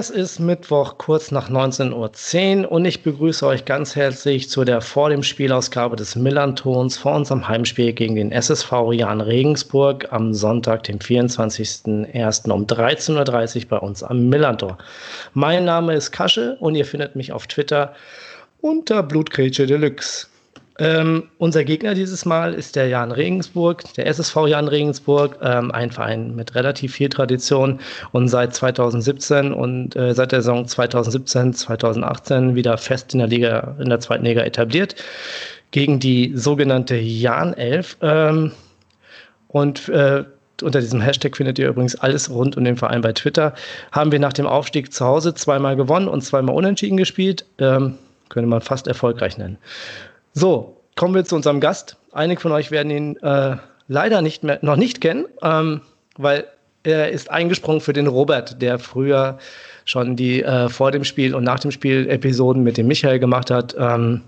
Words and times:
es 0.00 0.08
ist 0.08 0.38
Mittwoch 0.38 0.96
kurz 0.96 1.30
nach 1.30 1.50
19.10 1.50 2.62
Uhr 2.62 2.72
und 2.72 2.86
ich 2.86 3.02
begrüße 3.02 3.46
euch 3.46 3.66
ganz 3.66 3.96
herzlich 3.96 4.48
zu 4.48 4.64
der 4.64 4.80
vor 4.80 5.10
dem 5.10 5.22
Spielausgabe 5.22 5.94
des 5.94 6.16
Millantons 6.16 6.96
vor 6.96 7.14
unserem 7.14 7.46
Heimspiel 7.46 7.92
gegen 7.92 8.14
den 8.14 8.32
SSV 8.32 8.72
Jan 8.92 9.20
Regensburg 9.20 10.10
am 10.10 10.32
Sonntag, 10.32 10.84
dem 10.84 11.00
24.01. 11.00 12.50
um 12.50 12.64
13.30 12.64 13.56
Uhr 13.64 13.68
bei 13.68 13.76
uns 13.76 14.02
am 14.02 14.30
Millantor. 14.30 14.78
Mein 15.34 15.66
Name 15.66 15.92
ist 15.92 16.12
Kasche 16.12 16.56
und 16.60 16.76
ihr 16.76 16.86
findet 16.86 17.14
mich 17.14 17.32
auf 17.32 17.46
Twitter 17.46 17.92
unter 18.62 19.02
Blutgrätsche 19.02 19.66
Deluxe. 19.66 20.28
Ähm, 20.80 21.24
unser 21.36 21.62
Gegner 21.62 21.94
dieses 21.94 22.24
Mal 22.24 22.54
ist 22.54 22.74
der 22.74 22.88
Jan 22.88 23.12
Regensburg, 23.12 23.84
der 23.94 24.06
SSV 24.06 24.46
Jan 24.46 24.66
Regensburg, 24.66 25.36
ähm, 25.42 25.70
ein 25.72 25.90
Verein 25.90 26.34
mit 26.34 26.54
relativ 26.54 26.94
viel 26.94 27.10
Tradition 27.10 27.80
und 28.12 28.28
seit 28.28 28.54
2017 28.54 29.52
und 29.52 29.94
äh, 29.94 30.14
seit 30.14 30.32
der 30.32 30.40
Saison 30.40 30.66
2017, 30.66 31.52
2018 31.52 32.54
wieder 32.54 32.78
fest 32.78 33.12
in 33.12 33.18
der 33.18 33.28
Liga, 33.28 33.76
in 33.78 33.90
der 33.90 34.00
zweiten 34.00 34.24
Liga 34.24 34.40
etabliert, 34.40 34.94
gegen 35.70 36.00
die 36.00 36.32
sogenannte 36.34 36.96
Jan 36.96 37.52
11. 37.52 37.98
Ähm, 38.00 38.52
und 39.48 39.86
äh, 39.90 40.24
unter 40.62 40.80
diesem 40.80 41.02
Hashtag 41.02 41.36
findet 41.36 41.58
ihr 41.58 41.68
übrigens 41.68 41.94
alles 41.96 42.30
rund 42.30 42.56
um 42.56 42.64
den 42.64 42.78
Verein 42.78 43.02
bei 43.02 43.12
Twitter. 43.12 43.54
Haben 43.92 44.12
wir 44.12 44.18
nach 44.18 44.32
dem 44.32 44.46
Aufstieg 44.46 44.94
zu 44.94 45.04
Hause 45.04 45.34
zweimal 45.34 45.76
gewonnen 45.76 46.08
und 46.08 46.22
zweimal 46.22 46.54
unentschieden 46.54 46.96
gespielt. 46.96 47.44
Ähm, 47.58 47.98
könnte 48.30 48.48
man 48.48 48.62
fast 48.62 48.86
erfolgreich 48.86 49.36
nennen. 49.36 49.58
So, 50.32 50.76
kommen 50.96 51.14
wir 51.14 51.24
zu 51.24 51.36
unserem 51.36 51.60
Gast. 51.60 51.96
Einige 52.12 52.40
von 52.40 52.52
euch 52.52 52.70
werden 52.70 52.90
ihn 52.90 53.16
äh, 53.16 53.56
leider 53.88 54.22
nicht 54.22 54.44
mehr, 54.44 54.58
noch 54.62 54.76
nicht 54.76 55.00
kennen, 55.00 55.26
ähm, 55.42 55.82
weil 56.16 56.46
er 56.82 57.10
ist 57.10 57.30
eingesprungen 57.30 57.80
für 57.80 57.92
den 57.92 58.06
Robert, 58.06 58.62
der 58.62 58.78
früher 58.78 59.38
schon 59.84 60.16
die 60.16 60.42
äh, 60.42 60.68
vor 60.68 60.92
dem 60.92 61.04
Spiel 61.04 61.34
und 61.34 61.44
nach 61.44 61.60
dem 61.60 61.70
Spiel 61.70 62.08
Episoden 62.08 62.62
mit 62.62 62.76
dem 62.76 62.86
Michael 62.86 63.18
gemacht 63.18 63.50
hat. 63.50 63.74
Ähm, 63.78 64.22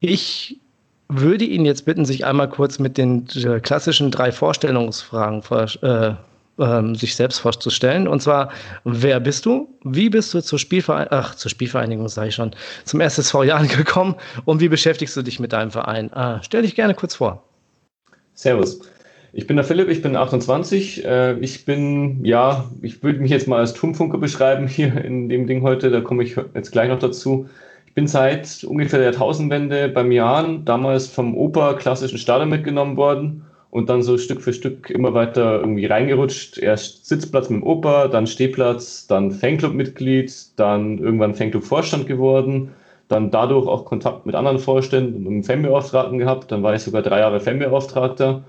ich 0.00 0.60
würde 1.08 1.44
ihn 1.44 1.64
jetzt 1.64 1.84
bitten, 1.86 2.04
sich 2.04 2.24
einmal 2.24 2.48
kurz 2.48 2.78
mit 2.78 2.98
den 2.98 3.26
äh, 3.34 3.60
klassischen 3.60 4.10
drei 4.10 4.30
Vorstellungsfragen 4.30 5.42
äh, 5.82 6.14
ähm, 6.58 6.94
sich 6.94 7.14
selbst 7.14 7.38
vorzustellen. 7.38 8.08
Und 8.08 8.22
zwar, 8.22 8.50
wer 8.84 9.20
bist 9.20 9.46
du? 9.46 9.68
Wie 9.84 10.10
bist 10.10 10.34
du 10.34 10.40
zur 10.40 10.58
Spielvereinigung, 10.58 11.18
ach, 11.18 11.34
zur 11.34 11.50
Spielvereinigung 11.50 12.08
sage 12.08 12.28
ich 12.28 12.34
schon, 12.34 12.54
zum 12.84 13.00
SSV 13.00 13.34
Jahren 13.44 13.68
gekommen 13.68 14.16
und 14.44 14.60
wie 14.60 14.68
beschäftigst 14.68 15.16
du 15.16 15.22
dich 15.22 15.40
mit 15.40 15.52
deinem 15.52 15.70
Verein? 15.70 16.12
Ah, 16.12 16.40
stell 16.42 16.62
dich 16.62 16.74
gerne 16.74 16.94
kurz 16.94 17.14
vor. 17.14 17.44
Servus. 18.34 18.80
Ich 19.32 19.46
bin 19.46 19.56
der 19.56 19.64
Philipp, 19.64 19.88
ich 19.88 20.00
bin 20.00 20.16
28. 20.16 21.04
Äh, 21.04 21.38
ich 21.40 21.64
bin, 21.64 22.24
ja, 22.24 22.70
ich 22.80 23.02
würde 23.02 23.20
mich 23.20 23.30
jetzt 23.30 23.46
mal 23.46 23.58
als 23.58 23.74
Turmfunker 23.74 24.18
beschreiben 24.18 24.66
hier 24.66 25.04
in 25.04 25.28
dem 25.28 25.46
Ding 25.46 25.62
heute, 25.62 25.90
da 25.90 26.00
komme 26.00 26.22
ich 26.22 26.36
jetzt 26.54 26.72
gleich 26.72 26.88
noch 26.88 26.98
dazu. 26.98 27.48
Ich 27.86 27.94
bin 27.94 28.06
seit 28.06 28.64
ungefähr 28.64 29.00
der 29.00 29.10
Jahrtausendwende 29.10 29.88
beim 29.88 30.12
Jahren, 30.12 30.64
damals 30.64 31.08
vom 31.08 31.36
Oper 31.36 31.74
klassischen 31.74 32.18
Stadion 32.18 32.48
mitgenommen 32.48 32.96
worden 32.96 33.44
und 33.70 33.88
dann 33.88 34.02
so 34.02 34.16
Stück 34.16 34.40
für 34.40 34.52
Stück 34.52 34.90
immer 34.90 35.14
weiter 35.14 35.60
irgendwie 35.60 35.86
reingerutscht. 35.86 36.58
Erst 36.58 37.06
Sitzplatz 37.06 37.50
mit 37.50 37.60
dem 37.60 37.66
Opa, 37.66 38.08
dann 38.08 38.26
Stehplatz, 38.26 39.06
dann 39.06 39.30
Fanclub-Mitglied, 39.30 40.32
dann 40.56 40.98
irgendwann 40.98 41.34
Fanclub-Vorstand 41.34 42.06
geworden, 42.06 42.70
dann 43.08 43.30
dadurch 43.30 43.66
auch 43.66 43.84
Kontakt 43.84 44.26
mit 44.26 44.34
anderen 44.34 44.58
Vorständen 44.58 45.26
und 45.26 45.36
mit 45.36 45.46
Fanbeauftragten 45.46 46.18
gehabt. 46.18 46.50
Dann 46.50 46.62
war 46.62 46.74
ich 46.74 46.82
sogar 46.82 47.02
drei 47.02 47.20
Jahre 47.20 47.40
Fanbeauftragter 47.40 48.42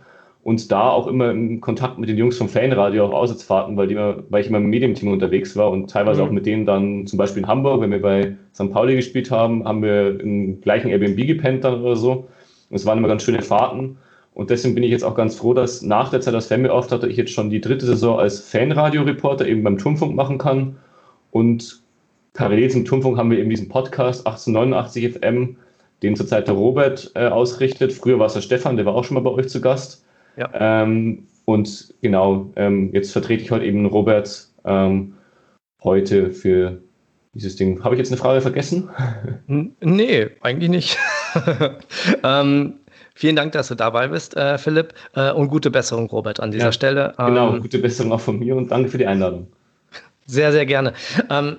und 0.44 0.72
da 0.72 0.90
auch 0.90 1.08
immer 1.08 1.32
im 1.32 1.60
Kontakt 1.60 1.98
mit 2.00 2.08
den 2.08 2.18
Jungs 2.18 2.38
vom 2.38 2.48
Fanradio 2.48 3.06
auch 3.06 3.14
Auswärtsfahrten, 3.14 3.76
weil, 3.76 3.88
die 3.88 3.96
immer, 3.96 4.24
weil 4.30 4.42
ich 4.42 4.48
immer 4.48 4.60
im 4.60 4.70
Medienteam 4.70 5.12
unterwegs 5.12 5.56
war 5.58 5.70
und 5.70 5.90
teilweise 5.90 6.22
mhm. 6.22 6.28
auch 6.28 6.32
mit 6.32 6.46
denen 6.46 6.66
dann 6.66 7.08
zum 7.08 7.18
Beispiel 7.18 7.44
in 7.44 7.48
Hamburg, 7.48 7.82
wenn 7.82 7.92
wir 7.92 8.02
bei 8.02 8.36
St. 8.54 8.72
Pauli 8.72 8.96
gespielt 8.96 9.32
haben, 9.32 9.66
haben 9.66 9.82
wir 9.82 10.20
im 10.20 10.62
gleichen 10.62 10.90
Airbnb 10.90 11.28
gepennt 11.28 11.66
dann 11.66 11.82
oder 11.82 11.98
so. 11.98 12.28
Und 12.70 12.76
es 12.76 12.86
waren 12.86 12.98
immer 12.98 13.10
ganz 13.10 13.24
schöne 13.24 13.42
Fahrten. 13.42 13.98
Und 14.34 14.50
deswegen 14.50 14.76
bin 14.76 14.84
ich 14.84 14.92
jetzt 14.92 15.04
auch 15.04 15.16
ganz 15.16 15.36
froh, 15.36 15.54
dass 15.54 15.82
nach 15.82 16.10
der 16.10 16.22
Zeit 16.22 16.34
als 16.34 16.48
Fanbeauftragter 16.48 17.08
ich 17.08 17.18
jetzt 17.18 17.32
schon 17.32 17.50
die 17.50 17.62
dritte 17.62 17.86
Saison 17.86 18.20
als 18.20 18.40
Fanradio-Reporter 18.40 19.48
eben 19.48 19.64
beim 19.64 19.78
Turmfunk 19.78 20.16
machen 20.16 20.38
kann. 20.38 20.78
Und 21.32 21.82
parallel 22.34 22.70
zum 22.70 22.86
Turmfunk 22.86 23.18
haben 23.18 23.32
wir 23.32 23.40
eben 23.40 23.50
diesen 23.50 23.70
Podcast 23.70 24.26
1889 24.26 25.14
FM, 25.14 25.58
den 26.04 26.16
zurzeit 26.16 26.48
der 26.48 26.56
Robert 26.56 27.12
äh, 27.16 27.28
ausrichtet. 27.28 27.92
Früher 27.92 28.20
war 28.20 28.28
es 28.28 28.34
der 28.34 28.42
Stefan, 28.42 28.78
der 28.78 28.86
war 28.86 28.96
auch 28.96 29.04
schon 29.04 29.16
mal 29.16 29.22
bei 29.22 29.32
euch 29.32 29.50
zu 29.50 29.62
Gast. 29.62 30.06
Ja. 30.38 30.50
Ähm, 30.54 31.28
und 31.46 31.94
genau, 32.02 32.52
ähm, 32.56 32.92
jetzt 32.94 33.12
vertrete 33.12 33.44
ich 33.44 33.52
heute 33.52 33.66
eben 33.66 33.86
Robert 33.88 34.48
ähm, 34.66 35.16
heute 35.84 36.30
für 36.30 36.82
dieses 37.34 37.56
Ding. 37.56 37.84
Habe 37.84 37.96
ich 37.96 38.00
jetzt 38.00 38.12
eine 38.12 38.18
Frage 38.18 38.42
vergessen? 38.42 38.90
Nee, 39.48 40.28
eigentlich 40.42 40.70
nicht. 40.70 40.98
ähm, 42.24 42.79
Vielen 43.20 43.36
Dank, 43.36 43.52
dass 43.52 43.68
du 43.68 43.76
dabei 43.76 44.08
bist, 44.08 44.38
äh, 44.38 44.58
Philipp. 44.58 44.94
Äh, 45.14 45.32
und 45.32 45.50
gute 45.50 45.70
Besserung, 45.70 46.10
Robert, 46.10 46.40
an 46.40 46.52
dieser 46.52 46.68
ja, 46.68 46.72
Stelle. 46.72 47.14
Genau, 47.18 47.28
ähm, 47.28 47.34
genau, 47.34 47.62
gute 47.62 47.80
Besserung 47.80 48.14
auch 48.14 48.22
von 48.22 48.40
mir 48.40 48.56
und 48.56 48.72
danke 48.72 48.88
für 48.88 48.98
die 48.98 49.06
Einladung. 49.06 49.46
Sehr, 50.26 50.54
sehr 50.54 50.66
gerne. 50.66 50.94
Ähm, 51.30 51.58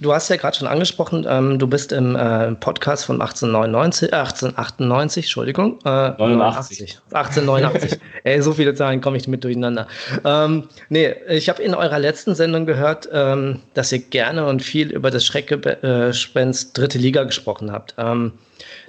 du 0.00 0.14
hast 0.14 0.30
ja 0.30 0.36
gerade 0.36 0.56
schon 0.56 0.66
angesprochen, 0.66 1.26
ähm, 1.28 1.58
du 1.58 1.66
bist 1.66 1.92
im 1.92 2.16
äh, 2.16 2.52
Podcast 2.52 3.04
von 3.04 3.20
1899, 3.20 4.14
1898, 4.14 5.26
Entschuldigung. 5.26 5.78
Äh, 5.84 6.12
89. 6.16 6.98
1889. 7.12 8.00
Ey, 8.24 8.40
so 8.40 8.54
viele 8.54 8.74
Zahlen 8.74 9.02
komme 9.02 9.18
ich 9.18 9.28
mit 9.28 9.44
durcheinander. 9.44 9.86
Ähm, 10.24 10.68
nee, 10.88 11.14
ich 11.28 11.50
habe 11.50 11.62
in 11.62 11.74
eurer 11.74 11.98
letzten 11.98 12.34
Sendung 12.34 12.64
gehört, 12.64 13.10
ähm, 13.12 13.60
dass 13.74 13.92
ihr 13.92 13.98
gerne 13.98 14.46
und 14.46 14.62
viel 14.62 14.90
über 14.90 15.10
das 15.10 15.26
Schreckgespenst 15.26 16.78
Dritte 16.78 16.96
Liga 16.96 17.24
gesprochen 17.24 17.70
habt. 17.70 17.94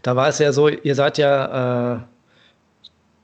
Da 0.05 0.16
war 0.16 0.27
es 0.27 0.38
ja 0.38 0.53
so, 0.53 0.67
ihr 0.67 0.93
seid 0.93 1.17
ja 1.17 1.95
äh, 1.95 1.99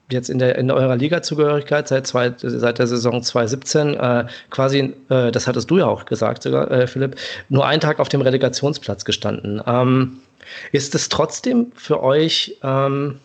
jetzt 0.09 0.31
in, 0.31 0.39
der, 0.39 0.57
in 0.57 0.71
eurer 0.71 0.95
Liga-Zugehörigkeit 0.95 1.87
seit, 1.87 2.07
seit 2.07 2.79
der 2.79 2.87
Saison 2.87 3.21
2017 3.21 3.93
äh, 3.93 4.25
quasi, 4.49 4.95
äh, 5.09 5.31
das 5.31 5.45
hattest 5.45 5.69
du 5.69 5.77
ja 5.77 5.85
auch 5.85 6.05
gesagt 6.05 6.41
sogar, 6.41 6.71
äh, 6.71 6.87
Philipp, 6.87 7.17
nur 7.49 7.67
einen 7.67 7.81
Tag 7.81 7.99
auf 7.99 8.09
dem 8.09 8.21
Relegationsplatz 8.21 9.05
gestanden. 9.05 9.61
Ähm, 9.67 10.21
ist 10.71 10.95
es 10.95 11.07
trotzdem 11.09 11.71
für 11.75 12.01
euch 12.01 12.57
ähm, 12.63 13.19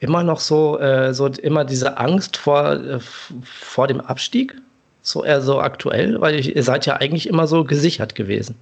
immer 0.00 0.22
noch 0.22 0.40
so, 0.40 0.78
äh, 0.78 1.12
so 1.12 1.26
immer 1.26 1.66
diese 1.66 1.98
Angst 1.98 2.38
vor, 2.38 2.72
äh, 2.72 2.98
vor 3.42 3.88
dem 3.88 4.00
Abstieg? 4.00 4.54
So 5.02 5.22
eher 5.22 5.42
so 5.42 5.60
aktuell? 5.60 6.18
Weil 6.22 6.40
ihr 6.40 6.62
seid 6.62 6.86
ja 6.86 6.96
eigentlich 6.96 7.28
immer 7.28 7.46
so 7.46 7.64
gesichert 7.64 8.14
gewesen. 8.14 8.54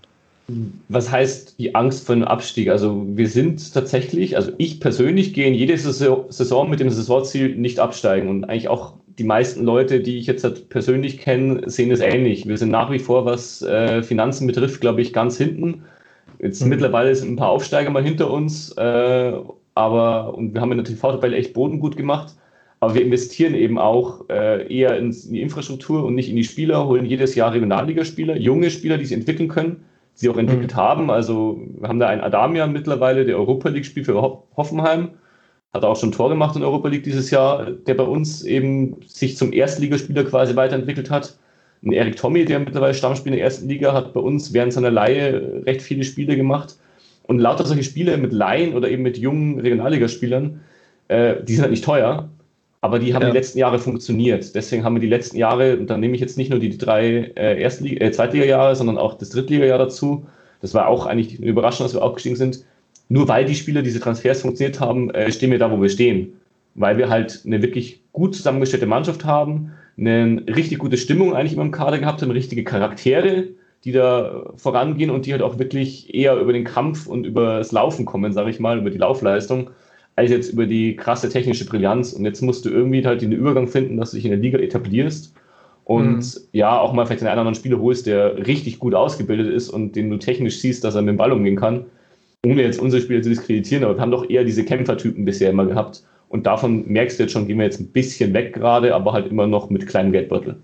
Was 0.88 1.10
heißt 1.10 1.58
die 1.58 1.74
Angst 1.74 2.06
vor 2.06 2.14
einem 2.14 2.24
Abstieg? 2.24 2.68
Also 2.68 3.04
wir 3.08 3.28
sind 3.28 3.74
tatsächlich, 3.74 4.36
also 4.36 4.52
ich 4.58 4.78
persönlich 4.78 5.34
gehe 5.34 5.48
in 5.48 5.54
jede 5.54 5.76
Saison 5.76 6.70
mit 6.70 6.78
dem 6.78 6.90
Saisonziel 6.90 7.56
nicht 7.56 7.80
absteigen 7.80 8.28
und 8.28 8.44
eigentlich 8.44 8.68
auch 8.68 8.94
die 9.18 9.24
meisten 9.24 9.64
Leute, 9.64 10.00
die 10.00 10.18
ich 10.18 10.26
jetzt 10.26 10.44
halt 10.44 10.68
persönlich 10.68 11.18
kenne, 11.18 11.68
sehen 11.68 11.90
es 11.90 12.00
ähnlich. 12.00 12.46
Wir 12.46 12.58
sind 12.58 12.70
nach 12.70 12.92
wie 12.92 12.98
vor, 12.98 13.24
was 13.24 13.62
äh, 13.62 14.02
Finanzen 14.02 14.46
betrifft, 14.46 14.80
glaube 14.80 15.00
ich, 15.00 15.12
ganz 15.12 15.36
hinten. 15.36 15.82
Jetzt 16.38 16.62
mhm. 16.62 16.68
mittlerweile 16.68 17.14
sind 17.14 17.32
ein 17.32 17.36
paar 17.36 17.48
Aufsteiger 17.48 17.90
mal 17.90 18.04
hinter 18.04 18.30
uns, 18.30 18.72
äh, 18.76 19.32
aber 19.74 20.34
und 20.34 20.54
wir 20.54 20.60
haben 20.60 20.72
in 20.72 20.78
der 20.78 20.84
TV-Tabelle 20.84 21.36
echt 21.36 21.54
Boden 21.54 21.80
gut 21.80 21.96
gemacht. 21.96 22.36
Aber 22.78 22.94
wir 22.94 23.02
investieren 23.02 23.54
eben 23.54 23.78
auch 23.78 24.28
äh, 24.28 24.72
eher 24.72 24.98
in 24.98 25.10
die 25.10 25.40
Infrastruktur 25.40 26.04
und 26.04 26.14
nicht 26.14 26.28
in 26.28 26.36
die 26.36 26.44
Spieler, 26.44 26.86
holen 26.86 27.06
jedes 27.06 27.34
Jahr 27.34 27.52
Regionalligaspieler, 27.52 28.36
junge 28.36 28.70
Spieler, 28.70 28.98
die 28.98 29.06
sie 29.06 29.14
entwickeln 29.14 29.48
können 29.48 29.86
sie 30.16 30.28
auch 30.30 30.38
entwickelt 30.38 30.72
mhm. 30.72 30.76
haben. 30.76 31.10
Also 31.10 31.60
wir 31.78 31.88
haben 31.88 32.00
da 32.00 32.08
einen 32.08 32.22
Adamian 32.22 32.72
mittlerweile, 32.72 33.24
der 33.24 33.36
Europa 33.36 33.68
League 33.68 33.86
spielt 33.86 34.06
für 34.06 34.20
Hoffenheim. 34.56 35.10
Hat 35.72 35.84
auch 35.84 35.96
schon 35.96 36.08
ein 36.08 36.12
Tor 36.12 36.30
gemacht 36.30 36.56
in 36.56 36.62
der 36.62 36.70
Europa 36.70 36.88
League 36.88 37.04
dieses 37.04 37.30
Jahr, 37.30 37.70
der 37.70 37.94
bei 37.94 38.04
uns 38.04 38.42
eben 38.42 38.96
sich 39.06 39.36
zum 39.36 39.52
Erstligaspieler 39.52 40.24
quasi 40.24 40.56
weiterentwickelt 40.56 41.10
hat. 41.10 41.36
Ein 41.84 41.92
Erik 41.92 42.16
Tommy, 42.16 42.46
der 42.46 42.58
mittlerweile 42.58 42.94
Stammspieler 42.94 43.34
in 43.34 43.38
der 43.38 43.44
ersten 43.44 43.68
Liga, 43.68 43.92
hat 43.92 44.14
bei 44.14 44.20
uns 44.20 44.54
während 44.54 44.72
seiner 44.72 44.90
Laie 44.90 45.62
recht 45.66 45.82
viele 45.82 46.02
Spiele 46.02 46.36
gemacht. 46.36 46.76
Und 47.24 47.38
lauter 47.38 47.66
solche 47.66 47.82
Spiele 47.82 48.16
mit 48.16 48.32
Laien 48.32 48.74
oder 48.74 48.88
eben 48.88 49.02
mit 49.02 49.18
jungen 49.18 49.60
Regionalligaspielern, 49.60 50.60
äh, 51.08 51.42
die 51.42 51.54
sind 51.54 51.62
halt 51.62 51.72
nicht 51.72 51.84
teuer, 51.84 52.30
aber 52.86 53.00
die 53.00 53.14
haben 53.14 53.22
ja. 53.22 53.30
die 53.30 53.36
letzten 53.36 53.58
Jahre 53.58 53.80
funktioniert. 53.80 54.54
Deswegen 54.54 54.84
haben 54.84 54.94
wir 54.94 55.00
die 55.00 55.08
letzten 55.08 55.36
Jahre, 55.36 55.76
und 55.76 55.90
da 55.90 55.98
nehme 55.98 56.14
ich 56.14 56.20
jetzt 56.20 56.38
nicht 56.38 56.50
nur 56.50 56.60
die 56.60 56.78
drei 56.78 57.32
äh, 57.34 57.60
Erstliga, 57.60 58.04
äh, 58.04 58.12
Zweitliga-Jahre, 58.12 58.76
sondern 58.76 58.96
auch 58.96 59.14
das 59.14 59.30
Drittliga-Jahr 59.30 59.78
dazu. 59.78 60.24
Das 60.60 60.72
war 60.72 60.86
auch 60.86 61.04
eigentlich 61.04 61.36
eine 61.36 61.48
Überraschung, 61.48 61.84
dass 61.84 61.94
wir 61.94 62.02
aufgestiegen 62.04 62.36
sind. 62.36 62.64
Nur 63.08 63.26
weil 63.26 63.44
die 63.44 63.56
Spieler 63.56 63.82
diese 63.82 63.98
Transfers 63.98 64.42
funktioniert 64.42 64.78
haben, 64.78 65.10
äh, 65.10 65.32
stehen 65.32 65.50
wir 65.50 65.58
da, 65.58 65.68
wo 65.68 65.82
wir 65.82 65.88
stehen. 65.88 66.34
Weil 66.76 66.96
wir 66.96 67.08
halt 67.08 67.42
eine 67.44 67.60
wirklich 67.60 68.02
gut 68.12 68.36
zusammengestellte 68.36 68.86
Mannschaft 68.86 69.24
haben, 69.24 69.72
eine 69.98 70.44
richtig 70.46 70.78
gute 70.78 70.96
Stimmung 70.96 71.34
eigentlich 71.34 71.54
immer 71.54 71.62
im 71.62 71.72
Kader 71.72 71.98
gehabt 71.98 72.22
haben, 72.22 72.30
richtige 72.30 72.62
Charaktere, 72.62 73.48
die 73.82 73.90
da 73.90 74.52
vorangehen 74.54 75.10
und 75.10 75.26
die 75.26 75.32
halt 75.32 75.42
auch 75.42 75.58
wirklich 75.58 76.14
eher 76.14 76.36
über 76.36 76.52
den 76.52 76.64
Kampf 76.64 77.08
und 77.08 77.26
über 77.26 77.58
das 77.58 77.72
Laufen 77.72 78.04
kommen, 78.04 78.32
sage 78.32 78.50
ich 78.50 78.60
mal, 78.60 78.78
über 78.78 78.90
die 78.90 78.98
Laufleistung, 78.98 79.70
als 80.16 80.30
jetzt 80.30 80.52
über 80.52 80.66
die 80.66 80.96
krasse 80.96 81.28
technische 81.28 81.66
Brillanz. 81.66 82.12
Und 82.12 82.24
jetzt 82.24 82.42
musst 82.42 82.64
du 82.64 82.70
irgendwie 82.70 83.06
halt 83.06 83.22
den 83.22 83.32
Übergang 83.32 83.68
finden, 83.68 83.96
dass 83.96 84.10
du 84.10 84.16
dich 84.16 84.24
in 84.24 84.32
der 84.32 84.40
Liga 84.40 84.58
etablierst 84.58 85.34
und 85.86 86.16
mhm. 86.16 86.40
ja, 86.50 86.80
auch 86.80 86.92
mal 86.92 87.06
vielleicht 87.06 87.20
den 87.20 87.28
einen 87.28 87.34
oder 87.34 87.42
anderen 87.42 87.54
Spieler 87.54 87.78
holst, 87.78 88.06
der 88.06 88.44
richtig 88.46 88.80
gut 88.80 88.92
ausgebildet 88.92 89.54
ist 89.54 89.70
und 89.70 89.94
den 89.94 90.10
du 90.10 90.16
technisch 90.16 90.58
siehst, 90.58 90.82
dass 90.82 90.96
er 90.96 91.02
mit 91.02 91.10
dem 91.10 91.16
Ball 91.16 91.30
umgehen 91.30 91.54
kann. 91.54 91.84
Ohne 92.44 92.62
jetzt 92.62 92.80
unsere 92.80 93.00
Spieler 93.00 93.22
zu 93.22 93.28
diskreditieren, 93.28 93.84
aber 93.84 93.94
wir 93.94 94.00
haben 94.00 94.10
doch 94.10 94.28
eher 94.28 94.42
diese 94.42 94.64
Kämpfertypen 94.64 95.24
bisher 95.24 95.50
immer 95.50 95.64
gehabt. 95.64 96.02
Und 96.28 96.44
davon 96.44 96.88
merkst 96.88 97.18
du 97.18 97.22
jetzt 97.22 97.32
schon, 97.32 97.46
gehen 97.46 97.58
wir 97.58 97.66
jetzt 97.66 97.78
ein 97.78 97.92
bisschen 97.92 98.34
weg 98.34 98.52
gerade, 98.52 98.96
aber 98.96 99.12
halt 99.12 99.30
immer 99.30 99.46
noch 99.46 99.70
mit 99.70 99.86
kleinem 99.86 100.10
Geldbeutel. 100.10 100.56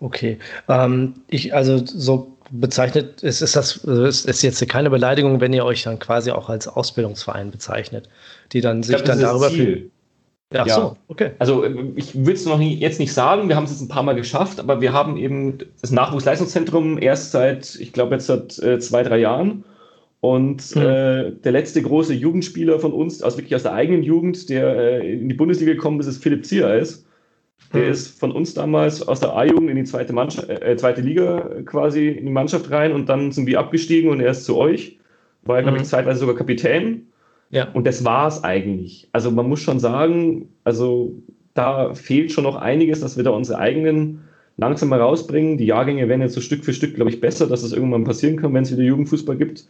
Okay. 0.00 0.36
Ähm, 0.68 1.14
ich, 1.28 1.54
also 1.54 1.78
so 1.84 2.36
bezeichnet, 2.50 3.22
ist, 3.22 3.42
ist 3.42 3.56
das 3.56 3.76
ist, 3.76 4.26
ist 4.26 4.42
jetzt 4.42 4.68
keine 4.68 4.90
Beleidigung, 4.90 5.40
wenn 5.40 5.52
ihr 5.52 5.64
euch 5.64 5.82
dann 5.82 5.98
quasi 5.98 6.30
auch 6.30 6.48
als 6.48 6.68
Ausbildungsverein 6.68 7.50
bezeichnet, 7.50 8.08
die 8.52 8.60
dann 8.60 8.82
sich 8.82 8.96
glaub, 8.96 9.06
dann 9.06 9.20
darüber. 9.20 9.48
Ziel. 9.48 9.90
Ja, 10.52 10.64
ja, 10.64 10.74
so, 10.74 10.96
okay. 11.08 11.32
Also 11.38 11.62
ich 11.94 12.24
will 12.24 12.32
es 12.32 12.46
noch 12.46 12.56
nie, 12.56 12.74
jetzt 12.76 12.98
nicht 12.98 13.12
sagen, 13.12 13.50
wir 13.50 13.56
haben 13.56 13.64
es 13.64 13.70
jetzt 13.70 13.82
ein 13.82 13.88
paar 13.88 14.02
Mal 14.02 14.14
geschafft, 14.14 14.60
aber 14.60 14.80
wir 14.80 14.94
haben 14.94 15.18
eben 15.18 15.58
das 15.82 15.90
Nachwuchsleistungszentrum 15.90 16.96
erst 16.98 17.32
seit, 17.32 17.74
ich 17.74 17.92
glaube 17.92 18.14
jetzt 18.14 18.26
seit 18.26 18.58
äh, 18.60 18.78
zwei, 18.78 19.02
drei 19.02 19.18
Jahren. 19.18 19.64
Und 20.20 20.74
mhm. 20.74 20.82
äh, 20.82 21.30
der 21.32 21.52
letzte 21.52 21.82
große 21.82 22.14
Jugendspieler 22.14 22.80
von 22.80 22.92
uns, 22.92 23.22
also 23.22 23.36
wirklich 23.36 23.54
aus 23.54 23.62
der 23.62 23.74
eigenen 23.74 24.02
Jugend, 24.02 24.48
der 24.48 24.76
äh, 24.76 25.12
in 25.12 25.28
die 25.28 25.34
Bundesliga 25.34 25.74
gekommen 25.74 26.00
ist, 26.00 26.06
ist 26.06 26.22
Philipp 26.22 26.46
Ziereis. 26.46 27.04
Der 27.72 27.84
mhm. 27.84 27.90
ist 27.90 28.18
von 28.18 28.32
uns 28.32 28.54
damals 28.54 29.06
aus 29.06 29.20
der 29.20 29.36
A-Jugend 29.36 29.70
in 29.70 29.76
die 29.76 29.84
zweite, 29.84 30.12
Mannschaft, 30.12 30.48
äh, 30.48 30.76
zweite 30.76 31.02
Liga 31.02 31.40
quasi 31.66 32.08
in 32.08 32.26
die 32.26 32.32
Mannschaft 32.32 32.70
rein 32.70 32.92
und 32.92 33.08
dann 33.08 33.32
sind 33.32 33.46
wir 33.46 33.58
abgestiegen 33.58 34.10
und 34.10 34.20
er 34.20 34.30
ist 34.30 34.44
zu 34.44 34.56
euch. 34.56 34.98
War 35.42 35.56
ja, 35.56 35.62
glaube 35.62 35.76
ich, 35.76 35.84
mhm. 35.84 35.88
zeitweise 35.88 36.20
sogar 36.20 36.34
Kapitän. 36.34 37.08
Ja. 37.50 37.68
Und 37.72 37.86
das 37.86 38.04
war 38.04 38.28
es 38.28 38.42
eigentlich. 38.44 39.08
Also 39.12 39.30
man 39.30 39.48
muss 39.48 39.60
schon 39.60 39.80
sagen, 39.80 40.48
also 40.64 41.14
da 41.54 41.94
fehlt 41.94 42.32
schon 42.32 42.44
noch 42.44 42.56
einiges, 42.56 43.00
dass 43.00 43.16
wir 43.16 43.24
da 43.24 43.30
unsere 43.30 43.58
eigenen 43.58 44.20
langsam 44.56 44.90
mal 44.90 45.00
rausbringen. 45.00 45.56
Die 45.56 45.66
Jahrgänge 45.66 46.08
werden 46.08 46.20
jetzt 46.20 46.34
so 46.34 46.40
Stück 46.40 46.64
für 46.64 46.72
Stück, 46.72 46.94
glaube 46.94 47.10
ich, 47.10 47.20
besser, 47.20 47.46
dass 47.46 47.62
es 47.62 47.72
irgendwann 47.72 48.04
passieren 48.04 48.36
kann, 48.36 48.52
wenn 48.54 48.64
es 48.64 48.72
wieder 48.72 48.82
Jugendfußball 48.82 49.36
gibt. 49.36 49.66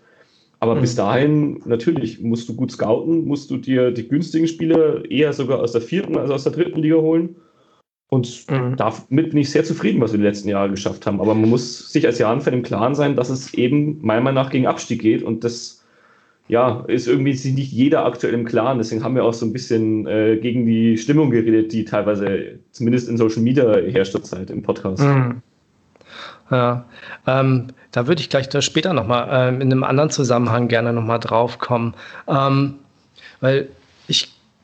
Aber 0.61 0.75
mhm. 0.75 0.81
bis 0.81 0.97
dahin, 0.97 1.63
natürlich, 1.67 2.21
musst 2.21 2.49
du 2.49 2.57
gut 2.57 2.73
scouten, 2.73 3.27
musst 3.27 3.51
du 3.51 3.59
dir 3.59 3.93
die 3.93 4.09
günstigen 4.09 4.49
Spieler 4.49 5.09
eher 5.09 5.33
sogar 5.33 5.61
aus 5.61 5.73
der 5.73 5.81
vierten 5.81 6.17
als 6.17 6.31
aus 6.31 6.45
der 6.45 6.53
dritten 6.53 6.81
Liga 6.81 6.97
holen. 6.97 7.37
Und 8.11 8.51
mhm. 8.51 8.77
damit 8.77 9.31
bin 9.31 9.37
ich 9.37 9.51
sehr 9.51 9.65
zufrieden, 9.65 10.01
was 10.01 10.13
wir 10.13 10.19
die 10.19 10.25
letzten 10.25 10.49
Jahre 10.49 10.71
geschafft 10.71 11.07
haben. 11.07 11.21
Aber 11.21 11.35
man 11.35 11.51
muss 11.51 11.93
sich 11.93 12.07
als 12.07 12.19
Jahrenfan 12.19 12.55
im 12.55 12.63
Klaren 12.63 12.95
sein, 12.95 13.17
dass 13.17 13.29
es 13.29 13.53
eben 13.53 13.99
meiner 14.01 14.23
Meinung 14.23 14.43
nach 14.43 14.51
gegen 14.51 14.67
Abstieg 14.67 15.03
geht. 15.03 15.23
Und 15.23 15.45
das 15.45 15.85
ja, 16.49 16.85
ist 16.87 17.07
irgendwie 17.07 17.33
nicht 17.33 17.73
jeder 17.73 18.07
aktuell 18.07 18.33
im 18.33 18.47
Klaren. 18.47 18.79
Deswegen 18.79 19.05
haben 19.05 19.15
wir 19.15 19.25
auch 19.25 19.35
so 19.35 19.45
ein 19.45 19.53
bisschen 19.53 20.07
äh, 20.07 20.39
gegen 20.39 20.65
die 20.65 20.97
Stimmung 20.97 21.31
geredet, 21.31 21.73
die 21.73 21.85
teilweise 21.85 22.59
zumindest 22.73 23.11
in 23.11 23.19
Social 23.19 23.43
Media 23.43 23.77
herrscht 23.77 24.13
zurzeit 24.13 24.49
im 24.49 24.63
Podcast. 24.63 25.03
Mhm. 25.03 25.43
Ja, 26.51 26.87
ähm, 27.27 27.67
da 27.93 28.07
würde 28.07 28.23
ich 28.23 28.31
gleich 28.31 28.49
da 28.49 28.63
später 28.63 28.95
nochmal 28.95 29.29
ähm, 29.31 29.61
in 29.61 29.71
einem 29.71 29.85
anderen 29.85 30.09
Zusammenhang 30.09 30.69
gerne 30.69 30.95
nochmal 30.95 31.21
drauf 31.21 31.59
kommen. 31.59 31.93
Ähm, 32.27 32.77
weil 33.41 33.69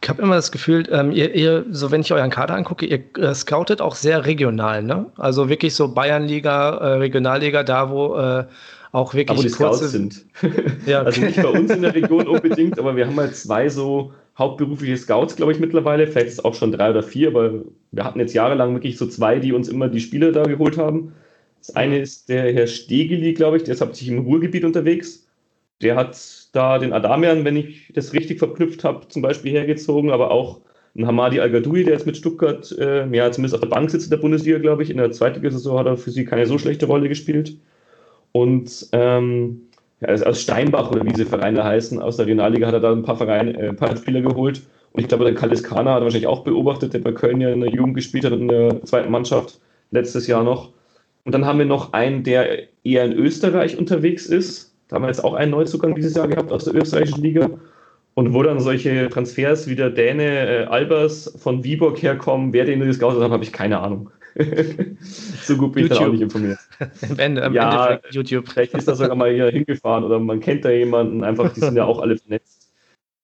ich 0.05 0.11
habe 0.11 0.21
immer 0.21 0.35
das 0.35 0.53
Gefühl, 0.53 0.85
ähm, 0.93 1.13
ihr, 1.13 1.35
ihr, 1.35 1.65
so 1.71 1.91
wenn 1.91 2.03
ich 2.03 2.13
euren 2.13 2.29
Kader 2.29 2.55
angucke, 2.57 2.85
ihr 2.85 3.01
äh, 3.17 3.35
scoutet 3.35 3.81
auch 3.81 3.95
sehr 3.95 4.27
regional, 4.27 4.83
ne? 4.83 5.07
Also 5.17 5.49
wirklich 5.49 5.75
so 5.75 5.95
Bayernliga, 5.95 6.77
äh, 6.77 6.87
Regionalliga, 6.99 7.63
da 7.63 7.89
wo 7.89 8.15
äh, 8.17 8.45
auch 8.93 9.15
wirklich 9.15 9.39
aber 9.39 9.49
die 9.49 9.55
kurze... 9.55 9.89
Scouts 9.89 9.93
sind. 9.93 10.27
ja, 10.87 11.01
okay. 11.01 11.07
Also 11.07 11.21
nicht 11.23 11.43
bei 11.43 11.49
uns 11.49 11.71
in 11.71 11.81
der 11.81 11.95
Region 11.95 12.29
unbedingt, 12.29 12.79
aber 12.79 12.97
wir 12.97 13.07
haben 13.07 13.19
halt 13.19 13.35
zwei 13.35 13.71
so 13.71 14.13
hauptberufliche 14.39 14.99
Scouts, 14.99 15.37
glaube 15.37 15.53
ich, 15.53 15.59
mittlerweile. 15.59 16.07
Vielleicht 16.07 16.27
ist 16.27 16.33
es 16.35 16.45
auch 16.45 16.55
schon 16.55 16.73
drei 16.73 16.91
oder 16.91 17.03
vier, 17.03 17.29
aber 17.29 17.63
wir 17.93 18.05
hatten 18.05 18.21
jetzt 18.21 18.35
jahrelang 18.35 18.75
wirklich 18.75 18.99
so 18.99 19.07
zwei, 19.07 19.39
die 19.39 19.55
uns 19.55 19.69
immer 19.69 19.89
die 19.89 20.01
Spiele 20.01 20.33
da 20.33 20.43
geholt 20.43 20.77
haben. 20.77 21.15
Das 21.61 21.75
eine 21.77 22.01
ist 22.01 22.29
der 22.29 22.53
Herr 22.53 22.67
Stegeli, 22.67 23.33
glaube 23.33 23.57
ich, 23.57 23.65
der 23.65 23.73
ist 23.73 23.81
hauptsächlich 23.81 24.15
im 24.19 24.25
Ruhrgebiet 24.25 24.67
unterwegs. 24.67 25.27
Der 25.81 25.97
hat 25.97 26.44
da 26.55 26.79
den 26.79 26.93
Adamian, 26.93 27.45
wenn 27.45 27.57
ich 27.57 27.93
das 27.95 28.13
richtig 28.13 28.39
verknüpft 28.39 28.85
habe, 28.85 29.09
zum 29.09 29.23
Beispiel 29.23 29.53
hergezogen, 29.53 30.11
aber 30.11 30.31
auch 30.31 30.61
ein 30.97 31.07
Hamadi 31.07 31.41
Al-Gadoui, 31.41 31.85
der 31.85 31.95
jetzt 31.95 32.07
mit 32.07 32.17
Stuttgart, 32.17 32.71
äh, 32.79 33.07
ja, 33.15 33.31
zumindest 33.33 33.55
auf 33.55 33.61
der 33.61 33.69
Bank 33.69 33.91
sitzt 33.91 34.07
in 34.07 34.11
der 34.11 34.19
Bundesliga, 34.19 34.59
glaube 34.59 34.85
ich. 34.85 34.91
In 34.91 34.97
der 34.97 35.11
zweiten 35.11 35.43
Saison 35.43 35.79
hat 35.79 35.87
er 35.87 35.97
für 35.97 36.13
sie 36.13 36.25
keine 36.25 36.47
so 36.47 36.57
schlechte 36.57 36.87
Rolle 36.87 37.09
gespielt. 37.09 37.57
Und 38.31 38.89
ähm, 38.93 39.63
ja, 40.01 40.09
aus 40.09 40.41
Steinbach 40.41 40.91
oder 40.93 41.05
wie 41.05 41.11
diese 41.11 41.27
Vereine 41.27 41.65
heißen, 41.65 42.01
aus 42.01 42.17
der 42.17 42.27
Regionalliga 42.27 42.67
hat 42.67 42.75
er 42.75 42.81
da 42.81 42.93
ein 42.93 43.03
paar, 43.03 43.17
Vereine, 43.17 43.59
äh, 43.59 43.69
ein 43.71 43.77
paar 43.77 43.97
Spieler 43.97 44.21
geholt. 44.21 44.63
Und 44.93 45.01
ich 45.03 45.09
glaube, 45.09 45.25
der 45.25 45.35
Kalis 45.35 45.65
Kana 45.65 45.95
hat 45.95 46.01
er 46.03 46.05
wahrscheinlich 46.05 46.29
auch 46.29 46.45
beobachtet, 46.45 46.95
der 46.95 47.01
bei 47.01 47.11
Köln 47.11 47.41
ja 47.41 47.51
in 47.51 47.61
der 47.61 47.71
Jugend 47.71 47.97
gespielt 47.97 48.25
hat 48.25 48.33
und 48.33 48.43
in 48.43 48.49
der 48.49 48.85
zweiten 48.85 49.11
Mannschaft 49.11 49.61
letztes 49.91 50.29
Jahr 50.29 50.45
noch. 50.45 50.73
Und 51.25 51.33
dann 51.33 51.47
haben 51.47 51.59
wir 51.59 51.67
noch 51.67 51.93
einen, 51.93 52.23
der 52.23 52.69
eher 52.85 53.05
in 53.05 53.15
Österreich 53.15 53.77
unterwegs 53.79 54.27
ist. 54.27 54.74
Da 54.89 54.97
haben 54.97 55.03
wir 55.03 55.09
jetzt 55.09 55.25
auch 55.25 55.35
einen 55.35 55.51
Neuzugang 55.51 55.95
dieses 55.95 56.15
Jahr 56.15 56.29
gehabt 56.29 56.53
aus 56.53 56.65
der 56.65 56.75
österreichischen 56.75 57.23
Liga. 57.23 57.51
Und 58.15 58.33
wo 58.33 58.43
dann 58.43 58.61
solche 58.61 59.09
Transfers 59.09 59.67
wie 59.67 59.75
der 59.75 59.91
Däne 59.91 60.23
äh, 60.23 60.65
Albers 60.67 61.35
von 61.37 61.65
Viborg 61.65 62.01
herkommen, 62.01 62.53
wer 62.53 62.65
den 62.65 62.81
das 62.81 62.99
geoutet 62.99 63.23
hat, 63.23 63.33
habe 63.33 63.43
ich 63.43 63.53
keine 63.53 63.81
Ahnung. 63.81 64.11
so 65.43 65.57
gut 65.57 65.73
bin 65.73 65.85
ich 65.85 65.91
dann 65.91 65.99
auch 65.99 66.13
nicht 66.13 66.21
informiert. 66.21 66.59
Am 67.09 67.19
Ende, 67.19 67.43
am 67.43 67.55
ja, 67.55 67.87
Endeffekt 67.87 68.15
YouTube. 68.15 68.49
Vielleicht 68.49 68.75
ist 68.75 68.89
das 68.89 68.99
sogar 68.99 69.17
mal 69.17 69.33
hier 69.33 69.49
hingefahren 69.49 70.05
oder 70.05 70.19
man 70.19 70.41
kennt 70.41 70.65
da 70.65 70.71
jemanden, 70.71 71.25
einfach, 71.25 71.53
die 71.53 71.61
sind 71.61 71.77
ja 71.77 71.85
auch 71.85 72.01
alle 72.01 72.17
vernetzt. 72.17 72.73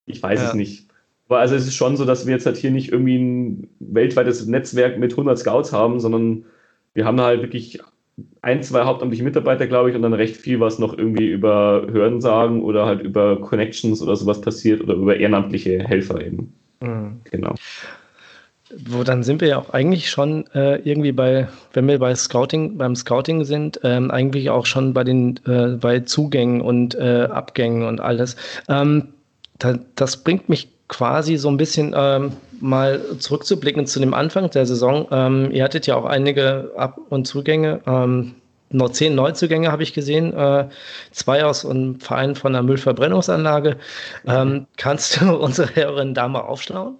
Ich 0.06 0.22
weiß 0.22 0.40
ja. 0.40 0.48
es 0.48 0.54
nicht. 0.54 0.88
Aber 1.28 1.38
also 1.38 1.54
es 1.54 1.66
ist 1.66 1.76
schon 1.76 1.96
so, 1.96 2.04
dass 2.04 2.26
wir 2.26 2.34
jetzt 2.34 2.46
halt 2.46 2.56
hier 2.56 2.72
nicht 2.72 2.90
irgendwie 2.90 3.18
ein 3.18 3.68
weltweites 3.78 4.46
Netzwerk 4.46 4.98
mit 4.98 5.12
100 5.12 5.38
Scouts 5.38 5.72
haben, 5.72 6.00
sondern 6.00 6.44
wir 6.94 7.04
haben 7.04 7.20
halt 7.20 7.42
wirklich 7.42 7.80
ein, 8.42 8.62
zwei 8.62 8.84
hauptamtliche 8.84 9.24
Mitarbeiter, 9.24 9.66
glaube 9.66 9.90
ich, 9.90 9.96
und 9.96 10.02
dann 10.02 10.14
recht 10.14 10.36
viel, 10.36 10.60
was 10.60 10.78
noch 10.78 10.96
irgendwie 10.96 11.28
über 11.28 11.86
Hörensagen 11.90 12.62
oder 12.62 12.86
halt 12.86 13.00
über 13.02 13.40
Connections 13.40 14.02
oder 14.02 14.16
sowas 14.16 14.40
passiert 14.40 14.80
oder 14.82 14.94
über 14.94 15.16
ehrenamtliche 15.16 15.82
Helfer 15.82 16.24
eben. 16.24 16.52
Mhm. 16.80 17.20
Genau 17.30 17.54
wo 18.86 19.02
dann 19.02 19.22
sind 19.22 19.40
wir 19.40 19.48
ja 19.48 19.58
auch 19.58 19.70
eigentlich 19.70 20.10
schon 20.10 20.46
äh, 20.54 20.76
irgendwie 20.76 21.12
bei, 21.12 21.48
wenn 21.72 21.88
wir 21.88 21.98
bei 21.98 22.14
Scouting, 22.14 22.78
beim 22.78 22.94
Scouting 22.94 23.44
sind, 23.44 23.80
ähm, 23.82 24.10
eigentlich 24.10 24.50
auch 24.50 24.66
schon 24.66 24.92
bei 24.94 25.04
den 25.04 25.40
äh, 25.46 25.76
bei 25.80 26.00
Zugängen 26.00 26.60
und 26.60 26.94
äh, 26.94 27.28
Abgängen 27.30 27.84
und 27.84 28.00
alles. 28.00 28.36
Ähm, 28.68 29.08
da, 29.58 29.78
das 29.96 30.22
bringt 30.22 30.48
mich 30.48 30.68
quasi 30.90 31.36
so 31.36 31.48
ein 31.48 31.56
bisschen 31.56 31.94
ähm, 31.96 32.32
mal 32.60 33.00
zurückzublicken 33.18 33.86
zu 33.86 34.00
dem 34.00 34.12
Anfang 34.12 34.50
der 34.50 34.66
Saison. 34.66 35.06
Ähm, 35.10 35.50
ihr 35.52 35.64
hattet 35.64 35.86
ja 35.86 35.96
auch 35.96 36.04
einige 36.04 36.72
Ab- 36.76 37.00
und 37.08 37.26
Zugänge. 37.26 37.80
Ähm, 37.86 38.34
noch 38.70 38.90
zehn 38.90 39.14
Neuzugänge 39.14 39.72
habe 39.72 39.82
ich 39.82 39.94
gesehen, 39.94 40.34
äh, 40.34 40.68
zwei 41.12 41.44
aus 41.44 41.64
einem 41.64 41.98
Verein 42.00 42.34
von 42.34 42.52
der 42.52 42.62
Müllverbrennungsanlage. 42.62 43.76
Ähm, 44.26 44.66
kannst 44.76 45.20
du 45.20 45.36
unsere 45.40 45.74
Hörerinnen 45.74 46.14
da 46.14 46.28
mal 46.28 46.40
aufschlauen? 46.40 46.98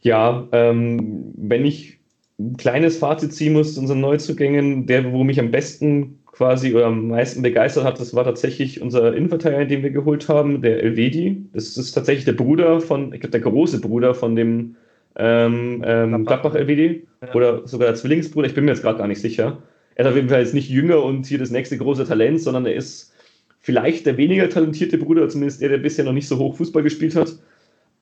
Ja, 0.00 0.48
ähm, 0.52 1.32
wenn 1.36 1.64
ich 1.64 1.98
ein 2.38 2.56
kleines 2.56 2.96
Fazit 2.96 3.34
ziehen 3.34 3.52
muss 3.52 3.74
zu 3.74 3.80
unseren 3.80 4.00
Neuzugängen, 4.00 4.86
der, 4.86 5.12
wo 5.12 5.24
mich 5.24 5.38
am 5.38 5.50
besten 5.50 6.19
quasi 6.32 6.74
oder 6.74 6.86
am 6.86 7.08
meisten 7.08 7.42
begeistert 7.42 7.84
hat, 7.84 8.00
das 8.00 8.14
war 8.14 8.24
tatsächlich 8.24 8.80
unser 8.80 9.14
Innenverteidiger, 9.14 9.64
den 9.64 9.82
wir 9.82 9.90
geholt 9.90 10.28
haben, 10.28 10.62
der 10.62 10.82
Elvedi. 10.82 11.44
Das 11.52 11.76
ist 11.76 11.92
tatsächlich 11.92 12.24
der 12.24 12.32
Bruder 12.32 12.80
von, 12.80 13.12
ich 13.12 13.20
glaube, 13.20 13.32
der 13.32 13.40
große 13.40 13.80
Bruder 13.80 14.14
von 14.14 14.36
dem 14.36 14.76
ähm, 15.16 15.82
ähm, 15.84 16.24
Gladbach 16.24 16.54
Elvedi 16.54 17.06
ja. 17.22 17.34
oder 17.34 17.66
sogar 17.66 17.88
der 17.88 17.96
Zwillingsbruder, 17.96 18.46
ich 18.46 18.54
bin 18.54 18.64
mir 18.64 18.70
jetzt 18.70 18.82
gerade 18.82 18.98
gar 18.98 19.08
nicht 19.08 19.20
sicher. 19.20 19.58
Er 19.96 20.04
ist 20.04 20.10
auf 20.10 20.16
jeden 20.16 20.28
Fall 20.28 20.40
jetzt 20.40 20.54
nicht 20.54 20.70
jünger 20.70 21.02
und 21.02 21.26
hier 21.26 21.38
das 21.38 21.50
nächste 21.50 21.76
große 21.76 22.06
Talent, 22.06 22.40
sondern 22.40 22.64
er 22.64 22.74
ist 22.74 23.12
vielleicht 23.60 24.06
der 24.06 24.16
weniger 24.16 24.48
talentierte 24.48 24.98
Bruder, 24.98 25.28
zumindest 25.28 25.60
der, 25.60 25.68
der 25.68 25.78
bisher 25.78 26.04
noch 26.04 26.12
nicht 26.12 26.28
so 26.28 26.38
hoch 26.38 26.56
Fußball 26.56 26.82
gespielt 26.82 27.16
hat 27.16 27.34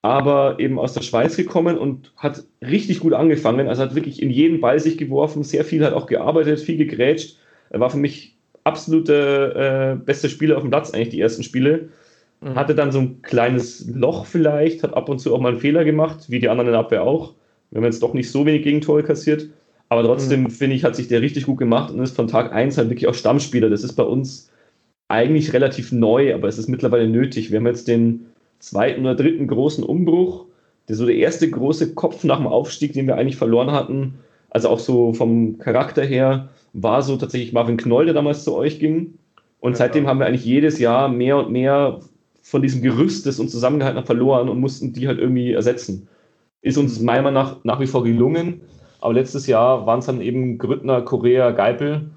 aber 0.03 0.61
eben 0.61 0.79
aus 0.79 0.95
der 0.95 1.03
Schweiz 1.03 1.37
gekommen 1.37 1.77
und 1.77 2.13
hat 2.17 2.45
richtig 2.63 3.01
gut 3.01 3.13
angefangen. 3.13 3.69
Also 3.69 3.83
hat 3.83 3.95
wirklich 3.95 4.23
in 4.23 4.31
jeden 4.31 4.61
Ball 4.61 4.79
sich 4.79 4.97
geworfen, 4.97 5.43
sehr 5.43 5.65
viel 5.65 5.85
hat 5.85 5.93
auch 5.93 6.07
gearbeitet, 6.07 6.61
viel 6.61 6.77
gegrätscht. 6.77 7.37
Er 7.71 7.81
war 7.81 7.91
für 7.91 7.99
mich 7.99 8.37
absoluter 8.65 9.93
äh, 9.93 9.97
bester 9.97 10.29
Spieler 10.29 10.57
auf 10.57 10.63
dem 10.63 10.71
Platz, 10.71 10.91
eigentlich 10.91 11.11
die 11.11 11.21
ersten 11.21 11.43
Spiele. 11.43 11.89
Mhm. 12.41 12.55
Hatte 12.55 12.75
dann 12.75 12.93
so 12.93 13.01
ein 13.01 13.23
kleines 13.23 13.89
Loch 13.89 14.27
vielleicht, 14.27 14.83
hat 14.83 14.95
ab 14.95 15.09
und 15.09 15.19
zu 15.19 15.35
auch 15.35 15.41
mal 15.41 15.51
einen 15.51 15.61
Fehler 15.61 15.85
gemacht, 15.85 16.27
wie 16.29 16.39
die 16.39 16.49
anderen 16.49 16.69
in 16.69 16.73
der 16.73 16.81
Abwehr 16.81 17.03
auch. 17.03 17.35
Wir 17.71 17.79
haben 17.79 17.85
jetzt 17.85 18.03
doch 18.03 18.15
nicht 18.15 18.31
so 18.31 18.47
wenig 18.47 18.63
Gegentore 18.63 19.03
kassiert. 19.03 19.49
Aber 19.89 20.03
trotzdem, 20.05 20.43
mhm. 20.43 20.51
finde 20.51 20.77
ich, 20.77 20.85
hat 20.85 20.97
sich 20.97 21.09
der 21.09 21.23
richtig 21.23 21.47
gut 21.47 21.59
gemacht 21.59 21.93
und 21.93 22.01
ist 22.01 22.15
von 22.15 22.29
Tag 22.29 22.53
1 22.53 22.77
halt 22.77 22.91
wirklich 22.91 23.09
auch 23.09 23.15
Stammspieler. 23.15 23.71
Das 23.71 23.83
ist 23.83 23.95
bei 23.95 24.03
uns 24.03 24.51
eigentlich 25.09 25.53
relativ 25.55 25.93
neu, 25.93 26.35
aber 26.35 26.49
es 26.49 26.59
ist 26.59 26.69
mittlerweile 26.69 27.09
nötig. 27.09 27.51
Wir 27.51 27.59
haben 27.59 27.67
jetzt 27.67 27.89
den 27.89 28.27
zweiten 28.59 29.03
oder 29.03 29.15
dritten 29.15 29.47
großen 29.47 29.83
Umbruch. 29.83 30.45
Der 30.89 30.97
so 30.97 31.07
der 31.07 31.17
erste 31.17 31.51
große 31.51 31.95
Kopf 31.95 32.25
nach 32.25 32.39
dem 32.39 32.47
Aufstieg, 32.47 32.95
den 32.95 33.07
wir 33.07 33.17
eigentlich 33.17 33.37
verloren 33.37 33.73
hatten, 33.73 34.19
Also 34.51 34.69
auch 34.69 34.79
so 34.79 35.13
vom 35.13 35.59
Charakter 35.59 36.03
her 36.05 36.49
war 36.83 37.03
so 37.03 37.17
tatsächlich 37.17 37.53
Marvin 37.53 37.77
Knoll, 37.77 38.07
der 38.07 38.15
damals 38.15 38.45
zu 38.45 38.55
euch 38.55 38.79
ging. 38.79 39.19
Und 39.61 39.73
ja, 39.73 39.79
seitdem 39.79 40.07
haben 40.07 40.19
wir 40.19 40.27
eigentlich 40.27 40.45
jedes 40.45 40.79
Jahr 40.79 41.09
mehr 41.09 41.39
und 41.39 41.51
mehr 41.51 42.01
von 42.43 42.63
diesem 42.63 42.83
Gerüst, 42.83 43.27
das 43.27 43.41
uns 43.41 43.53
zusammengehalten 43.53 43.99
hat, 43.99 44.07
verloren 44.07 44.49
und 44.49 44.61
mussten 44.61 44.93
die 44.93 45.09
halt 45.09 45.19
irgendwie 45.19 45.53
ersetzen. 45.53 46.09
Ist 46.63 46.79
uns 46.79 47.01
meiner 47.01 47.23
Meinung 47.23 47.43
nach 47.43 47.65
nach 47.65 47.81
wie 47.81 47.87
vor 47.87 48.05
gelungen. 48.05 48.63
Aber 49.01 49.15
letztes 49.15 49.47
Jahr 49.47 49.87
waren 49.87 50.01
es 50.01 50.07
dann 50.07 50.21
eben 50.21 50.59
Grüttner, 50.59 51.03
Korea, 51.03 51.53
Geipel, 51.53 52.11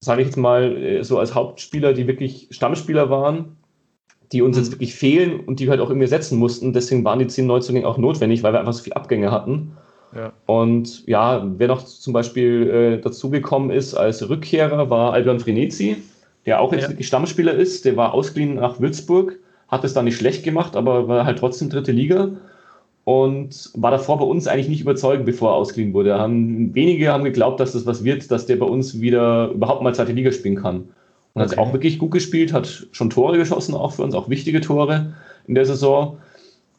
sage 0.00 0.22
ich 0.22 0.28
jetzt 0.28 0.36
mal, 0.36 0.76
äh, 0.76 1.02
so 1.02 1.18
als 1.18 1.34
Hauptspieler, 1.34 1.92
die 1.92 2.06
wirklich 2.06 2.48
Stammspieler 2.50 3.10
waren, 3.10 3.56
die 4.32 4.42
uns 4.42 4.56
jetzt 4.56 4.68
mhm. 4.68 4.72
wirklich 4.74 4.94
fehlen 4.94 5.40
und 5.40 5.58
die 5.58 5.64
wir 5.64 5.70
halt 5.70 5.80
auch 5.80 5.90
irgendwie 5.90 6.04
ersetzen 6.04 6.38
mussten. 6.38 6.72
Deswegen 6.72 7.04
waren 7.04 7.18
die 7.18 7.26
zehn 7.26 7.46
Neuzugänge 7.46 7.86
auch 7.86 7.98
notwendig, 7.98 8.42
weil 8.42 8.52
wir 8.52 8.60
einfach 8.60 8.72
so 8.72 8.82
viele 8.82 8.96
Abgänge 8.96 9.30
hatten. 9.30 9.72
Ja. 10.14 10.32
Und 10.46 11.06
ja, 11.06 11.46
wer 11.56 11.68
noch 11.68 11.84
zum 11.84 12.12
Beispiel 12.12 12.70
äh, 12.70 13.00
dazugekommen 13.00 13.70
ist 13.70 13.94
als 13.94 14.28
Rückkehrer, 14.28 14.90
war 14.90 15.12
Albion 15.12 15.40
Frenetzi, 15.40 15.96
der 16.46 16.60
auch 16.60 16.72
jetzt 16.72 16.82
ja. 16.84 16.88
wirklich 16.88 17.06
Stammspieler 17.06 17.54
ist. 17.54 17.84
Der 17.84 17.96
war 17.96 18.12
ausgeliehen 18.14 18.56
nach 18.56 18.80
Würzburg, 18.80 19.38
hat 19.68 19.84
es 19.84 19.94
da 19.94 20.02
nicht 20.02 20.16
schlecht 20.16 20.42
gemacht, 20.42 20.76
aber 20.76 21.06
war 21.06 21.24
halt 21.24 21.38
trotzdem 21.38 21.70
dritte 21.70 21.92
Liga 21.92 22.30
und 23.04 23.70
war 23.74 23.90
davor 23.90 24.18
bei 24.18 24.24
uns 24.24 24.46
eigentlich 24.46 24.68
nicht 24.68 24.82
überzeugend, 24.82 25.26
bevor 25.26 25.50
er 25.50 25.56
ausgeliehen 25.56 25.94
wurde. 25.94 26.18
Haben, 26.18 26.74
wenige 26.74 27.12
haben 27.12 27.24
geglaubt, 27.24 27.60
dass 27.60 27.72
das 27.72 27.86
was 27.86 28.04
wird, 28.04 28.30
dass 28.30 28.46
der 28.46 28.56
bei 28.56 28.66
uns 28.66 29.00
wieder 29.00 29.48
überhaupt 29.50 29.82
mal 29.82 29.94
zweite 29.94 30.12
Liga 30.12 30.32
spielen 30.32 30.56
kann. 30.56 30.88
Und 31.34 31.42
okay. 31.42 31.52
hat 31.52 31.58
auch 31.58 31.72
wirklich 31.72 31.98
gut 31.98 32.10
gespielt, 32.10 32.52
hat 32.52 32.86
schon 32.92 33.10
Tore 33.10 33.38
geschossen, 33.38 33.74
auch 33.74 33.92
für 33.92 34.02
uns, 34.02 34.14
auch 34.14 34.28
wichtige 34.28 34.60
Tore 34.60 35.14
in 35.46 35.54
der 35.54 35.64
Saison. 35.64 36.18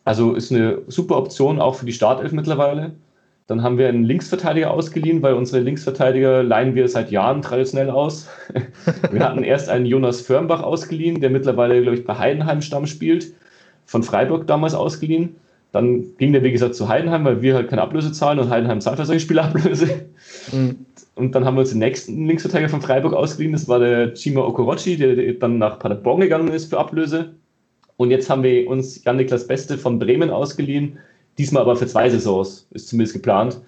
Also 0.04 0.34
ist 0.34 0.52
eine 0.52 0.80
super 0.88 1.18
Option 1.18 1.60
auch 1.60 1.76
für 1.76 1.86
die 1.86 1.94
Startelf 1.94 2.32
mittlerweile. 2.32 2.92
Dann 3.52 3.64
haben 3.64 3.78
wir 3.78 3.90
einen 3.90 4.06
Linksverteidiger 4.06 4.72
ausgeliehen, 4.72 5.22
weil 5.22 5.34
unsere 5.34 5.62
Linksverteidiger 5.62 6.42
leihen 6.42 6.74
wir 6.74 6.88
seit 6.88 7.12
Jahren 7.12 7.42
traditionell 7.42 7.90
aus. 7.90 8.30
wir 9.12 9.20
hatten 9.28 9.44
erst 9.44 9.68
einen 9.68 9.86
Jonas 9.86 10.22
Firmbach 10.22 10.64
ausgeliehen, 10.64 11.20
der 11.20 11.32
mittlerweile, 11.32 11.82
glaube 11.82 11.98
ich, 11.98 12.06
bei 12.06 12.18
Heidenheim 12.18 12.62
Stamm 12.62 12.88
spielt, 12.88 13.34
von 13.86 14.04
Freiburg 14.04 14.48
damals 14.48 14.74
ausgeliehen. 14.74 15.36
Dann 15.74 16.16
ging 16.18 16.32
der, 16.32 16.46
wie 16.46 16.54
gesagt, 16.54 16.76
zu 16.76 16.88
Heidenheim, 16.88 17.26
weil 17.26 17.42
wir 17.42 17.56
halt 17.56 17.68
keine 17.68 17.82
Ablöse 17.82 18.14
zahlen 18.14 18.40
und 18.40 18.50
Heidenheim 18.50 18.80
zahlt 18.80 18.98
für 18.98 19.06
solche 19.06 19.20
Spielablöse. 19.20 20.06
Mhm. 20.54 20.86
Und 21.16 21.36
dann 21.36 21.44
haben 21.44 21.56
wir 21.56 21.62
uns 21.62 21.72
den 21.72 21.80
nächsten 21.80 22.26
Linksverteidiger 22.28 22.70
von 22.70 22.82
Freiburg 22.82 23.14
ausgeliehen. 23.14 23.52
Das 23.52 23.68
war 23.68 23.80
der 23.80 24.14
Chima 24.14 24.44
Okorochi, 24.44 24.96
der 24.96 25.34
dann 25.34 25.58
nach 25.58 25.78
Paderborn 25.78 26.22
gegangen 26.22 26.54
ist 26.54 26.70
für 26.70 26.80
Ablöse. 26.80 27.34
Und 27.98 28.12
jetzt 28.12 28.30
haben 28.30 28.44
wir 28.44 28.70
uns 28.70 29.04
Jan-Niklas 29.04 29.46
Beste 29.46 29.78
von 29.78 30.00
Bremen 30.00 30.30
ausgeliehen. 30.30 31.00
Diesmal 31.38 31.64
aber 31.64 31.76
für 31.76 31.88
zwei 31.88 32.10
Saisons, 32.10 32.68
ist 32.72 32.90
zumindest 32.90 33.14
geplant. 33.14 33.62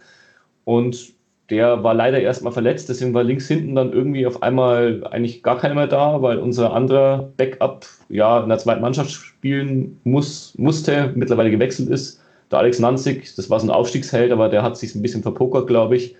Und 0.65 1.13
der 1.50 1.84
war 1.84 1.93
leider 1.93 2.20
erstmal 2.20 2.53
verletzt, 2.53 2.89
deswegen 2.89 3.13
war 3.13 3.24
links 3.24 3.48
hinten 3.48 3.75
dann 3.75 3.91
irgendwie 3.91 4.25
auf 4.25 4.41
einmal 4.41 5.05
eigentlich 5.12 5.43
gar 5.43 5.58
keiner 5.58 5.75
mehr 5.75 5.88
da, 5.88 6.22
weil 6.22 6.39
unser 6.39 6.74
anderer 6.74 7.32
Backup 7.38 7.86
ja 8.10 8.41
in 8.41 8.50
der 8.50 8.58
zweiten 8.58 8.82
Mannschaft 8.82 9.12
spielen 9.12 10.00
muss, 10.03 10.53
musste, 10.58 11.12
mittlerweile 11.15 11.51
gewechselt 11.51 11.89
ist. 11.89 12.22
Der 12.50 12.60
Alex 12.60 12.79
Nanzig, 12.79 13.36
das 13.36 13.50
war 13.50 13.60
so 13.60 13.67
ein 13.67 13.72
Aufstiegsheld, 13.72 14.32
aber 14.32 14.48
der 14.48 14.63
hat 14.63 14.77
sich 14.77 14.96
ein 14.96 15.01
bisschen 15.01 15.22
verpokert, 15.22 15.67
glaube 15.67 15.96
ich. 15.96 16.15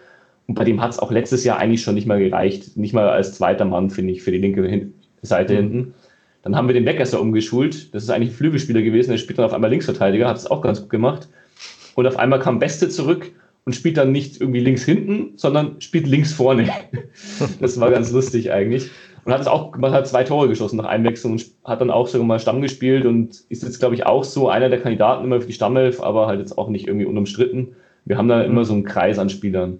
Und 0.48 0.56
bei 0.56 0.66
dem 0.66 0.82
hat 0.82 0.92
es 0.92 1.00
auch 1.00 1.12
letztes 1.12 1.44
Jahr 1.44 1.58
eigentlich 1.58 1.82
schon 1.82 1.96
nicht 1.96 2.08
mal 2.08 2.20
gereicht. 2.20 2.76
Nicht 2.76 2.94
mal 2.94 3.08
als 3.08 3.34
zweiter 3.36 3.66
Mann, 3.66 3.90
finde 3.90 4.14
ich, 4.14 4.24
für 4.24 4.32
die 4.32 4.40
linke 4.40 4.90
Seite 5.22 5.54
mhm. 5.54 5.58
hinten. 5.58 5.94
Dann 6.44 6.56
haben 6.56 6.68
wir 6.68 6.74
den 6.74 6.86
Weggesser 6.86 7.20
umgeschult. 7.20 7.94
Das 7.96 8.04
ist 8.04 8.10
eigentlich 8.10 8.30
ein 8.30 8.36
Flügelspieler 8.36 8.82
gewesen. 8.82 9.12
Der 9.12 9.18
spielt 9.18 9.40
dann 9.40 9.46
auf 9.46 9.54
einmal 9.54 9.70
Linksverteidiger, 9.70 10.28
hat 10.28 10.38
es 10.38 10.50
auch 10.50 10.62
ganz 10.62 10.82
gut 10.82 10.90
gemacht. 10.90 11.30
Und 11.96 12.06
auf 12.06 12.18
einmal 12.18 12.40
kam 12.40 12.60
Beste 12.60 12.90
zurück 12.90 13.32
und 13.66 13.74
spielt 13.74 13.98
dann 13.98 14.12
nicht 14.12 14.42
irgendwie 14.42 14.60
links 14.60 14.84
hinten, 14.84 15.34
sondern 15.38 15.80
spielt 15.80 16.06
links 16.06 16.34
vorne. 16.34 16.70
das 17.62 17.80
war 17.80 17.92
ganz 17.92 18.12
lustig 18.12 18.52
eigentlich. 18.52 18.92
Und 19.24 19.32
hat 19.32 19.40
es 19.40 19.48
auch, 19.48 19.78
man 19.78 19.94
hat 19.94 20.06
zwei 20.06 20.26
Tore 20.26 20.50
geschossen 20.50 20.76
nach 20.78 20.86
Einwechslung 20.86 21.34
und 21.34 21.46
hat 21.64 21.80
dann 21.80 21.92
auch 21.92 22.08
sogar 22.08 22.28
mal 22.28 22.40
Stamm 22.40 22.62
gespielt 22.62 23.06
und 23.06 23.42
ist 23.48 23.64
jetzt, 23.64 23.80
glaube 23.80 23.96
ich, 23.96 24.06
auch 24.06 24.26
so 24.26 24.50
einer 24.50 24.68
der 24.68 24.82
Kandidaten 24.82 25.24
immer 25.24 25.40
für 25.40 25.48
die 25.48 25.54
Stammelf, 25.54 26.02
aber 26.02 26.28
halt 26.28 26.42
jetzt 26.42 26.58
auch 26.58 26.68
nicht 26.68 26.88
irgendwie 26.88 27.06
unumstritten. 27.06 27.76
Wir 28.04 28.18
haben 28.18 28.28
da 28.28 28.44
immer 28.44 28.62
mhm. 28.62 28.66
so 28.66 28.74
einen 28.74 28.84
Kreis 28.84 29.18
an 29.18 29.30
Spielern. 29.30 29.78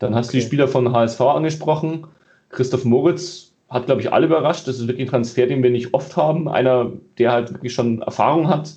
Dann 0.00 0.16
hast 0.16 0.28
okay. 0.28 0.38
du 0.38 0.40
die 0.40 0.46
Spieler 0.46 0.66
von 0.66 0.92
HSV 0.92 1.20
angesprochen. 1.20 2.08
Christoph 2.48 2.84
Moritz 2.84 3.49
hat, 3.70 3.86
glaube 3.86 4.00
ich, 4.00 4.12
alle 4.12 4.26
überrascht. 4.26 4.68
Das 4.68 4.78
ist 4.78 4.88
wirklich 4.88 5.06
ein 5.06 5.10
Transfer, 5.10 5.46
den 5.46 5.62
wir 5.62 5.70
nicht 5.70 5.94
oft 5.94 6.16
haben. 6.16 6.48
Einer, 6.48 6.92
der 7.18 7.32
halt 7.32 7.52
wirklich 7.52 7.72
schon 7.72 8.02
Erfahrung 8.02 8.48
hat 8.48 8.74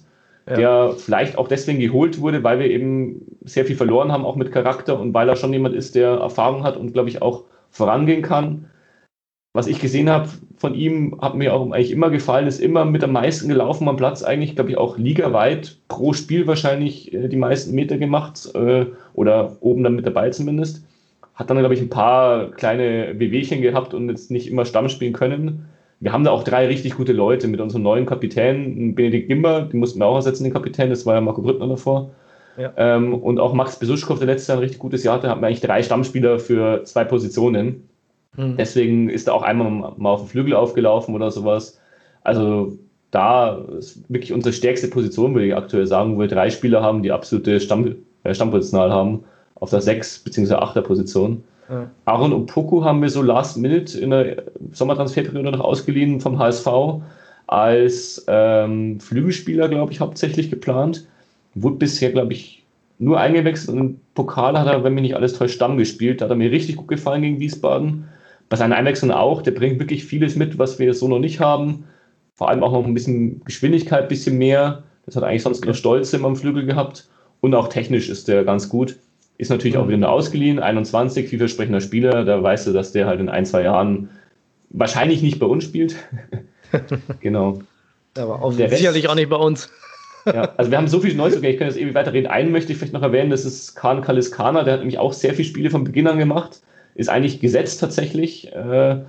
ja. 0.48 0.56
der 0.56 0.94
vielleicht 0.98 1.38
auch 1.38 1.48
deswegen 1.48 1.80
geholt 1.80 2.20
wurde, 2.20 2.44
weil 2.44 2.60
wir 2.60 2.70
eben 2.70 3.26
sehr 3.44 3.66
viel 3.66 3.76
verloren 3.76 4.12
haben, 4.12 4.26
auch 4.26 4.36
mit 4.36 4.52
Charakter 4.52 5.00
und 5.00 5.14
weil 5.14 5.30
er 5.30 5.36
schon 5.36 5.54
jemand 5.54 5.76
ist, 5.76 5.96
der 5.96 6.10
Erfahrung 6.10 6.64
hat 6.64 6.78
und, 6.78 6.94
glaube 6.94 7.10
ich, 7.10 7.22
auch 7.22 7.44
vorangehen 7.70 8.22
kann. 8.22 8.70
Was 9.56 9.68
ich 9.68 9.80
gesehen 9.80 10.10
habe 10.10 10.30
von 10.58 10.74
ihm, 10.74 11.20
hat 11.22 11.36
mir 11.36 11.54
auch 11.54 11.62
eigentlich 11.72 11.92
immer 11.92 12.10
gefallen, 12.10 12.48
ist 12.48 12.60
immer 12.60 12.86
mit 12.86 13.04
am 13.04 13.12
meisten 13.12 13.48
gelaufen 13.48 13.88
am 13.88 13.98
Platz, 13.98 14.24
eigentlich, 14.24 14.56
glaube 14.56 14.72
ich, 14.72 14.78
auch 14.78 14.98
ligaweit 14.98 15.78
pro 15.90 16.14
Spiel 16.14 16.48
wahrscheinlich 16.48 17.14
äh, 17.14 17.28
die 17.28 17.38
meisten 17.38 17.76
Meter 17.76 17.98
gemacht 17.98 18.50
äh, 18.56 18.88
oder 19.14 19.58
oben 19.62 19.84
dann 19.84 19.96
mit 19.96 20.08
dabei 20.08 20.32
zumindest. 20.32 20.86
Hat 21.36 21.50
dann, 21.50 21.58
glaube 21.58 21.74
ich, 21.74 21.82
ein 21.82 21.90
paar 21.90 22.52
kleine 22.52 23.20
Wehwehchen 23.20 23.62
gehabt 23.62 23.94
und 23.94 24.10
jetzt 24.10 24.32
nicht 24.32 24.48
immer 24.48 24.66
Stamm 24.66 24.90
spielen 24.90 25.14
können 25.14 25.66
wir 26.04 26.12
haben 26.12 26.26
da 26.26 26.32
auch 26.32 26.44
drei 26.44 26.68
richtig 26.68 26.98
gute 26.98 27.14
Leute 27.14 27.48
mit 27.48 27.62
unserem 27.62 27.84
neuen 27.84 28.06
Kapitän, 28.06 28.94
Benedikt 28.94 29.30
Gimber, 29.30 29.62
den 29.62 29.80
mussten 29.80 30.00
wir 30.00 30.06
auch 30.06 30.16
ersetzen, 30.16 30.44
den 30.44 30.52
Kapitän, 30.52 30.90
das 30.90 31.06
war 31.06 31.16
ja 31.16 31.22
Marco 31.22 31.42
Brückner 31.42 31.70
davor. 31.70 32.12
Ja. 32.58 32.74
Ähm, 32.76 33.14
und 33.14 33.40
auch 33.40 33.54
Max 33.54 33.80
Besuschkow, 33.80 34.18
der 34.18 34.28
letztes 34.28 34.50
Jahr 34.50 34.58
ein 34.58 34.64
richtig 34.64 34.80
gutes 34.80 35.06
Jahr 35.06 35.16
hatte, 35.16 35.30
hatten 35.30 35.40
wir 35.40 35.48
eigentlich 35.48 35.62
drei 35.62 35.82
Stammspieler 35.82 36.40
für 36.40 36.84
zwei 36.84 37.06
Positionen. 37.06 37.88
Mhm. 38.36 38.58
Deswegen 38.58 39.10
ist 39.10 39.30
er 39.30 39.34
auch 39.34 39.44
einmal 39.44 39.94
mal 39.96 40.10
auf 40.10 40.24
dem 40.24 40.28
Flügel 40.28 40.56
aufgelaufen 40.56 41.16
oder 41.16 41.32
sowas. 41.32 41.80
Also 42.22 42.78
da 43.12 43.56
ist 43.78 44.04
wirklich 44.10 44.34
unsere 44.34 44.52
stärkste 44.52 44.90
Position, 44.90 45.34
würde 45.34 45.48
ich 45.48 45.56
aktuell 45.56 45.88
sagen, 45.88 46.18
wo 46.18 46.20
wir 46.20 46.28
drei 46.28 46.50
Spieler 46.50 46.82
haben, 46.82 47.02
die 47.02 47.14
absolute 47.14 47.62
Stamm, 47.62 47.96
äh, 48.26 48.34
Stammpositional 48.34 48.92
haben, 48.92 49.24
auf 49.64 49.70
der 49.70 49.80
sechs 49.80 50.20
bzw. 50.20 50.56
achter 50.56 50.82
Position. 50.82 51.42
Ja. 51.70 51.90
Aaron 52.04 52.34
und 52.34 52.48
Poku 52.48 52.84
haben 52.84 53.02
wir 53.02 53.10
so 53.10 53.22
last 53.22 53.58
minute 53.58 53.98
in 53.98 54.10
der 54.10 54.44
Sommertransferperiode 54.74 55.52
noch 55.52 55.62
ausgeliehen 55.62 56.20
vom 56.20 56.38
HSV 56.38 56.68
als 57.48 58.26
ähm, 58.28 59.00
Flügelspieler, 59.00 59.70
glaube 59.70 59.94
ich, 59.94 60.02
hauptsächlich 60.02 60.50
geplant. 60.50 61.08
Wurde 61.56 61.78
bisher, 61.78 62.12
glaube 62.12 62.34
ich, 62.34 62.66
nur 63.00 63.22
eingewechselt 63.22 63.70
und 63.70 63.80
im 63.80 64.00
Pokal 64.16 64.60
hat 64.60 64.68
er, 64.68 64.84
wenn 64.84 64.96
mich 64.96 65.04
nicht 65.04 65.16
alles 65.16 65.32
täuscht, 65.32 65.56
Stamm 65.56 65.78
gespielt. 65.78 66.20
Da 66.20 66.26
hat 66.26 66.32
er 66.32 66.36
mir 66.36 66.52
richtig 66.52 66.76
gut 66.76 66.90
gefallen 66.90 67.22
gegen 67.22 67.40
Wiesbaden. 67.40 68.10
Bei 68.50 68.58
seinen 68.58 68.74
Einwechseln 68.74 69.14
auch. 69.14 69.42
Der 69.42 69.52
bringt 69.52 69.80
wirklich 69.80 70.04
vieles 70.04 70.36
mit, 70.36 70.60
was 70.60 70.78
wir 70.78 70.94
so 70.94 71.08
noch 71.08 71.20
nicht 71.20 71.40
haben. 71.40 71.86
Vor 72.36 72.50
allem 72.50 72.64
auch 72.64 72.74
noch 72.74 72.86
ein 72.86 72.94
bisschen 72.94 73.42
Geschwindigkeit, 73.46 74.02
ein 74.04 74.08
bisschen 74.10 74.38
mehr. 74.38 74.84
Das 75.06 75.16
hat 75.16 75.24
eigentlich 75.24 75.44
sonst 75.44 75.64
nur 75.64 75.74
Stolze 75.74 76.18
immer 76.18 76.28
am 76.28 76.36
Flügel 76.36 76.66
gehabt. 76.66 77.08
Und 77.40 77.56
auch 77.56 77.70
technisch 77.70 78.10
ist 78.10 78.28
der 78.28 78.44
ganz 78.44 78.68
gut. 78.68 78.98
Ist 79.44 79.50
natürlich 79.50 79.76
auch 79.76 79.90
wieder 79.90 79.98
nur 79.98 80.10
ausgeliehen, 80.10 80.60
21, 80.60 81.28
vielversprechender 81.28 81.82
Spieler. 81.82 82.24
Da 82.24 82.42
weißt 82.42 82.66
du, 82.66 82.72
dass 82.72 82.94
der 82.94 83.08
halt 83.08 83.20
in 83.20 83.28
ein, 83.28 83.46
zwei 83.46 83.64
Jahren 83.64 84.08
wahrscheinlich 84.70 85.22
nicht 85.22 85.38
bei 85.38 85.46
uns 85.46 85.66
spielt. 85.66 85.98
genau. 87.20 87.60
Aber 88.18 88.42
auch 88.42 88.54
sicherlich 88.54 89.10
auch 89.10 89.16
nicht 89.16 89.28
bei 89.28 89.36
uns. 89.36 89.70
ja, 90.26 90.54
also 90.56 90.72
wir 90.72 90.78
haben 90.78 90.88
so 90.88 91.02
viele 91.02 91.16
Neuzugänge, 91.16 91.56
ich 91.56 91.60
kann 91.60 91.68
jetzt 91.68 91.78
ewig 91.78 91.94
weiterreden. 91.94 92.32
Einen 92.32 92.54
möchte 92.54 92.72
ich 92.72 92.78
vielleicht 92.78 92.94
noch 92.94 93.02
erwähnen, 93.02 93.32
das 93.32 93.44
ist 93.44 93.76
Khan 93.76 94.02
Kaliskana, 94.02 94.64
der 94.64 94.76
hat 94.76 94.80
nämlich 94.80 94.98
auch 94.98 95.12
sehr 95.12 95.34
viele 95.34 95.50
Spiele 95.50 95.70
von 95.70 95.84
Beginn 95.84 96.08
an 96.08 96.20
gemacht. 96.20 96.62
Ist 96.96 97.10
eigentlich 97.10 97.42
gesetzt 97.42 97.82
tatsächlich. 97.82 98.50
Äh, 98.54 99.02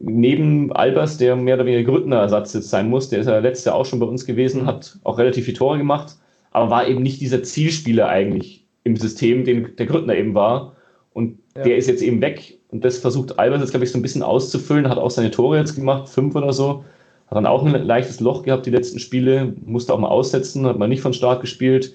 neben 0.00 0.72
Albers, 0.72 1.18
der 1.18 1.36
mehr 1.36 1.56
oder 1.56 1.66
weniger 1.66 1.92
Grüttner 1.92 2.20
Ersatz 2.20 2.54
jetzt 2.54 2.70
sein 2.70 2.88
muss, 2.88 3.10
der 3.10 3.18
ist 3.18 3.26
ja 3.26 3.40
letztes 3.40 3.66
Jahr 3.66 3.74
auch 3.74 3.84
schon 3.84 4.00
bei 4.00 4.06
uns 4.06 4.24
gewesen, 4.24 4.64
hat 4.64 4.96
auch 5.04 5.18
relativ 5.18 5.44
viele 5.44 5.58
Tore 5.58 5.76
gemacht, 5.76 6.14
aber 6.50 6.70
war 6.70 6.88
eben 6.88 7.02
nicht 7.02 7.20
dieser 7.20 7.42
Zielspieler 7.42 8.08
eigentlich 8.08 8.65
im 8.86 8.96
System, 8.96 9.44
den 9.44 9.74
der 9.76 9.86
Gründner 9.86 10.14
eben 10.14 10.34
war. 10.34 10.76
Und 11.12 11.38
ja. 11.56 11.64
der 11.64 11.76
ist 11.76 11.88
jetzt 11.88 12.02
eben 12.02 12.20
weg. 12.20 12.58
Und 12.68 12.84
das 12.84 12.98
versucht 12.98 13.38
Albert 13.38 13.60
jetzt, 13.60 13.70
glaube 13.70 13.84
ich, 13.84 13.90
so 13.90 13.98
ein 13.98 14.02
bisschen 14.02 14.22
auszufüllen. 14.22 14.88
Hat 14.88 14.96
auch 14.96 15.10
seine 15.10 15.32
Tore 15.32 15.58
jetzt 15.58 15.74
gemacht, 15.74 16.08
fünf 16.08 16.36
oder 16.36 16.52
so. 16.52 16.84
Hat 17.26 17.36
dann 17.36 17.46
auch 17.46 17.64
ein 17.64 17.84
leichtes 17.84 18.20
Loch 18.20 18.44
gehabt, 18.44 18.64
die 18.64 18.70
letzten 18.70 19.00
Spiele. 19.00 19.54
Musste 19.64 19.92
auch 19.92 19.98
mal 19.98 20.08
aussetzen, 20.08 20.66
hat 20.66 20.78
mal 20.78 20.86
nicht 20.86 21.00
von 21.00 21.12
Start 21.12 21.40
gespielt. 21.40 21.94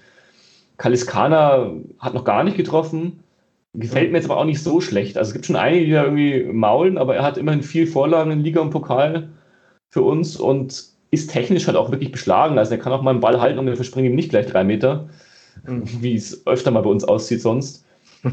Kaliskana 0.77 1.71
hat 1.99 2.13
noch 2.13 2.25
gar 2.25 2.43
nicht 2.43 2.57
getroffen. 2.57 3.23
Gefällt 3.73 4.11
mir 4.11 4.17
jetzt 4.17 4.29
aber 4.29 4.37
auch 4.37 4.45
nicht 4.45 4.61
so 4.61 4.81
schlecht. 4.81 5.17
Also 5.17 5.29
es 5.29 5.33
gibt 5.33 5.45
schon 5.45 5.55
einige, 5.55 5.85
die 5.85 5.91
da 5.91 6.03
irgendwie 6.03 6.43
maulen, 6.51 6.97
aber 6.97 7.15
er 7.15 7.23
hat 7.23 7.37
immerhin 7.37 7.63
viel 7.63 7.87
Vorlagen 7.87 8.31
in 8.31 8.41
Liga 8.41 8.59
und 8.59 8.71
Pokal 8.71 9.29
für 9.91 10.01
uns 10.01 10.35
und 10.35 10.83
ist 11.11 11.31
technisch 11.31 11.67
halt 11.67 11.77
auch 11.77 11.89
wirklich 11.89 12.11
beschlagen. 12.11 12.57
Also 12.57 12.71
er 12.71 12.79
kann 12.79 12.91
auch 12.91 13.01
mal 13.01 13.11
einen 13.11 13.21
Ball 13.21 13.39
halten 13.39 13.59
und 13.59 13.67
wir 13.67 13.77
verspringen 13.77 14.11
ihm 14.11 14.15
nicht 14.15 14.29
gleich 14.29 14.47
drei 14.47 14.65
Meter 14.65 15.07
wie 15.63 16.15
es 16.15 16.45
öfter 16.47 16.71
mal 16.71 16.81
bei 16.81 16.89
uns 16.89 17.03
aussieht 17.03 17.41
sonst. 17.41 17.85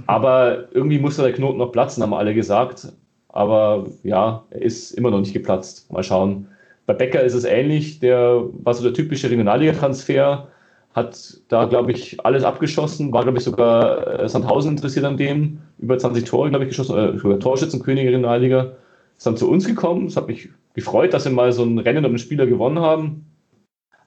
Aber 0.07 0.69
irgendwie 0.73 0.99
musste 0.99 1.23
der 1.23 1.33
Knoten 1.33 1.59
noch 1.59 1.73
platzen, 1.73 2.03
haben 2.03 2.15
alle 2.15 2.35
gesagt. 2.35 2.93
Aber 3.29 3.87
ja, 4.03 4.45
er 4.51 4.63
ist 4.63 4.93
immer 4.93 5.11
noch 5.11 5.21
nicht 5.21 5.33
geplatzt. 5.33 5.91
Mal 5.93 6.03
schauen. 6.03 6.49
Bei 6.87 6.95
Becker 6.95 7.23
ist 7.23 7.35
es 7.35 7.45
ähnlich. 7.45 8.01
Der 8.01 8.43
war 8.63 8.75
so 8.75 8.83
der 8.83 8.95
typische 8.95 9.31
Regionalliga-Transfer. 9.31 10.49
hat 10.95 11.41
da, 11.49 11.67
glaube 11.67 11.93
ich, 11.93 12.25
alles 12.25 12.45
abgeschossen, 12.45 13.13
war, 13.13 13.23
glaube 13.23 13.39
ich, 13.39 13.45
sogar 13.45 14.21
äh, 14.21 14.29
Sandhausen 14.29 14.73
interessiert 14.73 15.05
an 15.05 15.17
dem, 15.17 15.59
über 15.79 15.99
20 15.99 16.25
Tore, 16.25 16.51
glaube 16.51 16.65
ich, 16.65 16.71
geschossen, 16.71 16.97
äh, 16.97 17.19
sogar 17.19 17.39
Torschützenkönig 17.39 18.07
in 18.07 18.23
der 18.23 18.39
Liga. 18.39 18.73
Ist 19.17 19.27
dann 19.27 19.37
zu 19.37 19.51
uns 19.51 19.67
gekommen, 19.67 20.07
es 20.07 20.17
hat 20.17 20.29
mich 20.29 20.49
gefreut, 20.75 21.13
dass 21.13 21.25
sie 21.25 21.31
mal 21.31 21.53
so 21.53 21.63
ein 21.65 21.79
Rennen 21.79 22.05
um 22.05 22.13
den 22.13 22.19
Spieler 22.19 22.47
gewonnen 22.47 22.81
haben. 22.81 23.27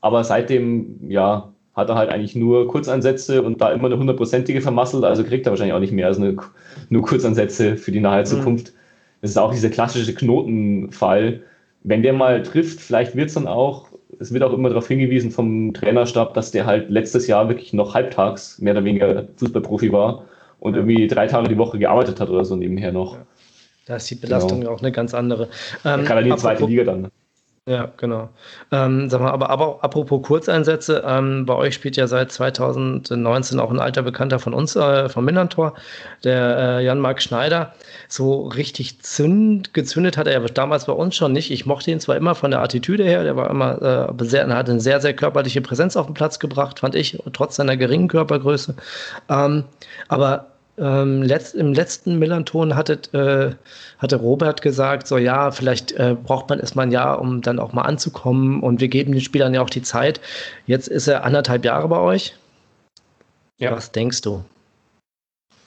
Aber 0.01 0.23
seitdem, 0.23 1.09
ja, 1.09 1.53
hat 1.73 1.89
er 1.89 1.95
halt 1.95 2.09
eigentlich 2.09 2.35
nur 2.35 2.67
Kurzansätze 2.67 3.41
und 3.41 3.61
da 3.61 3.71
immer 3.71 3.85
eine 3.85 3.97
hundertprozentige 3.97 4.61
vermasselt, 4.61 5.03
also 5.03 5.23
kriegt 5.23 5.45
er 5.45 5.51
wahrscheinlich 5.51 5.73
auch 5.73 5.79
nicht 5.79 5.93
mehr 5.93 6.07
als 6.07 6.17
eine, 6.17 6.35
nur 6.89 7.01
Kurzansätze 7.03 7.77
für 7.77 7.91
die 7.91 8.01
nahe 8.01 8.21
mhm. 8.21 8.25
Zukunft. 8.25 8.67
Mhm. 8.67 8.77
Das 9.21 9.31
ist 9.31 9.37
auch 9.37 9.53
dieser 9.53 9.69
klassische 9.69 10.13
Knotenfall. 10.13 11.41
Wenn 11.83 12.03
der 12.03 12.13
mal 12.13 12.43
trifft, 12.43 12.79
vielleicht 12.81 13.15
wird 13.15 13.29
es 13.29 13.35
dann 13.35 13.47
auch, 13.47 13.87
es 14.19 14.33
wird 14.33 14.43
auch 14.43 14.53
immer 14.53 14.69
darauf 14.69 14.87
hingewiesen 14.87 15.31
vom 15.31 15.73
Trainerstab, 15.73 16.33
dass 16.33 16.51
der 16.51 16.65
halt 16.65 16.89
letztes 16.89 17.27
Jahr 17.27 17.47
wirklich 17.47 17.73
noch 17.73 17.93
halbtags 17.93 18.59
mehr 18.59 18.73
oder 18.73 18.83
weniger 18.83 19.27
Fußballprofi 19.37 19.91
war 19.91 20.25
und 20.59 20.75
irgendwie 20.75 21.07
drei 21.07 21.27
Tage 21.27 21.47
die 21.47 21.57
Woche 21.57 21.79
gearbeitet 21.79 22.19
hat 22.19 22.29
oder 22.29 22.43
so 22.43 22.55
nebenher 22.55 22.91
noch. 22.91 23.17
Da 23.85 23.95
ist 23.95 24.09
die 24.09 24.15
Belastung 24.15 24.59
genau. 24.59 24.71
ja 24.71 24.75
auch 24.75 24.81
eine 24.81 24.91
ganz 24.91 25.13
andere. 25.13 25.49
Ähm, 25.85 26.03
kann 26.05 26.17
er 26.17 26.23
die 26.23 26.35
zweite 26.35 26.65
Liga 26.65 26.83
dann. 26.83 27.11
Ja, 27.67 27.91
genau. 27.97 28.29
Ähm, 28.71 29.07
sag 29.11 29.21
mal, 29.21 29.29
aber, 29.29 29.51
aber 29.51 29.83
apropos 29.83 30.23
Kurzeinsätze, 30.23 31.03
ähm, 31.05 31.45
bei 31.45 31.53
euch 31.53 31.75
spielt 31.75 31.95
ja 31.95 32.07
seit 32.07 32.31
2019 32.31 33.59
auch 33.59 33.69
ein 33.69 33.79
alter 33.79 34.01
Bekannter 34.01 34.39
von 34.39 34.55
uns, 34.55 34.75
äh, 34.75 35.09
vom 35.09 35.25
Millantor, 35.25 35.75
der 36.23 36.57
äh, 36.57 36.83
Jan-Marc 36.83 37.21
Schneider. 37.21 37.75
So 38.07 38.47
richtig 38.47 39.03
zünd, 39.03 39.75
gezündet 39.75 40.17
hat 40.17 40.25
er 40.25 40.39
damals 40.41 40.85
bei 40.85 40.93
uns 40.93 41.15
schon 41.15 41.33
nicht. 41.33 41.51
Ich 41.51 41.67
mochte 41.67 41.91
ihn 41.91 41.99
zwar 41.99 42.15
immer 42.17 42.33
von 42.33 42.49
der 42.49 42.61
Attitüde 42.63 43.03
her, 43.03 43.23
der 43.23 43.35
war 43.35 43.51
immer 43.51 44.09
äh, 44.19 44.25
sehr, 44.25 44.47
hat 44.47 44.67
eine 44.67 44.79
sehr, 44.79 44.99
sehr 44.99 45.13
körperliche 45.15 45.61
Präsenz 45.61 45.95
auf 45.95 46.07
den 46.07 46.15
Platz 46.15 46.39
gebracht, 46.39 46.79
fand 46.79 46.95
ich, 46.95 47.19
trotz 47.31 47.57
seiner 47.57 47.77
geringen 47.77 48.07
Körpergröße. 48.07 48.75
Ähm, 49.29 49.65
aber 50.07 50.47
ähm, 50.77 51.21
letzt, 51.21 51.53
Im 51.55 51.73
letzten 51.73 52.17
Millanton 52.17 52.75
hatte, 52.75 52.93
äh, 53.13 53.55
hatte 54.01 54.15
Robert 54.15 54.61
gesagt, 54.61 55.07
so 55.07 55.17
ja, 55.17 55.51
vielleicht 55.51 55.91
äh, 55.93 56.15
braucht 56.21 56.49
man 56.49 56.59
erstmal 56.59 56.87
ein 56.87 56.91
Jahr, 56.91 57.19
um 57.19 57.41
dann 57.41 57.59
auch 57.59 57.73
mal 57.73 57.83
anzukommen 57.83 58.63
und 58.63 58.79
wir 58.79 58.87
geben 58.87 59.11
den 59.11 59.21
Spielern 59.21 59.53
ja 59.53 59.61
auch 59.61 59.69
die 59.69 59.81
Zeit. 59.81 60.21
Jetzt 60.65 60.87
ist 60.87 61.07
er 61.07 61.23
anderthalb 61.23 61.65
Jahre 61.65 61.87
bei 61.87 61.99
euch. 61.99 62.35
Ja. 63.57 63.71
Was 63.71 63.91
denkst 63.91 64.21
du? 64.21 64.43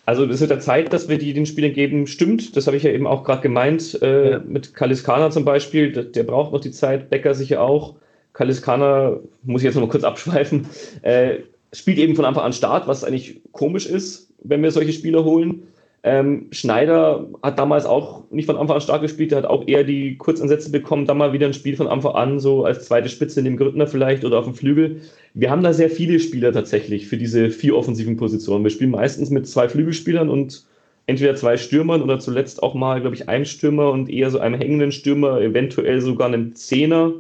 Also 0.07 0.25
es 0.25 0.41
wird 0.41 0.51
der 0.51 0.61
Zeit, 0.61 0.93
dass 0.93 1.09
wir 1.09 1.19
die 1.19 1.33
den 1.33 1.47
Spielern 1.47 1.73
geben, 1.73 2.07
stimmt. 2.07 2.57
Das 2.57 2.67
habe 2.67 2.77
ich 2.77 2.83
ja 2.83 2.91
eben 2.91 3.07
auch 3.07 3.25
gerade 3.25 3.41
gemeint. 3.41 4.01
Äh, 4.03 4.33
ja. 4.33 4.39
Mit 4.41 4.75
Kaliskana 4.75 5.31
zum 5.31 5.45
Beispiel, 5.45 5.93
der, 5.93 6.05
der, 6.05 6.25
braucht 6.25 6.53
noch 6.53 6.61
die 6.61 6.73
Zeit, 6.73 7.09
Becker 7.09 7.35
sicher 7.35 7.63
auch. 7.63 7.95
Kaliskana, 8.33 9.19
muss 9.43 9.63
ich 9.63 9.67
jetzt 9.67 9.77
noch 9.77 9.83
mal 9.83 9.89
kurz 9.89 10.05
abschweifen, 10.05 10.67
äh, 11.03 11.37
spielt 11.75 11.99
eben 11.99 12.17
von 12.17 12.25
Anfang 12.25 12.45
an 12.45 12.53
Start, 12.53 12.87
was 12.87 13.05
eigentlich 13.05 13.43
komisch 13.53 13.87
ist 13.87 14.25
wenn 14.45 14.63
wir 14.63 14.71
solche 14.71 14.93
Spieler 14.93 15.25
holen. 15.25 15.65
Ähm, 16.07 16.49
Schneider 16.51 17.27
hat 17.43 17.59
damals 17.59 17.87
auch 17.87 18.31
nicht 18.31 18.45
von 18.45 18.59
Anfang 18.59 18.77
an 18.77 18.83
stark 18.83 19.01
gespielt, 19.01 19.31
der 19.31 19.39
hat 19.39 19.47
auch 19.47 19.67
eher 19.67 19.85
die 19.85 20.19
Kurzansätze 20.19 20.71
bekommen, 20.71 21.07
dann 21.07 21.17
mal 21.17 21.33
wieder 21.33 21.47
ein 21.47 21.55
Spiel 21.55 21.77
von 21.77 21.89
Anfang 21.89 22.15
an, 22.15 22.41
so 22.41 22.67
als 22.67 22.85
zweite 22.85 23.09
Spitze 23.09 23.41
in 23.41 23.47
dem 23.47 23.57
Grüttner 23.57 23.87
vielleicht 23.87 24.23
oder 24.23 24.39
auf 24.39 24.45
dem 24.45 24.55
Flügel. 24.55 25.01
Wir 25.33 25.51
haben 25.51 25.63
da 25.63 25.73
sehr 25.73 25.89
viele 25.89 26.21
Spieler 26.21 26.53
tatsächlich 26.53 27.07
für 27.07 27.17
diese 27.17 27.49
vier 27.49 27.75
offensiven 27.75 28.19
Positionen. 28.19 28.65
Wir 28.65 28.71
spielen 28.71 28.91
meistens 28.91 29.31
mit 29.31 29.49
zwei 29.49 29.67
Flügelspielern 29.67 30.29
und 30.29 30.67
entweder 31.07 31.37
zwei 31.37 31.57
Stürmern 31.57 32.03
oder 32.03 32.21
zuletzt 32.21 32.63
auch 32.63 32.75
mal, 32.75 33.01
glaube 33.01 33.17
ich, 33.17 33.31
einem 33.31 33.47
Stürmer 33.47 33.91
und 33.91 34.11
eher 34.11 34.31
so 34.31 34.41
einem 34.41 34.61
hängenden 34.61 34.93
Stürmer, 34.93 35.41
eventuell 35.41 36.03
sogar 36.03 36.29
einem 36.29 36.55
Zehner 36.55 37.15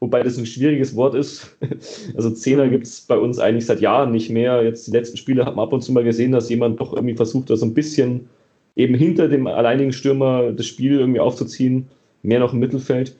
wobei 0.00 0.22
das 0.22 0.38
ein 0.38 0.46
schwieriges 0.46 0.96
Wort 0.96 1.14
ist. 1.14 1.56
Also 2.16 2.30
Zehner 2.30 2.68
gibt 2.68 2.86
es 2.86 3.02
bei 3.02 3.16
uns 3.16 3.38
eigentlich 3.38 3.66
seit 3.66 3.80
Jahren 3.80 4.10
nicht 4.10 4.30
mehr. 4.30 4.62
Jetzt 4.62 4.86
die 4.86 4.90
letzten 4.90 5.16
Spiele 5.16 5.44
hat 5.44 5.56
man 5.56 5.66
ab 5.66 5.72
und 5.72 5.82
zu 5.82 5.92
mal 5.92 6.04
gesehen, 6.04 6.32
dass 6.32 6.48
jemand 6.48 6.80
doch 6.80 6.92
irgendwie 6.92 7.14
versucht, 7.14 7.50
da 7.50 7.56
so 7.56 7.66
ein 7.66 7.74
bisschen 7.74 8.28
eben 8.76 8.94
hinter 8.94 9.28
dem 9.28 9.46
alleinigen 9.46 9.92
Stürmer 9.92 10.52
das 10.52 10.66
Spiel 10.66 10.98
irgendwie 10.98 11.20
aufzuziehen, 11.20 11.88
mehr 12.22 12.40
noch 12.40 12.52
im 12.52 12.58
Mittelfeld. 12.58 13.16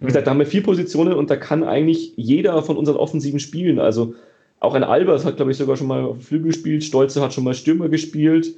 Wie 0.00 0.06
gesagt, 0.06 0.26
da 0.26 0.30
haben 0.30 0.38
wir 0.38 0.46
vier 0.46 0.62
Positionen 0.62 1.14
und 1.14 1.30
da 1.30 1.36
kann 1.36 1.64
eigentlich 1.64 2.12
jeder 2.16 2.62
von 2.62 2.76
unseren 2.76 2.96
Offensiven 2.96 3.40
spielen. 3.40 3.78
Also 3.78 4.14
auch 4.60 4.74
ein 4.74 4.84
Albers 4.84 5.24
hat, 5.24 5.36
glaube 5.36 5.52
ich, 5.52 5.56
sogar 5.56 5.76
schon 5.76 5.86
mal 5.86 6.04
auf 6.04 6.22
Flügel 6.22 6.48
gespielt, 6.48 6.84
Stolze 6.84 7.20
hat 7.20 7.32
schon 7.32 7.44
mal 7.44 7.54
Stürmer 7.54 7.88
gespielt. 7.88 8.54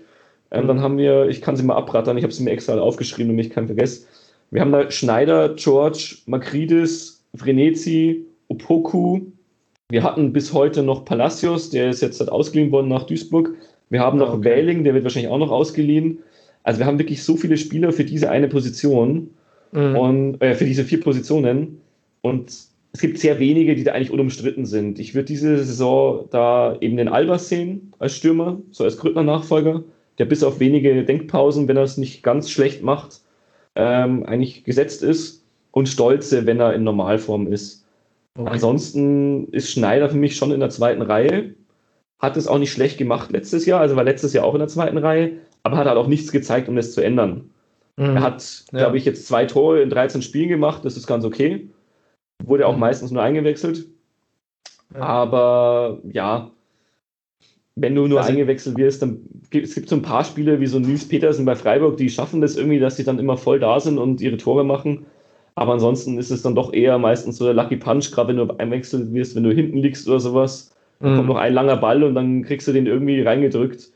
Ähm, 0.50 0.66
dann 0.66 0.80
haben 0.80 0.98
wir, 0.98 1.28
ich 1.28 1.42
kann 1.42 1.56
sie 1.56 1.64
mal 1.64 1.76
abrattern, 1.76 2.16
ich 2.16 2.24
habe 2.24 2.32
sie 2.32 2.44
mir 2.44 2.50
extra 2.50 2.78
aufgeschrieben, 2.78 3.32
damit 3.32 3.46
ich 3.46 3.52
keinen 3.52 3.66
vergesse. 3.66 4.06
Wir 4.50 4.60
haben 4.60 4.72
da 4.72 4.90
Schneider, 4.90 5.54
George, 5.56 6.18
Makridis, 6.26 7.15
Vrenetzi, 7.36 8.26
Opoku. 8.48 9.20
Wir 9.88 10.02
hatten 10.02 10.32
bis 10.32 10.52
heute 10.52 10.82
noch 10.82 11.04
Palacios, 11.04 11.70
der 11.70 11.90
ist 11.90 12.02
jetzt 12.02 12.18
halt 12.18 12.30
ausgeliehen 12.30 12.72
worden 12.72 12.88
nach 12.88 13.04
Duisburg. 13.04 13.54
Wir 13.88 14.00
haben 14.00 14.18
noch 14.18 14.30
ah, 14.30 14.34
okay. 14.34 14.44
Wähling, 14.44 14.84
der 14.84 14.94
wird 14.94 15.04
wahrscheinlich 15.04 15.30
auch 15.30 15.38
noch 15.38 15.50
ausgeliehen. 15.50 16.18
Also 16.64 16.80
wir 16.80 16.86
haben 16.86 16.98
wirklich 16.98 17.22
so 17.22 17.36
viele 17.36 17.56
Spieler 17.56 17.92
für 17.92 18.04
diese 18.04 18.30
eine 18.30 18.48
Position 18.48 19.30
mhm. 19.70 19.96
und 19.96 20.42
äh, 20.42 20.54
für 20.54 20.64
diese 20.64 20.82
vier 20.82 21.00
Positionen. 21.00 21.80
Und 22.22 22.50
es 22.92 23.00
gibt 23.00 23.18
sehr 23.18 23.38
wenige, 23.38 23.76
die 23.76 23.84
da 23.84 23.92
eigentlich 23.92 24.10
unumstritten 24.10 24.66
sind. 24.66 24.98
Ich 24.98 25.14
würde 25.14 25.26
diese 25.26 25.58
Saison 25.58 26.26
da 26.30 26.76
eben 26.80 26.96
den 26.96 27.08
Albers 27.08 27.48
sehen 27.48 27.92
als 28.00 28.16
Stürmer, 28.16 28.58
so 28.72 28.82
als 28.82 28.96
Grüttner-Nachfolger, 28.96 29.84
der 30.18 30.24
bis 30.24 30.42
auf 30.42 30.58
wenige 30.58 31.04
Denkpausen, 31.04 31.68
wenn 31.68 31.76
er 31.76 31.84
es 31.84 31.96
nicht 31.96 32.24
ganz 32.24 32.50
schlecht 32.50 32.82
macht, 32.82 33.20
ähm, 33.76 34.24
eigentlich 34.24 34.64
gesetzt 34.64 35.04
ist 35.04 35.45
und 35.76 35.90
Stolze, 35.90 36.46
wenn 36.46 36.58
er 36.58 36.72
in 36.72 36.84
Normalform 36.84 37.52
ist. 37.52 37.84
Okay. 38.38 38.48
Ansonsten 38.50 39.48
ist 39.48 39.70
Schneider 39.70 40.08
für 40.08 40.16
mich 40.16 40.34
schon 40.34 40.50
in 40.50 40.60
der 40.60 40.70
zweiten 40.70 41.02
Reihe. 41.02 41.54
Hat 42.18 42.38
es 42.38 42.48
auch 42.48 42.58
nicht 42.58 42.72
schlecht 42.72 42.96
gemacht 42.96 43.30
letztes 43.30 43.66
Jahr, 43.66 43.82
also 43.82 43.94
war 43.94 44.02
letztes 44.02 44.32
Jahr 44.32 44.46
auch 44.46 44.54
in 44.54 44.60
der 44.60 44.68
zweiten 44.68 44.96
Reihe, 44.96 45.32
aber 45.64 45.76
hat 45.76 45.86
halt 45.86 45.98
auch 45.98 46.06
nichts 46.06 46.32
gezeigt, 46.32 46.70
um 46.70 46.76
das 46.76 46.92
zu 46.92 47.02
ändern. 47.02 47.50
Mhm. 47.98 48.16
Er 48.16 48.22
hat, 48.22 48.64
ja. 48.72 48.78
glaube 48.78 48.96
ich, 48.96 49.04
jetzt 49.04 49.26
zwei 49.26 49.44
Tore 49.44 49.82
in 49.82 49.90
13 49.90 50.22
Spielen 50.22 50.48
gemacht, 50.48 50.82
das 50.82 50.96
ist 50.96 51.06
ganz 51.06 51.26
okay. 51.26 51.68
Wurde 52.42 52.66
auch 52.66 52.72
mhm. 52.72 52.80
meistens 52.80 53.10
nur 53.10 53.22
eingewechselt. 53.22 53.84
Ja. 54.94 55.00
Aber 55.00 56.00
ja, 56.10 56.52
wenn 57.74 57.94
du 57.94 58.06
nur 58.06 58.20
also, 58.20 58.30
eingewechselt 58.30 58.78
wirst, 58.78 59.02
dann 59.02 59.20
gibt 59.50 59.66
es 59.66 59.74
gibt 59.74 59.90
so 59.90 59.96
ein 59.96 60.02
paar 60.02 60.24
Spiele 60.24 60.58
wie 60.58 60.68
so 60.68 60.78
Nils 60.78 61.06
Petersen 61.06 61.44
bei 61.44 61.54
Freiburg, 61.54 61.98
die 61.98 62.08
schaffen 62.08 62.40
das 62.40 62.56
irgendwie, 62.56 62.78
dass 62.78 62.96
sie 62.96 63.04
dann 63.04 63.18
immer 63.18 63.36
voll 63.36 63.60
da 63.60 63.78
sind 63.78 63.98
und 63.98 64.22
ihre 64.22 64.38
Tore 64.38 64.64
machen. 64.64 65.04
Aber 65.56 65.72
ansonsten 65.72 66.18
ist 66.18 66.30
es 66.30 66.42
dann 66.42 66.54
doch 66.54 66.72
eher 66.72 66.98
meistens 66.98 67.38
so 67.38 67.46
der 67.46 67.54
Lucky 67.54 67.76
Punch, 67.76 68.12
gerade 68.12 68.28
wenn 68.28 68.36
du 68.36 68.54
einwechselt 68.58 69.12
wirst, 69.14 69.34
wenn 69.34 69.42
du 69.42 69.50
hinten 69.50 69.78
liegst 69.78 70.06
oder 70.06 70.20
sowas. 70.20 70.70
Dann 71.00 71.12
mhm. 71.12 71.16
kommt 71.16 71.28
noch 71.28 71.36
ein 71.36 71.54
langer 71.54 71.76
Ball 71.76 72.04
und 72.04 72.14
dann 72.14 72.42
kriegst 72.42 72.68
du 72.68 72.72
den 72.72 72.86
irgendwie 72.86 73.22
reingedrückt. 73.22 73.88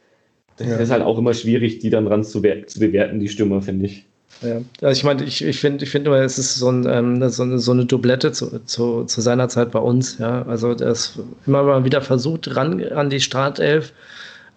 Das 0.57 0.67
ja. 0.67 0.77
ist 0.77 0.91
halt 0.91 1.03
auch 1.03 1.19
immer 1.19 1.35
schwierig, 1.35 1.79
die 1.79 1.91
dann 1.91 2.07
ran 2.07 2.25
zu, 2.25 2.41
zu 2.41 2.81
bewerten, 2.81 3.21
die 3.21 3.29
Stürmer, 3.29 3.61
finde 3.61 3.87
ich. 3.87 4.07
Ja, 4.43 4.63
also 4.81 4.99
ich 4.99 5.05
meine, 5.05 5.25
ich, 5.25 5.45
ich 5.45 5.61
finde 5.61 5.85
ich 5.85 5.91
find 5.91 6.07
immer, 6.07 6.17
es 6.17 6.39
ist 6.39 6.57
so, 6.57 6.71
ein, 6.71 6.87
ähm, 6.89 7.29
so, 7.29 7.43
eine, 7.43 7.59
so 7.59 7.73
eine 7.73 7.85
Doublette 7.85 8.33
zu, 8.33 8.65
zu, 8.65 9.05
zu 9.05 9.21
seiner 9.21 9.49
Zeit 9.49 9.71
bei 9.71 9.81
uns. 9.81 10.19
Ja? 10.19 10.43
Also 10.43 10.75
der 10.75 10.89
ist 10.89 11.19
immer 11.47 11.63
mal 11.63 11.85
wieder 11.85 12.01
versucht, 12.01 12.57
ran 12.57 12.83
an 12.83 13.11
die 13.11 13.21
Startelf 13.21 13.93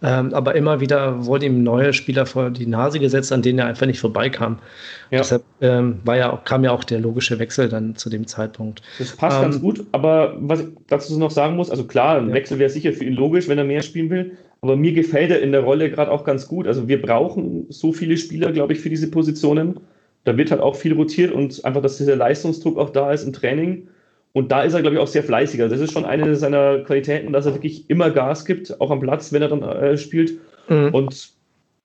ähm, 0.04 0.34
aber 0.34 0.56
immer 0.56 0.82
wieder 0.82 1.26
wurden 1.26 1.46
ihm 1.46 1.64
neue 1.64 1.94
Spieler 1.94 2.26
vor 2.26 2.50
die 2.50 2.66
Nase 2.66 3.00
gesetzt, 3.00 3.32
an 3.32 3.42
denen 3.42 3.60
er 3.60 3.68
einfach 3.68 3.86
nicht 3.86 4.00
vorbeikam. 4.00 4.60
Ja. 5.12 5.20
Deshalb 5.20 5.44
ähm, 5.62 6.02
war 6.04 6.18
ja, 6.18 6.42
kam 6.44 6.66
ja 6.66 6.72
auch 6.72 6.84
der 6.84 7.00
logische 7.00 7.40
Wechsel 7.40 7.70
dann 7.70 7.96
zu 7.96 8.10
dem 8.10 8.28
Zeitpunkt. 8.28 8.82
Das 9.00 9.16
passt 9.16 9.38
ähm, 9.38 9.44
ganz 9.44 9.62
gut, 9.62 9.86
aber 9.94 10.36
was 10.40 10.60
ich 10.60 10.68
dazu 10.88 11.18
noch 11.18 11.32
sagen 11.32 11.56
muss, 11.56 11.70
also 11.70 11.86
klar, 11.86 12.18
ein 12.18 12.28
ja. 12.28 12.34
Wechsel 12.34 12.60
wäre 12.60 12.70
sicher 12.70 12.92
für 12.92 13.06
ihn 13.06 13.14
logisch, 13.14 13.48
wenn 13.48 13.58
er 13.58 13.64
mehr 13.64 13.82
spielen 13.82 14.10
will, 14.10 14.38
aber 14.60 14.76
mir 14.76 14.92
gefällt 14.92 15.32
er 15.32 15.42
in 15.42 15.54
der 15.54 15.62
Rolle 15.62 15.90
gerade 15.90 16.12
auch 16.12 16.26
ganz 16.26 16.50
gut. 16.50 16.68
Also 16.68 16.90
wir 16.90 17.02
brauchen 17.02 17.66
so 17.70 17.94
viele 17.94 18.18
Spieler, 18.18 18.52
glaube 18.52 18.74
ich, 18.74 18.82
für 18.82 18.90
diese 18.90 19.10
Positionen. 19.10 19.80
Da 20.26 20.36
wird 20.38 20.52
halt 20.52 20.62
auch 20.62 20.76
viel 20.76 20.94
rotiert 20.94 21.32
und 21.32 21.64
einfach, 21.64 21.82
dass 21.82 21.98
dieser 21.98 22.16
Leistungsdruck 22.18 22.78
auch 22.78 22.90
da 22.90 23.12
ist 23.14 23.24
im 23.24 23.34
Training. 23.34 23.88
Und 24.34 24.52
da 24.52 24.64
ist 24.64 24.74
er, 24.74 24.82
glaube 24.82 24.96
ich, 24.96 25.02
auch 25.02 25.08
sehr 25.08 25.24
fleißig. 25.24 25.62
Also 25.62 25.76
das 25.76 25.84
ist 25.84 25.94
schon 25.94 26.06
eine 26.06 26.36
seiner 26.36 26.80
Qualitäten, 26.80 27.32
dass 27.34 27.46
er 27.46 27.54
wirklich 27.54 27.90
immer 27.90 28.10
Gas 28.10 28.46
gibt, 28.46 28.80
auch 28.82 28.90
am 28.90 29.00
Platz, 29.00 29.32
wenn 29.32 29.44
er 29.44 29.48
dann 29.48 29.62
äh, 29.62 29.98
spielt. 29.98 30.34
Mhm. 30.70 30.90
Und 30.92 31.30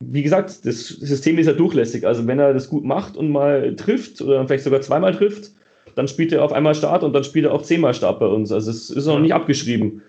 wie 0.01 0.23
gesagt, 0.23 0.65
das 0.65 0.89
System 0.89 1.39
ist 1.39 1.47
ja 1.47 1.53
durchlässig. 1.53 2.07
Also 2.07 2.27
wenn 2.27 2.39
er 2.39 2.55
das 2.55 2.71
gut 2.71 2.85
macht 2.85 3.17
und 3.17 3.31
mal 3.31 3.77
trifft 3.77 4.23
oder 4.23 4.47
vielleicht 4.47 4.65
sogar 4.65 4.81
zweimal 4.81 5.15
trifft, 5.15 5.51
dann 5.95 6.09
spielt 6.09 6.33
er 6.33 6.45
auf 6.45 6.53
einmal 6.53 6.75
Start 6.75 7.03
und 7.03 7.13
dann 7.13 7.25
spielt 7.25 7.45
er 7.45 7.53
auch 7.53 7.63
zehnmal 7.63 7.93
Start 7.93 8.21
bei 8.21 8.27
uns. 8.27 8.51
Also 8.51 8.71
es 8.71 8.89
ist 8.89 9.07
noch 9.07 9.19
nicht 9.19 9.35
abgeschrieben. 9.35 10.03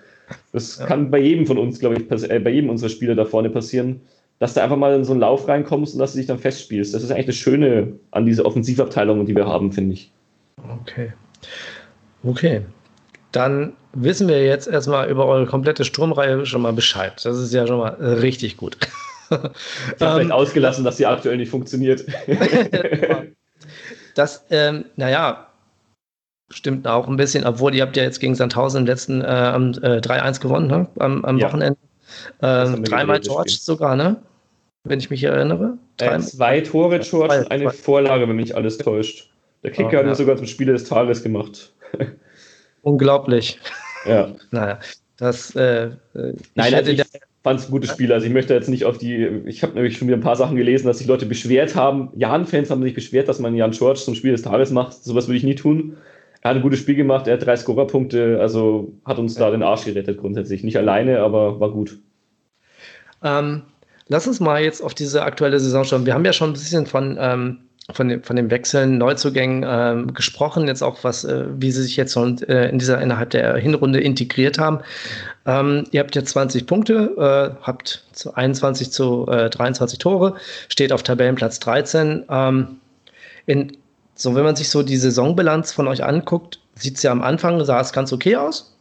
Das 0.54 0.78
ja. 0.78 0.86
kann 0.86 1.10
bei 1.10 1.19
jedem 1.19 1.47
von 1.47 1.58
uns, 1.58 1.80
glaube 1.80 1.95
ich, 1.95 2.30
äh, 2.30 2.39
bei 2.39 2.52
jedem 2.52 2.69
unserer 2.69 2.89
Spieler 2.89 3.15
da 3.15 3.25
vorne 3.25 3.49
passieren, 3.49 3.99
dass 4.38 4.54
du 4.54 4.62
einfach 4.62 4.78
mal 4.78 4.95
in 4.95 5.04
so 5.04 5.12
einen 5.12 5.21
Lauf 5.21 5.47
reinkommst 5.47 5.95
und 5.95 5.99
dass 5.99 6.13
du 6.13 6.19
dich 6.19 6.28
dann 6.28 6.38
festspielst. 6.38 6.93
Das 6.93 7.04
ist 7.04 7.12
eigentlich 7.12 7.25
das 7.25 7.36
Schöne 7.36 7.93
an 8.12 8.25
dieser 8.25 8.45
Offensivabteilung, 8.45 9.25
die 9.25 9.36
wir 9.36 9.47
haben, 9.47 9.71
finde 9.71 9.93
ich. 9.93 10.12
Okay. 10.82 11.12
Okay. 12.23 12.62
Dann 13.32 13.73
wissen 13.93 14.27
wir 14.27 14.43
jetzt 14.43 14.67
erstmal 14.67 15.10
über 15.10 15.25
eure 15.25 15.45
komplette 15.45 15.86
Sturmreihe 15.86 16.45
schon 16.45 16.62
mal 16.62 16.73
Bescheid. 16.73 17.13
Das 17.23 17.38
ist 17.38 17.53
ja 17.53 17.67
schon 17.67 17.79
mal 17.79 17.89
richtig 17.89 18.58
gut. 18.58 18.77
Ich 19.32 19.38
habe 19.38 19.51
vielleicht 19.91 20.21
ähm, 20.21 20.32
ausgelassen, 20.32 20.84
dass 20.84 20.97
sie 20.97 21.05
aktuell 21.05 21.38
nicht 21.38 21.51
funktioniert. 21.51 22.03
das, 24.15 24.43
ähm, 24.49 24.86
naja, 24.95 25.49
Stimmt 26.51 26.88
auch 26.88 27.08
ein 27.08 27.15
bisschen, 27.15 27.45
obwohl 27.45 27.75
ihr 27.75 27.84
habt 27.84 27.95
ja 27.95 28.03
jetzt 28.03 28.19
gegen 28.19 28.34
Sandhausen 28.34 28.82
im 28.82 28.86
letzten 28.88 29.21
äh, 29.21 29.51
äh, 29.51 29.99
3-1 29.99 30.41
gewonnen, 30.41 30.67
ne? 30.67 30.88
am, 30.97 31.23
am 31.23 31.38
ja. 31.38 31.47
Wochenende. 31.47 31.77
Ähm, 32.41 32.84
dreimal 32.84 33.19
George 33.19 33.55
sogar, 33.60 33.95
ne? 33.95 34.15
Wenn 34.84 34.99
ich 34.99 35.12
mich 35.12 35.23
erinnere. 35.23 35.77
Äh, 35.99 36.17
zwei 36.19 36.62
Tore 36.62 36.99
George 36.99 37.41
und 37.41 37.51
eine. 37.51 37.69
Vorlage, 37.69 38.27
wenn 38.27 38.36
mich 38.36 38.55
alles 38.55 38.79
täuscht. 38.79 39.29
Der 39.62 39.69
Kicker 39.71 39.97
oh, 39.97 39.99
hat 39.99 40.05
ja. 40.08 40.15
sogar 40.15 40.38
zum 40.38 40.47
Spieler 40.47 40.73
des 40.73 40.86
Tages 40.86 41.21
gemacht. 41.21 41.71
Unglaublich. 42.82 43.60
Ja. 44.06 44.34
naja, 44.52 44.80
das. 45.17 45.56
Äh, 45.56 45.86
äh 46.13 46.34
Nein, 46.56 46.73
also 46.73 46.91
ich 46.91 47.04
fand 47.43 47.60
es 47.60 47.67
ein 47.67 47.71
gutes 47.71 47.91
Spiel. 47.91 48.12
Also 48.12 48.25
ich 48.25 48.34
möchte 48.34 48.54
jetzt 48.54 48.69
nicht 48.69 48.86
auf 48.86 48.97
die. 48.97 49.25
Ich 49.45 49.63
habe 49.63 49.73
nämlich 49.73 49.97
schon 49.97 50.08
wieder 50.08 50.17
ein 50.17 50.23
paar 50.23 50.36
Sachen 50.36 50.56
gelesen, 50.56 50.88
dass 50.88 50.99
sich 50.99 51.08
Leute 51.08 51.25
beschwert 51.25 51.75
haben. 51.75 52.10
Jan-Fans 52.15 52.69
haben 52.69 52.84
sich 52.84 52.93
beschwert, 52.93 53.28
dass 53.28 53.39
man 53.39 53.56
Jan 53.56 53.71
George 53.71 53.99
zum 53.99 54.15
Spiel 54.15 54.32
des 54.32 54.41
Tages 54.41 54.71
macht. 54.71 55.04
Sowas 55.04 55.28
würde 55.28 55.38
ich 55.38 55.43
nie 55.43 55.56
tun. 55.56 55.97
Er 56.41 56.52
hat 56.52 56.58
ein 56.58 56.63
gutes 56.63 56.80
Spiel 56.80 56.95
gemacht, 56.95 57.28
er 57.28 57.34
hat 57.34 57.45
drei 57.45 57.58
Scorerpunkte, 57.58 58.39
also 58.39 58.93
hat 59.04 59.19
uns 59.19 59.36
ja. 59.36 59.41
da 59.41 59.52
den 59.52 59.63
Arsch 59.63 59.86
gerettet 59.86 60.19
grundsätzlich. 60.19 60.63
Nicht 60.63 60.78
alleine, 60.78 61.19
aber 61.19 61.60
war 61.60 61.71
gut. 61.71 61.99
Ähm, 63.21 63.63
lass 64.08 64.25
uns 64.25 64.39
mal 64.39 64.63
jetzt 64.63 64.82
auf 64.82 64.93
diese 64.93 65.23
aktuelle 65.23 65.60
Saison 65.60 65.84
schauen. 65.84 66.06
Wir 66.06 66.13
haben 66.13 66.23
ja 66.23 66.32
schon 66.32 66.52
ein 66.52 66.54
bisschen 66.54 66.86
von, 66.86 67.17
ähm, 67.19 67.58
von, 67.93 68.10
dem, 68.10 68.23
von 68.23 68.36
dem 68.36 68.52
Wechseln, 68.52 68.97
Neuzugängen 68.97 69.65
ähm, 69.67 70.13
gesprochen, 70.13 70.67
jetzt 70.67 70.82
auch 70.82 71.04
was, 71.04 71.23
äh, 71.23 71.45
wie 71.58 71.71
sie 71.71 71.84
sich 71.84 71.97
jetzt 71.97 72.15
und, 72.15 72.47
äh, 72.47 72.69
in 72.69 72.80
dieser 72.80 73.02
innerhalb 73.02 73.32
der 73.32 73.56
Hinrunde 73.58 73.99
integriert 73.99 74.60
haben. 74.60 74.80
Ähm, 75.45 75.86
ihr 75.91 76.02
habt 76.02 76.15
jetzt 76.15 76.30
20 76.32 76.67
Punkte, 76.67 77.13
äh, 77.17 77.63
habt 77.63 78.06
zu 78.13 78.34
21 78.34 78.91
zu 78.91 79.25
23 79.25 79.97
äh, 79.97 80.02
Tore, 80.02 80.36
steht 80.67 80.91
auf 80.91 81.04
Tabellenplatz 81.04 81.60
13. 81.60 82.25
Ähm, 82.30 82.67
in 83.45 83.78
so, 84.15 84.36
wenn 84.36 84.43
man 84.43 84.56
sich 84.56 84.69
so 84.69 84.84
die 84.84 84.97
Saisonbilanz 84.97 85.71
von 85.71 85.88
euch 85.88 86.04
anguckt, 86.04 86.60
sieht 86.75 86.97
es 86.97 87.04
ja 87.04 87.12
am 87.12 87.21
Anfang, 87.21 87.63
sah 87.63 87.80
es 87.80 87.93
ganz 87.93 88.12
okay 88.12 88.36
aus. 88.36 88.75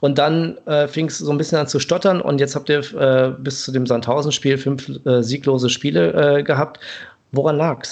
Und 0.00 0.18
dann 0.18 0.56
äh, 0.66 0.86
fing 0.86 1.06
es 1.06 1.18
so 1.18 1.30
ein 1.32 1.38
bisschen 1.38 1.58
an 1.58 1.66
zu 1.66 1.80
stottern 1.80 2.20
und 2.20 2.38
jetzt 2.38 2.54
habt 2.54 2.68
ihr 2.68 2.78
äh, 2.94 3.32
bis 3.36 3.64
zu 3.64 3.72
dem 3.72 3.86
Sandhausen-Spiel 3.86 4.56
fünf 4.56 4.88
äh, 5.04 5.22
sieglose 5.22 5.68
Spiele 5.68 6.38
äh, 6.38 6.42
gehabt. 6.44 6.78
Woran 7.32 7.56
lag 7.56 7.84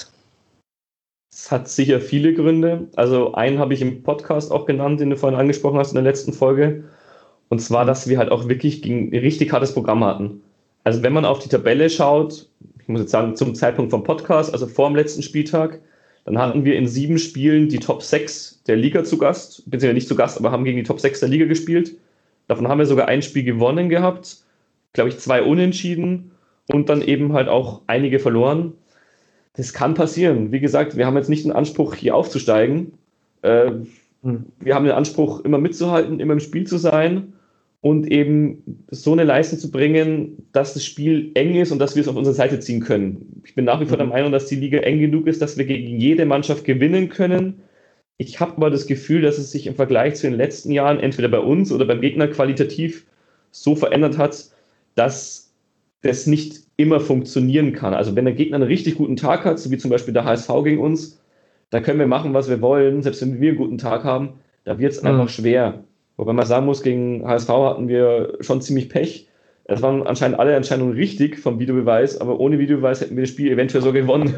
es? 1.37 1.51
Hat 1.51 1.67
sicher 1.67 1.99
viele 1.99 2.33
Gründe. 2.33 2.87
Also 2.95 3.33
einen 3.33 3.59
habe 3.59 3.73
ich 3.73 3.81
im 3.81 4.03
Podcast 4.03 4.51
auch 4.51 4.65
genannt, 4.65 4.99
den 4.99 5.09
du 5.09 5.17
vorhin 5.17 5.39
angesprochen 5.39 5.77
hast 5.77 5.89
in 5.89 5.95
der 5.95 6.03
letzten 6.03 6.33
Folge. 6.33 6.83
Und 7.49 7.59
zwar, 7.59 7.85
dass 7.85 8.07
wir 8.07 8.17
halt 8.17 8.31
auch 8.31 8.49
wirklich 8.49 8.83
ein 8.85 9.09
richtig 9.09 9.53
hartes 9.53 9.73
Programm 9.73 10.03
hatten. 10.03 10.41
Also 10.83 11.03
wenn 11.03 11.13
man 11.13 11.25
auf 11.25 11.39
die 11.39 11.49
Tabelle 11.49 11.89
schaut, 11.89 12.47
ich 12.79 12.87
muss 12.87 13.01
jetzt 13.01 13.11
sagen, 13.11 13.35
zum 13.35 13.55
Zeitpunkt 13.55 13.91
vom 13.91 14.03
Podcast, 14.03 14.53
also 14.53 14.67
vor 14.67 14.89
dem 14.89 14.95
letzten 14.95 15.21
Spieltag, 15.21 15.81
dann 16.25 16.37
hatten 16.37 16.65
wir 16.65 16.75
in 16.75 16.87
sieben 16.87 17.17
Spielen 17.19 17.69
die 17.69 17.79
Top 17.79 18.03
6 18.03 18.63
der 18.67 18.75
Liga 18.75 19.03
zu 19.03 19.17
Gast, 19.17 19.63
beziehungsweise 19.65 19.93
nicht 19.93 20.07
zu 20.07 20.15
Gast, 20.15 20.37
aber 20.37 20.51
haben 20.51 20.65
gegen 20.65 20.77
die 20.77 20.83
Top 20.83 20.99
6 20.99 21.21
der 21.21 21.29
Liga 21.29 21.45
gespielt. 21.45 21.95
Davon 22.47 22.67
haben 22.67 22.79
wir 22.79 22.85
sogar 22.85 23.07
ein 23.07 23.21
Spiel 23.21 23.43
gewonnen 23.43 23.89
gehabt, 23.89 24.37
glaube 24.93 25.09
ich, 25.09 25.19
zwei 25.19 25.41
unentschieden 25.41 26.31
und 26.67 26.89
dann 26.89 27.01
eben 27.01 27.33
halt 27.33 27.47
auch 27.47 27.81
einige 27.87 28.19
verloren. 28.19 28.73
Das 29.57 29.73
kann 29.73 29.95
passieren. 29.95 30.51
Wie 30.51 30.59
gesagt, 30.59 30.95
wir 30.95 31.05
haben 31.05 31.17
jetzt 31.17 31.29
nicht 31.29 31.43
den 31.43 31.51
Anspruch, 31.51 31.95
hier 31.95 32.15
aufzusteigen. 32.15 32.93
Äh, 33.41 33.71
hm. 34.21 34.45
wir 34.59 34.75
haben 34.75 34.85
den 34.85 34.93
Anspruch, 34.93 35.43
immer 35.43 35.57
mitzuhalten, 35.57 36.19
immer 36.19 36.33
im 36.33 36.39
Spiel 36.39 36.65
zu 36.65 36.77
sein 36.77 37.33
und 37.81 38.11
eben 38.11 38.85
so 38.91 39.11
eine 39.11 39.23
Leistung 39.23 39.59
zu 39.59 39.71
bringen, 39.71 40.47
dass 40.51 40.73
das 40.73 40.85
Spiel 40.85 41.31
eng 41.33 41.55
ist 41.55 41.71
und 41.71 41.79
dass 41.79 41.95
wir 41.95 42.01
es 42.01 42.07
auf 42.07 42.15
unsere 42.15 42.35
Seite 42.35 42.59
ziehen 42.59 42.81
können. 42.81 43.41
Ich 43.45 43.55
bin 43.55 43.65
nach 43.65 43.79
wie 43.81 43.85
vor 43.85 43.97
der 43.97 44.05
mhm. 44.05 44.13
Meinung, 44.13 44.31
dass 44.31 44.45
die 44.45 44.55
Liga 44.55 44.79
eng 44.79 44.99
genug 44.99 45.27
ist, 45.27 45.41
dass 45.41 45.57
wir 45.57 45.65
gegen 45.65 45.99
jede 45.99 46.25
Mannschaft 46.25 46.63
gewinnen 46.63 47.09
können. 47.09 47.61
Ich 48.17 48.39
habe 48.39 48.53
aber 48.57 48.69
das 48.69 48.87
Gefühl, 48.87 49.21
dass 49.21 49.37
es 49.37 49.51
sich 49.51 49.67
im 49.67 49.75
Vergleich 49.75 50.15
zu 50.15 50.27
den 50.27 50.37
letzten 50.37 50.71
Jahren 50.71 50.99
entweder 50.99 51.29
bei 51.29 51.39
uns 51.39 51.71
oder 51.71 51.85
beim 51.85 52.01
Gegner 52.01 52.27
qualitativ 52.27 53.05
so 53.51 53.75
verändert 53.75 54.17
hat, 54.17 54.49
dass 54.95 55.46
das 56.01 56.27
nicht 56.27 56.59
immer 56.77 56.99
funktionieren 56.99 57.73
kann. 57.73 57.93
Also 57.93 58.15
wenn 58.15 58.25
der 58.25 58.33
Gegner 58.33 58.57
einen 58.57 58.67
richtig 58.67 58.95
guten 58.95 59.15
Tag 59.15 59.45
hat, 59.45 59.59
so 59.59 59.71
wie 59.71 59.77
zum 59.77 59.91
Beispiel 59.91 60.13
der 60.13 60.25
HSV 60.25 60.49
gegen 60.63 60.79
uns, 60.79 61.19
dann 61.69 61.83
können 61.83 61.99
wir 61.99 62.07
machen, 62.07 62.33
was 62.33 62.49
wir 62.49 62.61
wollen, 62.61 63.01
selbst 63.01 63.21
wenn 63.21 63.41
wir 63.41 63.49
einen 63.49 63.57
guten 63.57 63.77
Tag 63.77 64.03
haben, 64.03 64.33
da 64.63 64.79
wird 64.79 64.93
es 64.93 65.01
mhm. 65.01 65.09
einfach 65.09 65.29
schwer. 65.29 65.83
Wobei 66.17 66.33
man 66.33 66.45
sagen 66.45 66.65
muss, 66.65 66.81
gegen 66.81 67.27
HSV 67.27 67.49
hatten 67.49 67.87
wir 67.87 68.37
schon 68.41 68.61
ziemlich 68.61 68.89
Pech. 68.89 69.27
Es 69.65 69.81
waren 69.81 70.05
anscheinend 70.07 70.39
alle 70.39 70.55
Entscheidungen 70.55 70.93
richtig 70.93 71.37
vom 71.39 71.59
Videobeweis, 71.59 72.19
aber 72.19 72.39
ohne 72.39 72.57
Videobeweis 72.57 73.01
hätten 73.01 73.15
wir 73.15 73.23
das 73.23 73.31
Spiel 73.31 73.51
eventuell 73.51 73.83
so 73.83 73.91
gewonnen. 73.91 74.35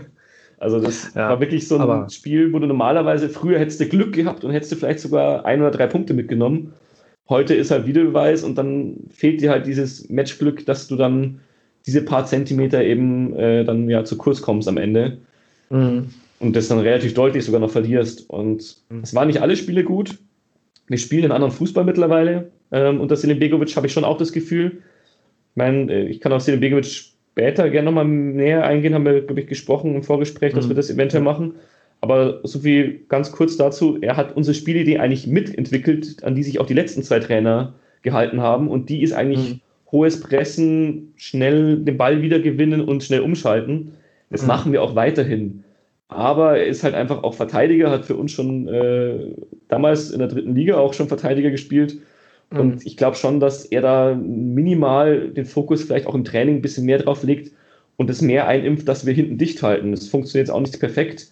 Also 0.58 0.82
das 0.82 1.13
ja, 1.13 1.30
war 1.30 1.39
wirklich 1.39 1.67
so 1.67 1.78
ein 1.78 2.10
Spiel, 2.10 2.52
wo 2.52 2.60
du 2.60 2.67
normalerweise 2.67 3.30
früher 3.30 3.60
hättest 3.60 3.80
du 3.80 3.86
Glück 3.86 4.13
gehabt 4.13 4.43
und 4.43 4.52
hättest 4.52 4.72
du 4.72 4.76
vielleicht 4.76 5.00
sogar 5.00 5.45
ein 5.45 5.62
oder 5.62 5.72
drei 5.72 5.88
Punkte 5.88 6.13
mitgenommen. 6.13 6.74
Heute 7.30 7.54
ist 7.54 7.72
halt 7.72 7.88
Videobeweis 7.88 8.43
und 8.43 8.58
dann 8.58 8.98
fehlt 9.10 9.39
dir 9.39 9.52
halt 9.52 9.67
dieses 9.67 10.10
Matchglück, 10.10 10.65
dass 10.65 10.88
du 10.88 10.98
dann 10.98 11.39
diese 11.85 12.03
paar 12.03 12.25
Zentimeter 12.25 12.83
eben 12.83 13.35
äh, 13.35 13.63
dann 13.63 13.89
ja 13.89 14.03
zu 14.03 14.17
kurz 14.17 14.41
kommst 14.41 14.67
am 14.67 14.77
Ende. 14.77 15.17
Mhm. 15.69 16.09
Und 16.39 16.55
das 16.55 16.67
dann 16.69 16.79
relativ 16.79 17.13
deutlich 17.13 17.43
sogar 17.43 17.59
noch 17.59 17.71
verlierst. 17.71 18.29
Und 18.29 18.77
mhm. 18.89 19.01
es 19.03 19.13
waren 19.13 19.27
nicht 19.27 19.41
alle 19.41 19.55
Spiele 19.55 19.83
gut 19.83 20.17
wir 20.89 20.97
spielen 20.97 21.23
einen 21.23 21.31
anderen 21.31 21.53
Fußball 21.53 21.85
mittlerweile. 21.85 22.51
Ähm, 22.71 22.99
unter 22.99 23.15
Selim 23.15 23.39
Begovic 23.39 23.75
habe 23.75 23.87
ich 23.87 23.93
schon 23.93 24.03
auch 24.03 24.17
das 24.17 24.33
Gefühl. 24.33 24.79
Ich 25.51 25.55
meine, 25.55 25.91
äh, 25.91 26.07
ich 26.07 26.19
kann 26.19 26.33
auf 26.33 26.41
Selim 26.41 26.59
Begovic 26.59 26.85
später 26.85 27.69
gerne 27.69 27.85
nochmal 27.85 28.05
näher 28.05 28.65
eingehen, 28.65 28.93
haben 28.93 29.05
wir, 29.05 29.21
glaube 29.21 29.41
ich, 29.41 29.47
gesprochen 29.47 29.95
im 29.95 30.03
Vorgespräch, 30.03 30.53
mhm. 30.53 30.57
dass 30.57 30.67
wir 30.67 30.75
das 30.75 30.89
eventuell 30.89 31.23
machen. 31.23 31.55
Aber 32.01 32.39
so 32.43 32.59
viel 32.59 33.01
ganz 33.07 33.31
kurz 33.31 33.57
dazu, 33.57 33.97
er 34.01 34.17
hat 34.17 34.35
unsere 34.35 34.55
Spielidee 34.55 34.97
eigentlich 34.97 35.27
mitentwickelt, 35.27 36.23
an 36.23 36.35
die 36.35 36.43
sich 36.43 36.59
auch 36.59 36.65
die 36.65 36.73
letzten 36.73 37.03
zwei 37.03 37.19
Trainer 37.19 37.73
gehalten 38.01 38.41
haben. 38.41 38.67
Und 38.67 38.89
die 38.89 39.03
ist 39.03 39.13
eigentlich 39.13 39.55
mhm. 39.55 39.59
Hohes 39.91 40.19
Pressen, 40.19 41.13
schnell 41.15 41.78
den 41.78 41.97
Ball 41.97 42.21
wieder 42.21 42.39
gewinnen 42.39 42.82
und 42.82 43.04
schnell 43.04 43.21
umschalten. 43.21 43.93
Das 44.30 44.43
mhm. 44.43 44.47
machen 44.47 44.71
wir 44.71 44.84
auch 44.84 44.95
weiterhin. 44.95 45.63
Aber 46.08 46.58
er 46.58 46.65
ist 46.65 46.84
halt 46.84 46.95
einfach 46.95 47.23
auch 47.23 47.36
Verteidiger, 47.36 47.91
hat 47.91 48.06
für 48.06 48.15
uns 48.15 48.32
schon 48.32 48.67
äh, 48.67 49.32
damals 49.67 50.10
in 50.10 50.19
der 50.19 50.28
dritten 50.28 50.56
Liga 50.56 50.78
auch 50.78 50.93
schon 50.93 51.08
Verteidiger 51.08 51.52
gespielt. 51.52 51.97
Mhm. 52.52 52.60
Und 52.60 52.86
ich 52.86 52.97
glaube 52.97 53.15
schon, 53.15 53.39
dass 53.39 53.65
er 53.65 53.82
da 53.82 54.15
minimal 54.15 55.30
den 55.30 55.45
Fokus 55.45 55.84
vielleicht 55.84 56.08
auch 56.08 56.15
im 56.15 56.23
Training 56.23 56.58
ein 56.58 56.62
bisschen 56.62 56.86
mehr 56.86 56.99
drauf 56.99 57.23
legt 57.23 57.52
und 57.97 58.10
es 58.10 58.21
mehr 58.21 58.47
einimpft, 58.47 58.88
dass 58.88 59.06
wir 59.06 59.13
hinten 59.13 59.38
dicht 59.38 59.62
halten. 59.62 59.91
Das 59.91 60.08
funktioniert 60.08 60.47
jetzt 60.47 60.56
auch 60.56 60.62
nicht 60.62 60.80
perfekt. 60.80 61.28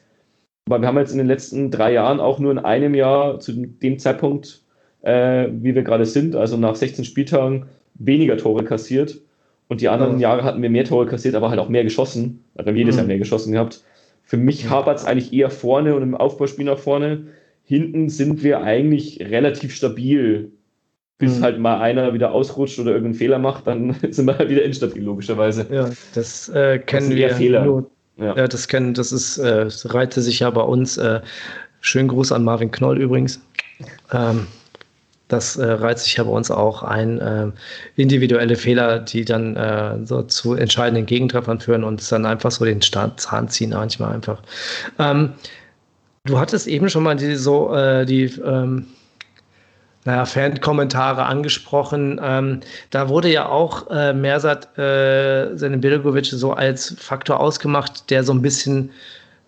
Aber 0.68 0.82
wir 0.82 0.88
haben 0.88 0.98
jetzt 0.98 1.12
in 1.12 1.18
den 1.18 1.28
letzten 1.28 1.72
drei 1.72 1.94
Jahren 1.94 2.20
auch 2.20 2.40
nur 2.40 2.52
in 2.52 2.60
einem 2.60 2.94
Jahr 2.94 3.40
zu 3.40 3.54
dem 3.54 4.00
Zeitpunkt, 4.00 4.62
äh, 5.02 5.48
wie 5.52 5.74
wir 5.74 5.84
gerade 5.84 6.06
sind, 6.06 6.36
also 6.36 6.58
nach 6.58 6.76
16 6.76 7.06
Spieltagen, 7.06 7.68
weniger 8.00 8.38
Tore 8.38 8.64
kassiert. 8.64 9.22
Und 9.68 9.82
die 9.82 9.90
anderen 9.90 10.16
mhm. 10.16 10.22
Jahre 10.22 10.44
hatten 10.44 10.62
wir 10.62 10.70
mehr 10.70 10.86
Tore 10.86 11.06
kassiert, 11.06 11.36
aber 11.36 11.50
halt 11.50 11.60
auch 11.60 11.70
mehr 11.70 11.84
geschossen. 11.84 12.44
Wir 12.56 12.66
haben 12.66 12.76
jedes 12.76 12.96
mhm. 12.96 13.00
Jahr 13.00 13.08
mehr 13.08 13.18
geschossen 13.20 13.52
gehabt. 13.52 13.84
Für 14.24 14.38
mich 14.38 14.70
hapert 14.70 15.00
es 15.00 15.06
eigentlich 15.06 15.34
eher 15.34 15.50
vorne 15.50 15.96
und 15.96 16.04
im 16.04 16.16
Aufbauspiel 16.16 16.66
nach 16.66 16.80
vorne. 16.80 17.28
Hinten 17.64 18.10
sind 18.10 18.44
wir 18.44 18.62
eigentlich 18.62 19.20
relativ 19.22 19.76
stabil. 19.76 20.52
Bis 21.18 21.40
mhm. 21.40 21.44
halt 21.44 21.60
mal 21.60 21.80
einer 21.80 22.14
wieder 22.14 22.32
ausrutscht 22.32 22.78
oder 22.80 22.92
irgendeinen 22.92 23.16
Fehler 23.16 23.40
macht, 23.40 23.66
dann 23.66 23.96
sind 24.12 24.26
wir 24.26 24.38
halt 24.38 24.50
wieder 24.50 24.64
instabil, 24.64 25.04
logischerweise. 25.04 25.66
Ja, 25.72 25.90
das 26.14 26.48
äh, 26.50 26.78
kennen 26.80 27.10
das 27.10 27.18
wir. 27.18 27.30
Fehler. 27.32 27.66
Nur, 27.66 27.90
ja. 28.18 28.36
ja. 28.36 28.48
das 28.48 28.68
kennen, 28.68 28.94
das 28.94 29.12
ist, 29.12 29.38
äh, 29.40 29.64
das 29.64 29.94
reihte 29.94 30.22
sich 30.22 30.40
ja 30.40 30.50
bei 30.50 30.62
uns. 30.62 30.98
Äh, 30.98 31.22
schönen 31.82 32.08
Gruß 32.08 32.32
an 32.32 32.44
Marvin 32.44 32.70
Knoll 32.70 33.02
übrigens. 33.02 33.42
Ähm, 34.14 34.48
das 35.28 35.58
äh, 35.58 35.66
reizt 35.66 36.06
sich 36.06 36.16
ja 36.16 36.24
bei 36.24 36.32
uns 36.32 36.52
auch 36.52 36.84
ein. 36.84 37.20
Äh, 37.20 37.52
individuelle 37.96 38.56
Fehler, 38.56 39.00
die 39.00 39.26
dann 39.26 39.56
äh, 39.56 40.06
so 40.06 40.22
zu 40.24 40.54
entscheidenden 40.54 41.06
Gegentreffern 41.06 41.60
führen 41.60 41.84
und 41.84 42.00
es 42.00 42.10
dann 42.10 42.26
einfach 42.26 42.52
so 42.52 42.64
den 42.64 42.82
Start, 42.82 43.20
Zahn 43.20 43.50
ziehen, 43.50 43.72
manchmal 43.72 44.14
einfach. 44.14 44.42
Ähm, 45.00 45.34
du 46.26 46.40
hattest 46.40 46.68
eben 46.68 46.90
schon 46.90 47.04
mal 47.04 47.16
die, 47.16 47.36
so 47.36 47.74
äh, 47.76 48.06
die 48.06 48.26
ähm, 48.46 48.88
naja, 50.06 50.26
Fan-Kommentare 50.26 51.26
angesprochen. 51.26 52.20
Ähm, 52.24 52.62
da 52.92 53.10
wurde 53.10 53.30
ja 53.30 53.48
auch 53.48 53.90
äh, 53.90 54.14
Mersat 54.14 54.78
äh, 54.78 55.48
Bilgovic 55.78 56.28
so 56.28 56.54
als 56.54 56.96
Faktor 56.98 57.42
ausgemacht, 57.42 58.10
der 58.10 58.24
so 58.24 58.34
ein 58.34 58.42
bisschen 58.42 58.92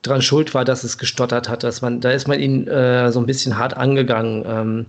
dran 0.01 0.21
schuld 0.21 0.53
war, 0.53 0.65
dass 0.65 0.83
es 0.83 0.97
gestottert 0.97 1.47
hat. 1.47 1.63
Dass 1.63 1.81
man, 1.81 2.01
da 2.01 2.11
ist 2.11 2.27
man 2.27 2.39
ihn 2.41 2.67
äh, 2.67 3.09
so 3.09 3.21
ein 3.21 3.25
bisschen 3.25 3.57
hart 3.57 3.77
angegangen. 3.77 4.43
Ähm, 4.45 4.85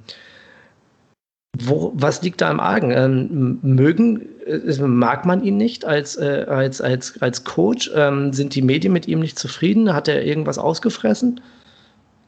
wo, 1.59 1.93
was 1.95 2.23
liegt 2.23 2.41
da 2.41 2.51
im 2.51 2.61
Argen? 2.61 2.91
Ähm, 2.91 3.59
mögen, 3.63 4.29
äh, 4.47 4.83
mag 4.83 5.27
man 5.27 5.43
ihn 5.43 5.57
nicht 5.57 5.85
als, 5.85 6.17
äh, 6.17 6.47
als, 6.49 6.81
als, 6.81 7.21
als 7.21 7.45
Coach? 7.45 7.91
Ähm, 7.95 8.33
sind 8.33 8.55
die 8.55 8.63
Medien 8.63 8.93
mit 8.93 9.09
ihm 9.09 9.21
nicht 9.21 9.39
zufrieden? 9.39 9.93
Hat 9.93 10.09
er 10.09 10.25
irgendwas 10.25 10.59
ausgefressen? 10.59 11.41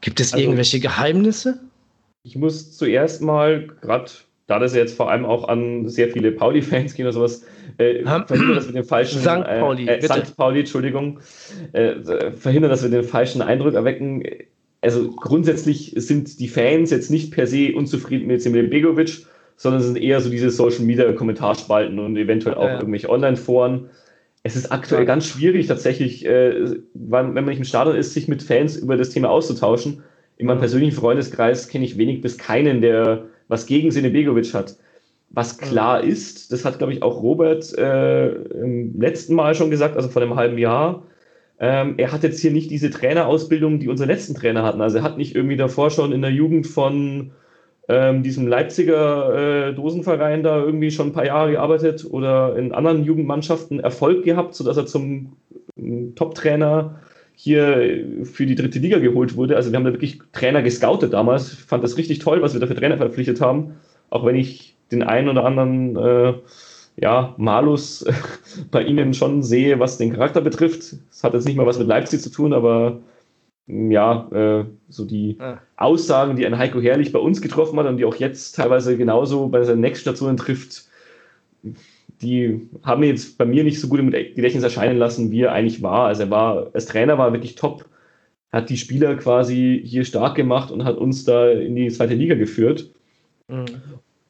Gibt 0.01 0.19
es 0.19 0.33
also, 0.33 0.43
irgendwelche 0.43 0.79
Geheimnisse? 0.79 1.59
Ich 2.23 2.35
muss 2.35 2.77
zuerst 2.77 3.21
mal, 3.21 3.67
gerade 3.81 4.11
da 4.47 4.59
das 4.59 4.75
jetzt 4.75 4.95
vor 4.95 5.09
allem 5.09 5.25
auch 5.25 5.47
an 5.47 5.87
sehr 5.87 6.09
viele 6.09 6.31
Pauli-Fans 6.31 6.93
geht 6.93 7.05
oder 7.05 7.13
sowas, 7.13 7.45
äh, 7.77 8.03
verhindern, 8.03 8.55
dass 8.55 8.67
wir 8.67 8.73
den 8.73 8.83
falschen 8.83 9.21
St. 9.21 9.43
Pauli, 9.45 9.87
äh, 9.87 9.97
äh, 9.97 10.03
St. 10.03 10.35
Pauli, 10.35 10.59
Entschuldigung, 10.59 11.19
äh, 11.71 11.95
verhindern, 12.35 12.69
dass 12.69 12.83
wir 12.83 12.89
den 12.89 13.03
falschen 13.03 13.41
Eindruck 13.41 13.73
erwecken 13.73 14.23
also 14.83 15.11
grundsätzlich 15.11 15.93
sind 15.95 16.39
die 16.39 16.49
Fans 16.49 16.91
jetzt 16.91 17.09
nicht 17.09 17.31
per 17.31 17.47
se 17.47 17.73
unzufrieden 17.73 18.27
mit 18.27 18.41
Semir 18.41 18.69
Begovic, 18.69 19.25
sondern 19.55 19.81
es 19.81 19.87
sind 19.87 19.97
eher 19.97 20.19
so 20.19 20.29
diese 20.29 20.49
Social 20.49 20.83
Media 20.83 21.11
Kommentarspalten 21.13 21.99
und 21.99 22.17
eventuell 22.17 22.55
auch 22.55 22.65
ja, 22.65 22.73
ja. 22.73 22.79
irgendwelche 22.79 23.09
Online-Foren. 23.09 23.89
Es 24.43 24.57
ist 24.57 24.73
aktuell 24.73 25.05
ganz 25.05 25.25
schwierig, 25.25 25.67
tatsächlich, 25.67 26.25
äh, 26.25 26.75
wenn 26.93 27.33
man 27.33 27.45
nicht 27.45 27.59
im 27.59 27.63
Stadion 27.63 27.95
ist, 27.95 28.13
sich 28.13 28.27
mit 28.27 28.43
Fans 28.43 28.75
über 28.75 28.97
das 28.97 29.11
Thema 29.11 29.29
auszutauschen. 29.29 30.03
In 30.35 30.47
meinem 30.47 30.59
persönlichen 30.59 30.95
Freundeskreis 30.95 31.69
kenne 31.69 31.85
ich 31.85 31.97
wenig 31.97 32.19
bis 32.19 32.37
keinen, 32.37 32.81
der 32.81 33.25
was 33.47 33.65
gegen 33.65 33.89
Begovic 33.89 34.53
hat. 34.53 34.75
Was 35.29 35.57
klar 35.57 36.03
ist, 36.03 36.51
das 36.51 36.65
hat, 36.65 36.77
glaube 36.77 36.91
ich, 36.93 37.01
auch 37.01 37.23
Robert 37.23 37.73
äh, 37.77 38.31
im 38.33 38.99
letzten 38.99 39.33
Mal 39.33 39.55
schon 39.55 39.71
gesagt, 39.71 39.95
also 39.95 40.09
vor 40.09 40.21
einem 40.21 40.35
halben 40.35 40.57
Jahr, 40.57 41.03
ähm, 41.59 41.95
er 41.97 42.11
hat 42.11 42.23
jetzt 42.23 42.39
hier 42.39 42.51
nicht 42.51 42.71
diese 42.71 42.89
Trainerausbildung, 42.89 43.79
die 43.79 43.87
unsere 43.87 44.11
letzten 44.11 44.35
Trainer 44.35 44.63
hatten. 44.63 44.81
Also 44.81 44.97
er 44.97 45.03
hat 45.03 45.17
nicht 45.17 45.35
irgendwie 45.35 45.57
davor 45.57 45.91
schon 45.91 46.11
in 46.11 46.21
der 46.21 46.31
Jugend 46.31 46.67
von 46.67 47.31
ähm, 47.87 48.23
diesem 48.23 48.47
Leipziger 48.47 49.69
äh, 49.69 49.73
Dosenverein 49.73 50.43
da 50.43 50.57
irgendwie 50.57 50.91
schon 50.91 51.07
ein 51.07 51.13
paar 51.13 51.25
Jahre 51.25 51.51
gearbeitet 51.51 52.05
oder 52.09 52.55
in 52.55 52.71
anderen 52.71 53.03
Jugendmannschaften 53.03 53.79
Erfolg 53.79 54.23
gehabt, 54.23 54.55
sodass 54.55 54.77
er 54.77 54.85
zum 54.85 55.33
äh, 55.77 56.11
Top-Trainer 56.15 56.99
hier 57.35 58.05
für 58.23 58.45
die 58.45 58.55
dritte 58.55 58.79
Liga 58.79 58.99
geholt 58.99 59.35
wurde. 59.35 59.55
Also 59.55 59.71
wir 59.71 59.77
haben 59.77 59.85
da 59.85 59.91
wirklich 59.91 60.19
Trainer 60.31 60.61
gescoutet 60.61 61.13
damals. 61.13 61.53
Ich 61.53 61.59
fand 61.59 61.83
das 61.83 61.97
richtig 61.97 62.19
toll, 62.19 62.41
was 62.41 62.53
wir 62.53 62.61
da 62.61 62.67
für 62.67 62.75
Trainer 62.75 62.97
verpflichtet 62.97 63.41
haben. 63.41 63.75
Auch 64.09 64.25
wenn 64.25 64.35
ich 64.35 64.75
den 64.91 65.03
einen 65.03 65.27
oder 65.27 65.43
anderen 65.43 65.95
äh, 65.95 66.33
ja, 66.95 67.33
Malus 67.37 68.05
bei 68.71 68.83
ihnen 68.83 69.13
schon 69.13 69.43
sehe, 69.43 69.79
was 69.79 69.97
den 69.97 70.13
Charakter 70.13 70.41
betrifft. 70.41 70.95
Das 71.09 71.23
hat 71.23 71.33
jetzt 71.33 71.45
nicht 71.45 71.55
mal 71.55 71.65
was 71.65 71.79
mit 71.79 71.87
Leipzig 71.87 72.21
zu 72.21 72.29
tun, 72.29 72.53
aber 72.53 72.99
ja, 73.67 74.29
äh, 74.31 74.65
so 74.89 75.05
die 75.05 75.37
ah. 75.39 75.59
Aussagen, 75.77 76.35
die 76.35 76.45
ein 76.45 76.57
Heiko 76.57 76.81
Herrlich 76.81 77.11
bei 77.11 77.19
uns 77.19 77.41
getroffen 77.41 77.79
hat 77.79 77.87
und 77.87 77.97
die 77.97 78.05
auch 78.05 78.15
jetzt 78.15 78.55
teilweise 78.55 78.97
genauso 78.97 79.47
bei 79.47 79.63
seinen 79.63 79.81
Next-Stationen 79.81 80.37
trifft, 80.37 80.85
die 82.21 82.69
haben 82.83 83.03
jetzt 83.03 83.37
bei 83.37 83.45
mir 83.45 83.63
nicht 83.63 83.79
so 83.79 83.87
gut 83.87 83.99
im 83.99 84.11
Gedächtnis 84.11 84.63
erscheinen 84.63 84.97
lassen, 84.97 85.31
wie 85.31 85.41
er 85.41 85.53
eigentlich 85.53 85.81
war. 85.81 86.07
Also 86.07 86.23
er 86.23 86.29
war, 86.29 86.67
als 86.73 86.85
Trainer 86.85 87.17
war 87.17 87.27
er 87.27 87.33
wirklich 87.33 87.55
top, 87.55 87.85
hat 88.51 88.69
die 88.69 88.77
Spieler 88.77 89.15
quasi 89.15 89.81
hier 89.83 90.05
stark 90.05 90.35
gemacht 90.35 90.71
und 90.71 90.83
hat 90.83 90.97
uns 90.97 91.23
da 91.23 91.49
in 91.49 91.75
die 91.75 91.89
zweite 91.89 92.13
Liga 92.13 92.35
geführt. 92.35 92.93
Mhm. 93.47 93.65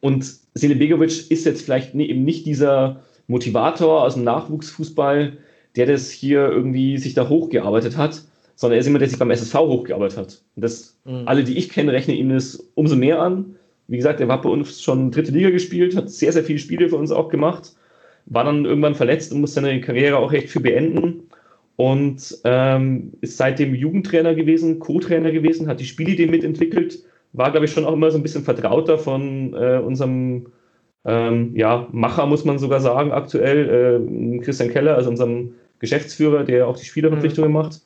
Und 0.03 0.25
Sele 0.53 0.75
Begovic 0.75 1.31
ist 1.31 1.45
jetzt 1.45 1.61
vielleicht 1.61 1.95
eben 1.95 2.25
nicht 2.25 2.45
dieser 2.45 2.99
Motivator 3.27 4.03
aus 4.03 4.15
dem 4.15 4.25
Nachwuchsfußball, 4.25 5.37
der 5.77 5.85
das 5.85 6.11
hier 6.11 6.49
irgendwie 6.49 6.97
sich 6.97 7.13
da 7.13 7.29
hochgearbeitet 7.29 7.95
hat, 7.95 8.21
sondern 8.57 8.75
er 8.75 8.79
ist 8.81 8.87
jemand, 8.87 9.03
der 9.03 9.07
sich 9.07 9.17
beim 9.17 9.31
SSV 9.31 9.55
hochgearbeitet 9.55 10.17
hat. 10.17 10.41
Und 10.57 10.61
das, 10.61 10.99
mhm. 11.05 11.21
alle, 11.25 11.45
die 11.45 11.57
ich 11.57 11.69
kenne, 11.69 11.93
rechnen 11.93 12.17
ihm 12.17 12.31
das 12.31 12.57
umso 12.75 12.97
mehr 12.97 13.21
an. 13.21 13.55
Wie 13.87 13.95
gesagt, 13.95 14.19
er 14.19 14.27
war 14.27 14.41
bei 14.41 14.49
uns 14.49 14.81
schon 14.81 15.09
dritte 15.09 15.31
Liga 15.31 15.51
gespielt, 15.51 15.95
hat 15.95 16.09
sehr, 16.09 16.33
sehr 16.33 16.43
viele 16.43 16.59
Spiele 16.59 16.89
für 16.89 16.97
uns 16.97 17.11
auch 17.11 17.29
gemacht, 17.29 17.71
war 18.25 18.43
dann 18.43 18.65
irgendwann 18.65 18.95
verletzt 18.95 19.31
und 19.31 19.39
musste 19.39 19.61
seine 19.61 19.79
Karriere 19.79 20.17
auch 20.17 20.33
echt 20.33 20.49
für 20.49 20.59
beenden 20.59 21.29
und 21.77 22.39
ähm, 22.43 23.13
ist 23.21 23.37
seitdem 23.37 23.73
Jugendtrainer 23.73 24.35
gewesen, 24.35 24.79
Co-Trainer 24.79 25.31
gewesen, 25.31 25.67
hat 25.67 25.79
die 25.79 25.85
Spielidee 25.85 26.27
mitentwickelt, 26.27 26.99
war, 27.34 27.52
glaube 27.52 27.65
ich, 27.65 27.72
schon 27.72 27.86
auch 27.86 27.93
immer 27.93 28.12
so 28.12 28.17
ein 28.17 28.24
bisschen 28.24 28.43
vertrauter 28.43 28.98
von 28.98 29.54
äh, 29.54 29.80
unserem 29.84 30.48
ähm, 31.06 31.56
ja, 31.56 31.88
Macher, 31.91 32.26
muss 32.26 32.46
man 32.46 32.60
sogar 32.60 32.80
sagen, 32.80 33.12
aktuell, 33.12 34.39
äh, 34.39 34.39
Christian 34.39 34.69
Keller, 34.69 34.96
also 34.96 35.10
unserem 35.10 35.54
Geschäftsführer, 35.80 36.43
der 36.43 36.67
auch 36.67 36.78
die 36.78 36.86
Spielerverpflichtungen 36.86 37.50
mhm. 37.50 37.58
macht 37.58 37.82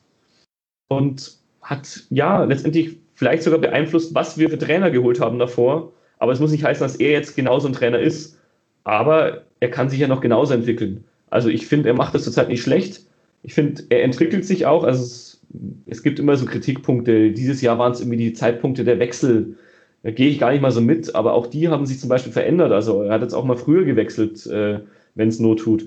und 0.87 1.37
hat 1.61 2.03
ja 2.09 2.43
letztendlich 2.43 2.97
vielleicht 3.15 3.43
sogar 3.43 3.59
beeinflusst, 3.59 4.13
was 4.13 4.37
wir 4.37 4.49
für 4.49 4.57
Trainer 4.57 4.91
geholt 4.91 5.19
haben 5.19 5.39
davor. 5.39 5.91
Aber 6.19 6.31
es 6.31 6.39
muss 6.39 6.51
nicht 6.51 6.63
heißen, 6.63 6.85
dass 6.85 6.95
er 6.97 7.11
jetzt 7.11 7.35
genauso 7.35 7.67
ein 7.67 7.73
Trainer 7.73 7.99
ist. 7.99 8.39
Aber 8.83 9.43
er 9.59 9.69
kann 9.69 9.89
sich 9.89 9.99
ja 9.99 10.07
noch 10.07 10.21
genauso 10.21 10.53
entwickeln. 10.53 11.03
Also 11.29 11.49
ich 11.49 11.67
finde, 11.67 11.89
er 11.89 11.95
macht 11.95 12.15
das 12.15 12.23
zurzeit 12.23 12.47
nicht 12.47 12.61
schlecht. 12.61 13.05
Ich 13.43 13.53
finde, 13.53 13.83
er 13.89 14.03
entwickelt 14.03 14.45
sich 14.45 14.65
auch. 14.65 14.83
Also 14.83 15.36
es, 15.85 16.03
gibt 16.03 16.19
immer 16.19 16.35
so 16.35 16.45
Kritikpunkte. 16.45 17.31
Dieses 17.31 17.61
Jahr 17.61 17.79
waren 17.79 17.91
es 17.91 17.99
irgendwie 17.99 18.17
die 18.17 18.33
Zeitpunkte 18.33 18.83
der 18.83 18.99
Wechsel. 18.99 19.55
Da 20.03 20.11
gehe 20.11 20.29
ich 20.29 20.39
gar 20.39 20.51
nicht 20.51 20.61
mal 20.61 20.71
so 20.71 20.81
mit, 20.81 21.15
aber 21.15 21.33
auch 21.33 21.47
die 21.47 21.69
haben 21.69 21.85
sich 21.85 21.99
zum 21.99 22.09
Beispiel 22.09 22.33
verändert. 22.33 22.71
Also 22.71 23.01
er 23.01 23.13
hat 23.13 23.21
jetzt 23.21 23.33
auch 23.33 23.45
mal 23.45 23.57
früher 23.57 23.85
gewechselt, 23.85 24.45
äh, 24.47 24.79
wenn 25.15 25.29
es 25.29 25.39
Not 25.39 25.59
tut. 25.59 25.83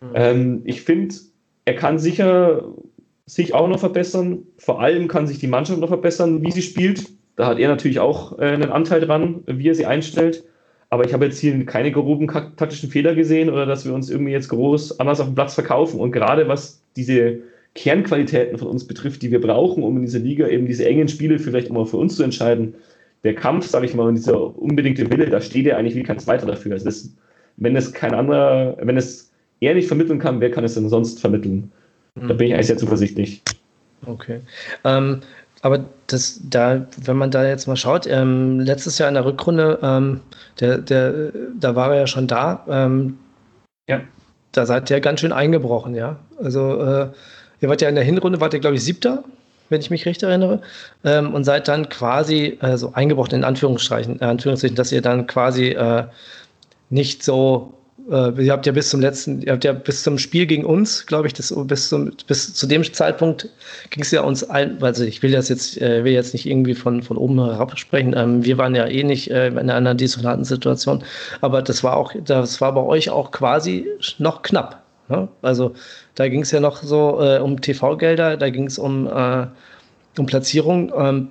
Mhm. 0.00 0.08
Ähm, 0.14 0.60
ich 0.64 0.82
finde, 0.82 1.14
er 1.64 1.74
kann 1.74 1.98
sicher 1.98 2.64
sich 3.26 3.54
auch 3.54 3.68
noch 3.68 3.78
verbessern. 3.78 4.42
Vor 4.58 4.80
allem 4.80 5.08
kann 5.08 5.26
sich 5.26 5.38
die 5.38 5.46
Mannschaft 5.46 5.80
noch 5.80 5.88
verbessern, 5.88 6.42
wie 6.42 6.50
sie 6.50 6.62
spielt. 6.62 7.08
Da 7.36 7.46
hat 7.46 7.58
er 7.58 7.68
natürlich 7.68 8.00
auch 8.00 8.38
äh, 8.38 8.46
einen 8.46 8.70
Anteil 8.70 9.00
dran, 9.00 9.42
wie 9.46 9.68
er 9.68 9.74
sie 9.74 9.86
einstellt. 9.86 10.44
Aber 10.90 11.06
ich 11.06 11.14
habe 11.14 11.24
jetzt 11.24 11.38
hier 11.38 11.64
keine 11.64 11.90
groben 11.90 12.26
taktischen 12.28 12.90
Fehler 12.90 13.14
gesehen 13.14 13.48
oder 13.48 13.64
dass 13.64 13.86
wir 13.86 13.94
uns 13.94 14.10
irgendwie 14.10 14.32
jetzt 14.32 14.48
groß 14.50 15.00
anders 15.00 15.20
auf 15.20 15.26
dem 15.26 15.34
Platz 15.34 15.54
verkaufen. 15.54 15.98
Und 15.98 16.12
gerade 16.12 16.48
was 16.48 16.82
diese 16.96 17.38
Kernqualitäten 17.74 18.58
von 18.58 18.68
uns 18.68 18.86
betrifft, 18.86 19.22
die 19.22 19.30
wir 19.30 19.40
brauchen, 19.40 19.82
um 19.82 19.96
in 19.96 20.02
dieser 20.02 20.18
Liga 20.18 20.46
eben 20.48 20.66
diese 20.66 20.86
engen 20.86 21.08
Spiele 21.08 21.38
vielleicht 21.38 21.68
immer 21.68 21.86
für 21.86 21.96
uns 21.96 22.16
zu 22.16 22.22
entscheiden, 22.22 22.74
der 23.24 23.34
Kampf, 23.34 23.66
sage 23.66 23.86
ich 23.86 23.94
mal, 23.94 24.08
und 24.08 24.16
dieser 24.16 24.58
unbedingte 24.58 25.10
Wille, 25.10 25.30
da 25.30 25.40
steht 25.40 25.66
er 25.66 25.78
eigentlich 25.78 25.94
wie 25.94 26.02
kein 26.02 26.18
zweiter 26.18 26.46
dafür. 26.46 26.72
Also 26.72 26.84
das, 26.84 27.14
wenn 27.56 27.76
es 27.76 27.92
kein 27.92 28.14
anderer, 28.14 28.76
wenn 28.80 28.96
es 28.96 29.30
er 29.60 29.74
nicht 29.74 29.86
vermitteln 29.86 30.18
kann, 30.18 30.40
wer 30.40 30.50
kann 30.50 30.64
es 30.64 30.74
denn 30.74 30.88
sonst 30.88 31.20
vermitteln? 31.20 31.70
Da 32.16 32.34
bin 32.34 32.48
ich 32.48 32.54
eigentlich 32.54 32.66
sehr 32.66 32.76
zuversichtlich. 32.76 33.42
Okay. 34.04 34.40
Ähm, 34.84 35.20
aber 35.62 35.84
das, 36.08 36.40
da, 36.50 36.86
wenn 37.04 37.16
man 37.16 37.30
da 37.30 37.46
jetzt 37.46 37.68
mal 37.68 37.76
schaut, 37.76 38.06
ähm, 38.06 38.60
letztes 38.60 38.98
Jahr 38.98 39.08
in 39.08 39.14
der 39.14 39.24
Rückrunde, 39.24 39.78
ähm, 39.80 40.20
der, 40.60 40.78
der, 40.78 41.32
da 41.58 41.76
war 41.76 41.92
er 41.92 42.00
ja 42.00 42.06
schon 42.06 42.26
da. 42.26 42.66
Ähm, 42.68 43.18
ja. 43.88 44.00
Da 44.50 44.66
seid 44.66 44.90
ihr 44.90 45.00
ganz 45.00 45.20
schön 45.20 45.32
eingebrochen, 45.32 45.94
ja. 45.94 46.18
Also 46.42 46.82
äh, 46.82 47.08
ihr 47.62 47.68
wart 47.68 47.80
ja 47.80 47.88
in 47.88 47.94
der 47.94 48.04
Hinrunde, 48.04 48.40
wart 48.40 48.54
ihr, 48.54 48.60
glaube 48.60 48.76
ich, 48.76 48.84
siebter, 48.84 49.24
wenn 49.70 49.80
ich 49.80 49.90
mich 49.90 50.04
recht 50.04 50.22
erinnere. 50.22 50.60
Ähm, 51.04 51.32
und 51.34 51.44
seid 51.44 51.68
dann 51.68 51.88
quasi, 51.88 52.58
also 52.60 52.92
eingebrochen 52.92 53.36
in 53.36 53.44
Anführungsstrichen, 53.44 54.20
äh, 54.20 54.24
Anführungszeichen, 54.24 54.76
dass 54.76 54.92
ihr 54.92 55.02
dann 55.02 55.26
quasi 55.26 55.68
äh, 55.68 56.04
nicht 56.90 57.22
so 57.22 57.74
äh, 58.10 58.42
ihr 58.42 58.52
habt 58.52 58.66
ja 58.66 58.72
bis 58.72 58.90
zum 58.90 59.00
letzten, 59.00 59.42
ihr 59.42 59.52
habt 59.52 59.64
ja 59.64 59.72
bis 59.72 60.02
zum 60.02 60.18
Spiel 60.18 60.46
gegen 60.46 60.64
uns, 60.64 61.06
glaube 61.06 61.26
ich, 61.26 61.34
das, 61.34 61.54
bis, 61.66 61.88
zum, 61.88 62.12
bis 62.26 62.54
zu 62.54 62.66
dem 62.66 62.82
Zeitpunkt 62.92 63.48
ging 63.90 64.02
es 64.02 64.10
ja 64.10 64.22
uns 64.22 64.44
allen, 64.44 64.82
also 64.82 65.04
ich 65.04 65.22
will 65.22 65.32
das 65.32 65.48
jetzt, 65.48 65.80
äh, 65.80 66.04
will 66.04 66.12
jetzt 66.12 66.32
nicht 66.32 66.46
irgendwie 66.46 66.74
von, 66.74 67.02
von 67.02 67.16
oben 67.16 67.38
herab 67.38 67.78
sprechen. 67.78 68.14
Ähm, 68.16 68.44
wir 68.44 68.58
waren 68.58 68.74
ja 68.74 68.86
eh 68.86 69.04
nicht 69.04 69.30
äh, 69.30 69.48
in 69.48 69.70
einer 69.70 69.94
desolaten 69.94 70.44
Situation, 70.44 71.04
aber 71.40 71.62
das 71.62 71.84
war 71.84 71.96
auch, 71.96 72.12
das 72.24 72.60
war 72.60 72.74
bei 72.74 72.82
euch 72.82 73.10
auch 73.10 73.30
quasi 73.30 73.86
noch 74.18 74.42
knapp. 74.42 74.81
Ne? 75.12 75.28
Also 75.42 75.74
da 76.14 76.28
ging 76.28 76.40
es 76.40 76.50
ja 76.50 76.60
noch 76.60 76.82
so 76.82 77.20
äh, 77.22 77.38
um 77.38 77.60
TV-Gelder, 77.60 78.36
da 78.36 78.50
ging 78.50 78.66
es 78.66 78.78
um, 78.78 79.06
äh, 79.06 79.46
um 80.18 80.26
Platzierung. 80.26 80.92
Ähm, 80.96 81.28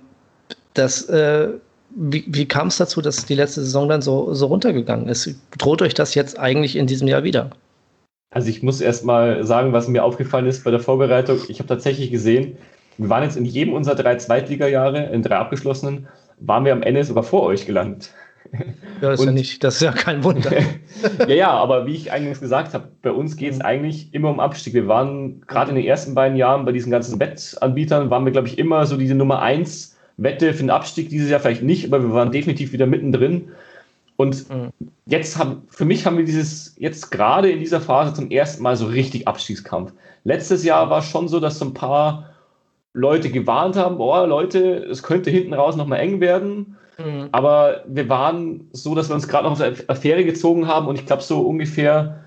das 0.73 1.09
äh, 1.09 1.49
wie, 1.95 2.23
wie 2.27 2.47
kam 2.47 2.67
es 2.67 2.77
dazu, 2.77 3.01
dass 3.01 3.25
die 3.25 3.35
letzte 3.35 3.61
Saison 3.61 3.89
dann 3.89 4.01
so, 4.01 4.33
so 4.33 4.45
runtergegangen 4.45 5.07
ist? 5.07 5.35
Droht 5.57 5.81
euch 5.81 5.93
das 5.93 6.15
jetzt 6.15 6.39
eigentlich 6.39 6.75
in 6.75 6.87
diesem 6.87 7.07
Jahr 7.07 7.23
wieder? 7.23 7.49
Also 8.33 8.49
ich 8.49 8.63
muss 8.63 8.79
erst 8.79 9.03
mal 9.03 9.45
sagen, 9.45 9.73
was 9.73 9.87
mir 9.87 10.03
aufgefallen 10.03 10.45
ist 10.45 10.63
bei 10.63 10.71
der 10.71 10.79
Vorbereitung. 10.79 11.39
Ich 11.49 11.59
habe 11.59 11.67
tatsächlich 11.67 12.11
gesehen, 12.11 12.57
wir 12.97 13.09
waren 13.09 13.23
jetzt 13.23 13.35
in 13.35 13.45
jedem 13.45 13.73
unserer 13.73 13.95
drei 13.95 14.15
Zweitliga-Jahre, 14.15 15.07
in 15.07 15.21
drei 15.21 15.35
abgeschlossenen, 15.37 16.07
waren 16.39 16.63
wir 16.63 16.71
am 16.71 16.83
Ende 16.83 17.03
sogar 17.03 17.23
vor 17.23 17.43
euch 17.43 17.65
gelandet. 17.65 18.13
Ja, 18.53 19.09
das 19.09 19.19
ist 19.19 19.25
ja 19.25 19.31
nicht, 19.31 19.63
das 19.63 19.75
ist 19.75 19.81
ja 19.81 19.91
kein 19.91 20.23
Wunder. 20.23 20.51
ja, 21.19 21.33
ja, 21.33 21.49
aber 21.49 21.85
wie 21.85 21.95
ich 21.95 22.11
eingangs 22.11 22.39
gesagt 22.39 22.73
habe, 22.73 22.89
bei 23.01 23.11
uns 23.11 23.35
geht 23.35 23.53
es 23.53 23.59
mhm. 23.59 23.65
eigentlich 23.65 24.13
immer 24.13 24.29
um 24.29 24.39
Abstieg. 24.39 24.73
Wir 24.73 24.87
waren 24.87 25.41
gerade 25.47 25.71
in 25.71 25.75
den 25.75 25.85
ersten 25.85 26.13
beiden 26.13 26.37
Jahren 26.37 26.65
bei 26.65 26.71
diesen 26.71 26.91
ganzen 26.91 27.19
Wettanbietern, 27.19 28.09
waren 28.09 28.25
wir, 28.25 28.31
glaube 28.31 28.47
ich, 28.47 28.57
immer 28.57 28.85
so 28.85 28.97
diese 28.97 29.15
Nummer 29.15 29.41
eins 29.41 29.97
Wette 30.17 30.53
für 30.53 30.63
den 30.63 30.69
Abstieg 30.69 31.09
dieses 31.09 31.29
Jahr 31.29 31.39
vielleicht 31.39 31.63
nicht, 31.63 31.85
aber 31.85 32.03
wir 32.03 32.13
waren 32.13 32.31
definitiv 32.31 32.73
wieder 32.73 32.85
mittendrin. 32.85 33.49
Und 34.17 34.49
mhm. 34.49 34.69
jetzt 35.07 35.37
haben, 35.37 35.63
für 35.69 35.85
mich 35.85 36.05
haben 36.05 36.17
wir 36.17 36.25
dieses, 36.25 36.75
jetzt 36.77 37.09
gerade 37.09 37.49
in 37.49 37.59
dieser 37.59 37.81
Phase 37.81 38.13
zum 38.13 38.29
ersten 38.29 38.61
Mal 38.61 38.75
so 38.75 38.85
richtig 38.85 39.27
Abstiegskampf. 39.27 39.93
Letztes 40.23 40.63
Jahr 40.63 40.89
war 40.89 40.99
es 40.99 41.05
schon 41.05 41.27
so, 41.27 41.39
dass 41.39 41.57
so 41.57 41.65
ein 41.65 41.73
paar 41.73 42.30
Leute 42.93 43.29
gewarnt 43.29 43.75
haben, 43.75 43.97
boah, 43.97 44.27
Leute, 44.27 44.85
es 44.89 45.03
könnte 45.03 45.29
hinten 45.29 45.53
raus 45.53 45.75
nochmal 45.75 45.99
eng 45.99 46.19
werden. 46.19 46.77
Mhm. 46.97 47.29
Aber 47.31 47.83
wir 47.87 48.09
waren 48.09 48.69
so, 48.73 48.95
dass 48.95 49.09
wir 49.09 49.15
uns 49.15 49.27
gerade 49.27 49.45
noch 49.45 49.53
auf 49.53 49.61
eine 49.61 49.75
Affäre 49.87 50.25
gezogen 50.25 50.67
haben 50.67 50.87
und 50.87 50.99
ich 50.99 51.05
glaube, 51.05 51.23
so 51.23 51.41
ungefähr 51.41 52.25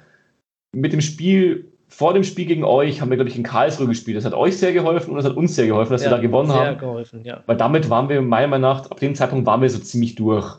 mit 0.73 0.93
dem 0.93 1.01
Spiel 1.01 1.71
vor 1.89 2.13
dem 2.13 2.25
Spiel 2.25 2.47
gegen 2.47 2.65
euch 2.65 3.01
haben 3.01 3.11
wir, 3.11 3.17
glaube 3.17 3.31
ich, 3.31 3.37
in 3.37 3.45
Karlsruhe 3.45 3.87
gespielt. 3.87 4.17
Das 4.17 4.25
hat 4.25 4.35
euch 4.35 4.57
sehr 4.57 4.73
geholfen 4.73 5.11
und 5.11 5.17
das 5.17 5.27
hat 5.27 5.37
uns 5.37 5.55
sehr 5.55 5.67
geholfen, 5.67 5.93
dass 5.93 6.03
ja, 6.03 6.11
wir 6.11 6.17
da 6.17 6.23
gewonnen 6.23 6.51
sehr 6.51 6.67
haben. 6.67 6.79
Geholfen, 6.79 7.25
ja. 7.25 7.43
Weil 7.47 7.57
damit 7.57 7.89
waren 7.89 8.09
wir 8.09 8.21
meiner 8.21 8.49
Meinung 8.49 8.71
nach, 8.71 8.91
ab 8.91 8.99
dem 8.99 9.15
Zeitpunkt 9.15 9.47
waren 9.47 9.63
wir 9.63 9.71
so 9.71 9.79
ziemlich 9.79 10.17
durch. 10.17 10.59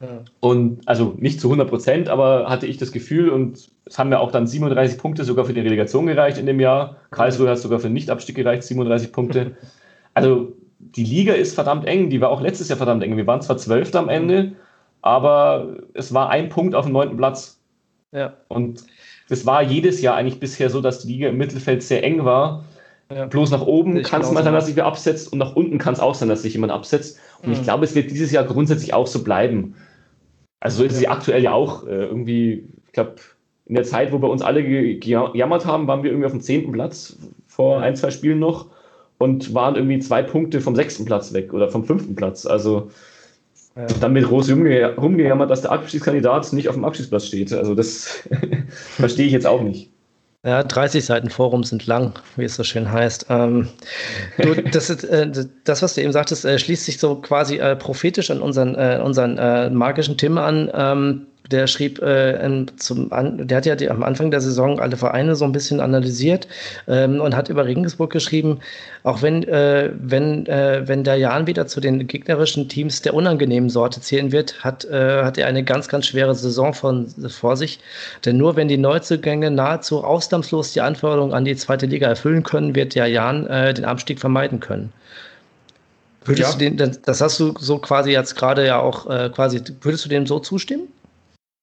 Ja. 0.00 0.24
Und 0.40 0.86
also 0.86 1.14
nicht 1.18 1.40
zu 1.40 1.48
100 1.48 1.68
Prozent, 1.68 2.08
aber 2.08 2.48
hatte 2.48 2.66
ich 2.66 2.76
das 2.76 2.92
Gefühl 2.92 3.30
und 3.30 3.68
es 3.84 3.98
haben 3.98 4.12
ja 4.12 4.20
auch 4.20 4.30
dann 4.30 4.46
37 4.46 4.98
Punkte 4.98 5.24
sogar 5.24 5.44
für 5.44 5.54
die 5.54 5.60
Relegation 5.60 6.06
gereicht 6.06 6.38
in 6.38 6.46
dem 6.46 6.60
Jahr. 6.60 6.96
Karlsruhe 7.10 7.50
hat 7.50 7.58
sogar 7.58 7.80
für 7.80 7.88
den 7.88 7.94
Nichtabstieg 7.94 8.36
gereicht, 8.36 8.62
37 8.62 9.12
Punkte. 9.12 9.56
Also 10.14 10.52
die 10.80 11.04
Liga 11.04 11.34
ist 11.34 11.54
verdammt 11.54 11.84
eng, 11.84 12.10
die 12.10 12.20
war 12.20 12.30
auch 12.30 12.40
letztes 12.40 12.68
Jahr 12.68 12.76
verdammt 12.76 13.04
eng. 13.04 13.16
Wir 13.16 13.26
waren 13.28 13.40
zwar 13.40 13.56
Zwölfter 13.56 14.00
am 14.00 14.08
Ende, 14.08 14.56
aber 15.00 15.76
es 15.94 16.12
war 16.12 16.30
ein 16.30 16.48
Punkt 16.48 16.74
auf 16.74 16.86
dem 16.86 16.92
neunten 16.92 17.16
Platz. 17.16 17.60
Ja. 18.10 18.34
Und 18.48 18.82
das 19.28 19.46
war 19.46 19.62
jedes 19.62 20.00
Jahr 20.02 20.16
eigentlich 20.16 20.40
bisher 20.40 20.70
so, 20.70 20.80
dass 20.80 21.00
die 21.00 21.12
Liga 21.12 21.28
im 21.28 21.36
Mittelfeld 21.36 21.84
sehr 21.84 22.02
eng 22.02 22.24
war. 22.24 22.64
Ja. 23.14 23.26
Bloß 23.26 23.50
nach 23.52 23.62
oben 23.62 24.02
kann 24.02 24.22
es 24.22 24.32
mal 24.32 24.42
sein, 24.42 24.52
dass 24.52 24.66
sich 24.66 24.76
wer 24.76 24.86
absetzt 24.86 25.32
und 25.32 25.38
nach 25.38 25.54
unten 25.54 25.78
kann 25.78 25.94
es 25.94 26.00
auch 26.00 26.14
sein, 26.14 26.28
dass 26.28 26.42
sich 26.42 26.54
jemand 26.54 26.72
absetzt. 26.72 27.18
Und 27.42 27.48
mhm. 27.48 27.54
ich 27.54 27.62
glaube, 27.62 27.84
es 27.84 27.94
wird 27.94 28.10
dieses 28.10 28.32
Jahr 28.32 28.44
grundsätzlich 28.44 28.92
auch 28.92 29.06
so 29.06 29.22
bleiben. 29.22 29.74
Also 30.60 30.78
so 30.78 30.84
ist 30.84 30.94
es 30.94 31.02
ja 31.02 31.10
aktuell 31.10 31.42
ja 31.42 31.52
auch 31.52 31.86
äh, 31.86 32.06
irgendwie, 32.06 32.68
ich 32.86 32.92
glaube, 32.92 33.16
in 33.66 33.74
der 33.74 33.84
Zeit, 33.84 34.12
wo 34.12 34.20
wir 34.20 34.30
uns 34.30 34.42
alle 34.42 34.64
gejammert 34.64 35.66
haben, 35.66 35.86
waren 35.86 36.02
wir 36.02 36.10
irgendwie 36.10 36.26
auf 36.26 36.32
dem 36.32 36.40
zehnten 36.40 36.72
Platz 36.72 37.18
vor 37.46 37.80
ein, 37.80 37.96
zwei 37.96 38.10
Spielen 38.10 38.38
noch 38.38 38.66
und 39.18 39.54
waren 39.54 39.76
irgendwie 39.76 39.98
zwei 39.98 40.22
Punkte 40.22 40.60
vom 40.60 40.74
sechsten 40.74 41.04
Platz 41.04 41.32
weg 41.32 41.52
oder 41.52 41.68
vom 41.68 41.84
fünften 41.84 42.16
Platz. 42.16 42.46
Also 42.46 42.90
ja. 43.76 43.86
dann 44.00 44.14
mit 44.14 44.24
groß 44.24 44.50
rumge 44.50 44.96
rumgejammert, 44.96 45.50
dass 45.50 45.62
der 45.62 45.72
Abschiedskandidat 45.72 46.52
nicht 46.52 46.68
auf 46.68 46.74
dem 46.74 46.84
Abschiedsplatz 46.84 47.26
steht. 47.26 47.52
Also 47.52 47.74
das 47.74 48.26
verstehe 48.96 49.26
ich 49.26 49.32
jetzt 49.32 49.46
auch 49.46 49.62
nicht. 49.62 49.90
Ja, 50.48 50.62
30 50.62 51.04
Seiten 51.04 51.28
Forum 51.28 51.62
sind 51.62 51.86
lang, 51.86 52.18
wie 52.36 52.44
es 52.44 52.56
so 52.56 52.64
schön 52.64 52.90
heißt. 52.90 53.26
Ähm, 53.28 53.68
du, 54.38 54.54
das, 54.62 54.88
ist, 54.88 55.04
äh, 55.04 55.30
das, 55.64 55.82
was 55.82 55.94
du 55.94 56.00
eben 56.00 56.12
sagtest, 56.12 56.46
äh, 56.46 56.58
schließt 56.58 56.86
sich 56.86 56.96
so 56.96 57.16
quasi 57.16 57.58
äh, 57.58 57.76
prophetisch 57.76 58.30
an 58.30 58.40
unseren, 58.40 58.74
äh, 58.74 58.98
unseren 59.04 59.36
äh, 59.36 59.68
magischen 59.68 60.16
Tim 60.16 60.38
an. 60.38 60.70
Ähm, 60.72 61.26
der 61.50 61.66
schrieb 61.66 62.00
äh, 62.02 62.66
zum 62.76 63.12
an, 63.12 63.46
der 63.46 63.58
hat 63.58 63.66
ja 63.66 63.76
die, 63.76 63.90
am 63.90 64.02
Anfang 64.02 64.30
der 64.30 64.40
Saison 64.40 64.80
alle 64.80 64.96
Vereine 64.96 65.34
so 65.34 65.44
ein 65.44 65.52
bisschen 65.52 65.80
analysiert 65.80 66.46
ähm, 66.86 67.20
und 67.20 67.34
hat 67.34 67.48
über 67.48 67.64
Regensburg 67.64 68.10
geschrieben, 68.12 68.60
auch 69.02 69.22
wenn, 69.22 69.44
äh, 69.44 69.90
wenn, 69.98 70.46
äh, 70.46 70.82
wenn 70.86 71.04
der 71.04 71.16
Jan 71.16 71.46
wieder 71.46 71.66
zu 71.66 71.80
den 71.80 72.06
gegnerischen 72.06 72.68
Teams 72.68 73.02
der 73.02 73.14
unangenehmen 73.14 73.70
Sorte 73.70 74.00
zählen 74.00 74.32
wird, 74.32 74.62
hat, 74.62 74.84
äh, 74.84 75.22
hat 75.22 75.38
er 75.38 75.46
eine 75.46 75.64
ganz, 75.64 75.88
ganz 75.88 76.06
schwere 76.06 76.34
Saison 76.34 76.74
von, 76.74 77.06
vor 77.28 77.56
sich. 77.56 77.80
Denn 78.24 78.36
nur 78.36 78.56
wenn 78.56 78.68
die 78.68 78.78
Neuzugänge 78.78 79.50
nahezu 79.50 80.04
ausnahmslos 80.04 80.72
die 80.72 80.80
Anforderungen 80.80 81.32
an 81.32 81.44
die 81.44 81.56
zweite 81.56 81.86
Liga 81.86 82.08
erfüllen 82.08 82.42
können, 82.42 82.74
wird 82.74 82.94
der 82.94 83.06
Jan 83.06 83.46
äh, 83.46 83.72
den 83.72 83.84
Abstieg 83.84 84.20
vermeiden 84.20 84.60
können. 84.60 84.92
Würdest 86.24 86.60
ja. 86.60 86.68
du 86.68 86.76
den, 86.76 86.98
das 87.06 87.20
hast 87.22 87.40
du 87.40 87.54
so 87.58 87.78
quasi 87.78 88.10
jetzt 88.10 88.36
gerade 88.36 88.66
ja 88.66 88.80
auch 88.80 89.08
äh, 89.08 89.30
quasi, 89.30 89.62
würdest 89.80 90.04
du 90.04 90.10
dem 90.10 90.26
so 90.26 90.38
zustimmen? 90.40 90.88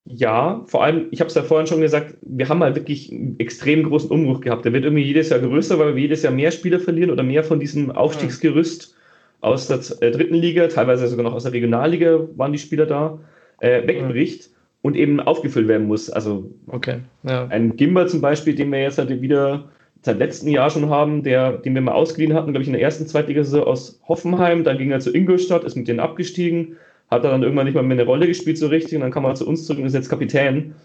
Ja, 0.05 0.63
vor 0.67 0.83
allem, 0.83 1.07
ich 1.09 1.19
habe 1.19 1.29
es 1.29 1.35
ja 1.35 1.41
vorhin 1.41 1.65
schon 1.65 1.81
gesagt, 1.81 2.15
wir 2.21 2.47
haben 2.47 2.61
halt 2.61 2.75
wirklich 2.75 3.11
einen 3.11 3.39
extrem 3.39 3.83
großen 3.83 4.11
Umbruch 4.11 4.41
gehabt. 4.41 4.63
Der 4.63 4.71
wird 4.71 4.83
irgendwie 4.83 5.03
jedes 5.03 5.29
Jahr 5.29 5.39
größer, 5.39 5.79
weil 5.79 5.95
wir 5.95 6.01
jedes 6.01 6.21
Jahr 6.21 6.31
mehr 6.31 6.51
Spieler 6.51 6.79
verlieren 6.79 7.09
oder 7.09 7.23
mehr 7.23 7.43
von 7.43 7.59
diesem 7.59 7.89
Aufstiegsgerüst 7.89 8.95
aus 9.41 9.67
der 9.67 9.79
äh, 10.01 10.11
dritten 10.11 10.35
Liga, 10.35 10.67
teilweise 10.67 11.07
sogar 11.07 11.23
noch 11.23 11.33
aus 11.33 11.43
der 11.43 11.53
Regionalliga 11.53 12.19
waren 12.35 12.51
die 12.51 12.59
Spieler 12.59 12.85
da, 12.85 13.19
äh, 13.59 13.87
wegbricht 13.87 14.49
und 14.81 14.95
eben 14.95 15.19
aufgefüllt 15.19 15.67
werden 15.67 15.87
muss. 15.87 16.11
Also 16.11 16.51
okay, 16.67 16.99
ja. 17.23 17.47
ein 17.47 17.75
Gimber 17.75 18.05
zum 18.05 18.21
Beispiel, 18.21 18.53
den 18.53 18.71
wir 18.71 18.81
jetzt 18.81 18.99
halt 18.99 19.21
wieder 19.21 19.65
seit 20.01 20.19
letztem 20.19 20.49
Jahr 20.49 20.69
schon 20.69 20.89
haben, 20.89 21.23
der, 21.23 21.53
den 21.53 21.73
wir 21.73 21.81
mal 21.81 21.93
ausgeliehen 21.93 22.35
hatten, 22.35 22.51
glaube 22.51 22.61
ich, 22.61 22.67
in 22.67 22.73
der 22.73 22.81
ersten 22.83 23.07
Zweitligasaison 23.07 23.63
aus 23.63 23.99
Hoffenheim, 24.07 24.63
dann 24.63 24.77
ging 24.77 24.91
er 24.91 24.99
zu 24.99 25.11
Ingolstadt, 25.11 25.63
ist 25.63 25.75
mit 25.75 25.87
denen 25.87 25.99
abgestiegen, 25.99 26.77
hat 27.09 27.23
er 27.23 27.31
dann 27.31 27.43
irgendwann 27.43 27.65
nicht 27.65 27.75
mal 27.75 27.83
mehr 27.83 27.97
eine 27.97 28.05
Rolle 28.05 28.27
gespielt 28.27 28.57
so 28.57 28.67
richtig 28.67 28.95
und 28.95 29.01
dann 29.01 29.11
kam 29.11 29.25
er 29.25 29.35
zu 29.35 29.47
uns 29.47 29.65
zurück 29.65 29.79
und 29.79 29.87
ist 29.87 29.93
jetzt 29.93 30.09
Kapitän. 30.09 30.75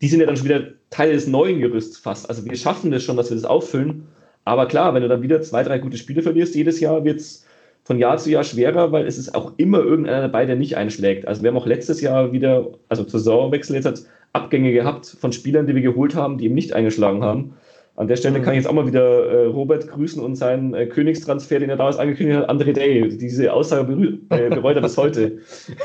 Die 0.00 0.08
sind 0.08 0.20
ja 0.20 0.26
dann 0.26 0.36
schon 0.36 0.46
wieder 0.46 0.68
Teil 0.90 1.12
des 1.12 1.26
neuen 1.26 1.60
Gerüsts 1.60 1.98
fast. 1.98 2.28
Also 2.28 2.44
wir 2.44 2.56
schaffen 2.56 2.90
das 2.90 3.02
schon, 3.02 3.16
dass 3.16 3.30
wir 3.30 3.36
das 3.36 3.44
auffüllen. 3.44 4.06
Aber 4.44 4.66
klar, 4.66 4.94
wenn 4.94 5.02
du 5.02 5.08
dann 5.08 5.22
wieder 5.22 5.42
zwei, 5.42 5.62
drei 5.62 5.78
gute 5.78 5.98
Spiele 5.98 6.22
verlierst 6.22 6.54
jedes 6.54 6.80
Jahr, 6.80 7.04
wird 7.04 7.20
es 7.20 7.44
von 7.84 7.98
Jahr 7.98 8.16
zu 8.18 8.30
Jahr 8.30 8.44
schwerer, 8.44 8.92
weil 8.92 9.06
es 9.06 9.18
ist 9.18 9.34
auch 9.34 9.52
immer 9.56 9.78
irgendeiner 9.80 10.22
dabei, 10.22 10.46
der 10.46 10.56
nicht 10.56 10.76
einschlägt. 10.76 11.26
Also 11.26 11.42
wir 11.42 11.50
haben 11.50 11.56
auch 11.56 11.66
letztes 11.66 12.00
Jahr 12.00 12.32
wieder, 12.32 12.68
also 12.88 13.04
zur 13.04 13.20
Saisonwechsel 13.20 13.76
jetzt 13.76 13.86
hat 13.86 14.02
Abgänge 14.32 14.72
gehabt 14.72 15.06
von 15.06 15.32
Spielern, 15.32 15.66
die 15.66 15.74
wir 15.74 15.82
geholt 15.82 16.14
haben, 16.14 16.38
die 16.38 16.46
eben 16.46 16.54
nicht 16.54 16.72
eingeschlagen 16.72 17.22
haben. 17.22 17.54
An 17.98 18.06
der 18.06 18.14
Stelle 18.14 18.38
mhm. 18.38 18.44
kann 18.44 18.54
ich 18.54 18.58
jetzt 18.58 18.68
auch 18.68 18.74
mal 18.74 18.86
wieder 18.86 19.26
äh, 19.26 19.46
Robert 19.46 19.88
grüßen 19.88 20.22
und 20.22 20.36
seinen 20.36 20.72
äh, 20.72 20.86
Königstransfer, 20.86 21.58
den 21.58 21.68
er 21.68 21.76
damals 21.76 21.96
angekündigt 21.96 22.38
hat, 22.38 22.48
André 22.48 22.72
Day. 22.72 23.08
Diese 23.08 23.52
Aussage 23.52 23.92
äh, 24.30 24.50
bereut 24.50 24.76
er 24.76 24.82
bis 24.82 24.96
heute. 24.96 25.38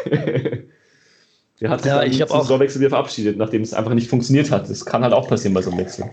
der 1.60 1.70
hat 1.72 1.82
sich 1.82 1.92
ja, 1.92 2.04
ich 2.04 2.24
zum 2.24 2.42
Saisonwechsel 2.42 2.82
wieder 2.82 2.92
verabschiedet, 2.92 3.38
nachdem 3.38 3.64
es 3.64 3.74
einfach 3.74 3.96
nicht 3.96 4.12
funktioniert 4.12 4.52
hat. 4.52 4.70
Das 4.70 4.86
kann 4.86 5.02
halt 5.02 5.12
auch 5.12 5.28
passieren 5.28 5.56
bei 5.56 5.64
so 5.64 5.72
einem 5.72 5.80
Wechsel. 5.80 6.06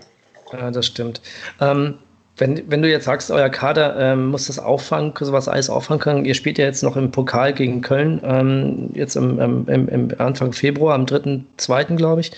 Ja, 0.54 0.70
das 0.70 0.86
stimmt. 0.86 1.20
Ähm, 1.60 1.96
wenn, 2.38 2.62
wenn 2.70 2.80
du 2.80 2.88
jetzt 2.88 3.04
sagst, 3.04 3.30
euer 3.30 3.50
Kader 3.50 3.94
ähm, 3.98 4.28
muss 4.28 4.46
das 4.46 4.58
auffangen, 4.58 5.12
sowas 5.20 5.48
alles 5.48 5.68
auffangen 5.68 6.00
können, 6.00 6.24
ihr 6.24 6.34
spielt 6.34 6.56
ja 6.56 6.64
jetzt 6.64 6.82
noch 6.82 6.96
im 6.96 7.10
Pokal 7.10 7.52
gegen 7.52 7.82
Köln, 7.82 8.22
ähm, 8.24 8.88
jetzt 8.94 9.16
im, 9.16 9.38
im, 9.38 9.88
im, 9.88 10.08
Anfang 10.16 10.54
Februar, 10.54 10.94
am 10.94 11.04
3.2. 11.04 11.96
glaube 11.96 12.22
ich. 12.22 12.32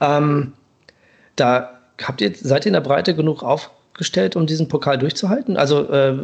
Ähm, 0.00 0.52
da 1.34 1.77
habt 2.02 2.20
ihr, 2.20 2.32
seid 2.34 2.64
ihr 2.64 2.70
in 2.70 2.74
der 2.74 2.80
Breite 2.80 3.14
genug 3.14 3.42
aufgestellt, 3.42 4.36
um 4.36 4.46
diesen 4.46 4.68
Pokal 4.68 4.98
durchzuhalten? 4.98 5.56
Also 5.56 5.90
äh, 5.90 6.16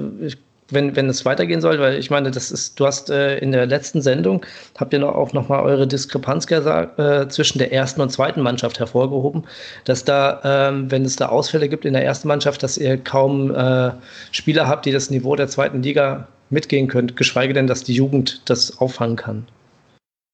wenn, 0.71 0.97
wenn 0.97 1.09
es 1.09 1.25
weitergehen 1.25 1.61
soll, 1.61 1.79
weil 1.79 1.99
ich 1.99 2.11
meine, 2.11 2.31
das 2.31 2.51
ist, 2.51 2.79
du 2.81 2.87
hast 2.87 3.11
äh, 3.11 3.39
in 3.39 3.53
der 3.53 3.67
letzten 3.67 4.01
Sendung, 4.03 4.45
habt 4.79 4.93
ihr 4.93 4.99
noch, 4.99 5.15
auch 5.15 5.33
nochmal 5.33 5.63
eure 5.63 5.87
Diskrepanz 5.87 6.47
gesagt, 6.47 6.99
äh, 6.99 7.29
zwischen 7.29 7.59
der 7.59 7.73
ersten 7.73 8.01
und 8.01 8.11
zweiten 8.11 8.41
Mannschaft 8.41 8.79
hervorgehoben, 8.79 9.45
dass 9.85 10.05
da, 10.05 10.41
ähm, 10.45 10.91
wenn 10.91 11.05
es 11.05 11.17
da 11.17 11.29
Ausfälle 11.29 11.69
gibt 11.69 11.85
in 11.85 11.93
der 11.93 12.05
ersten 12.05 12.29
Mannschaft, 12.29 12.63
dass 12.63 12.79
ihr 12.79 12.97
kaum 12.97 13.55
äh, 13.55 13.93
Spieler 14.33 14.67
habt, 14.67 14.87
die 14.87 14.93
das 14.93 15.11
Niveau 15.11 15.37
der 15.37 15.49
zweiten 15.49 15.83
Liga 15.83 16.29
mitgehen 16.51 16.89
könnt, 16.89 17.17
geschweige 17.17 17.53
denn, 17.53 17.67
dass 17.67 17.85
die 17.85 17.95
Jugend 17.95 18.43
das 18.49 18.79
auffangen 18.79 19.17
kann. 19.17 19.47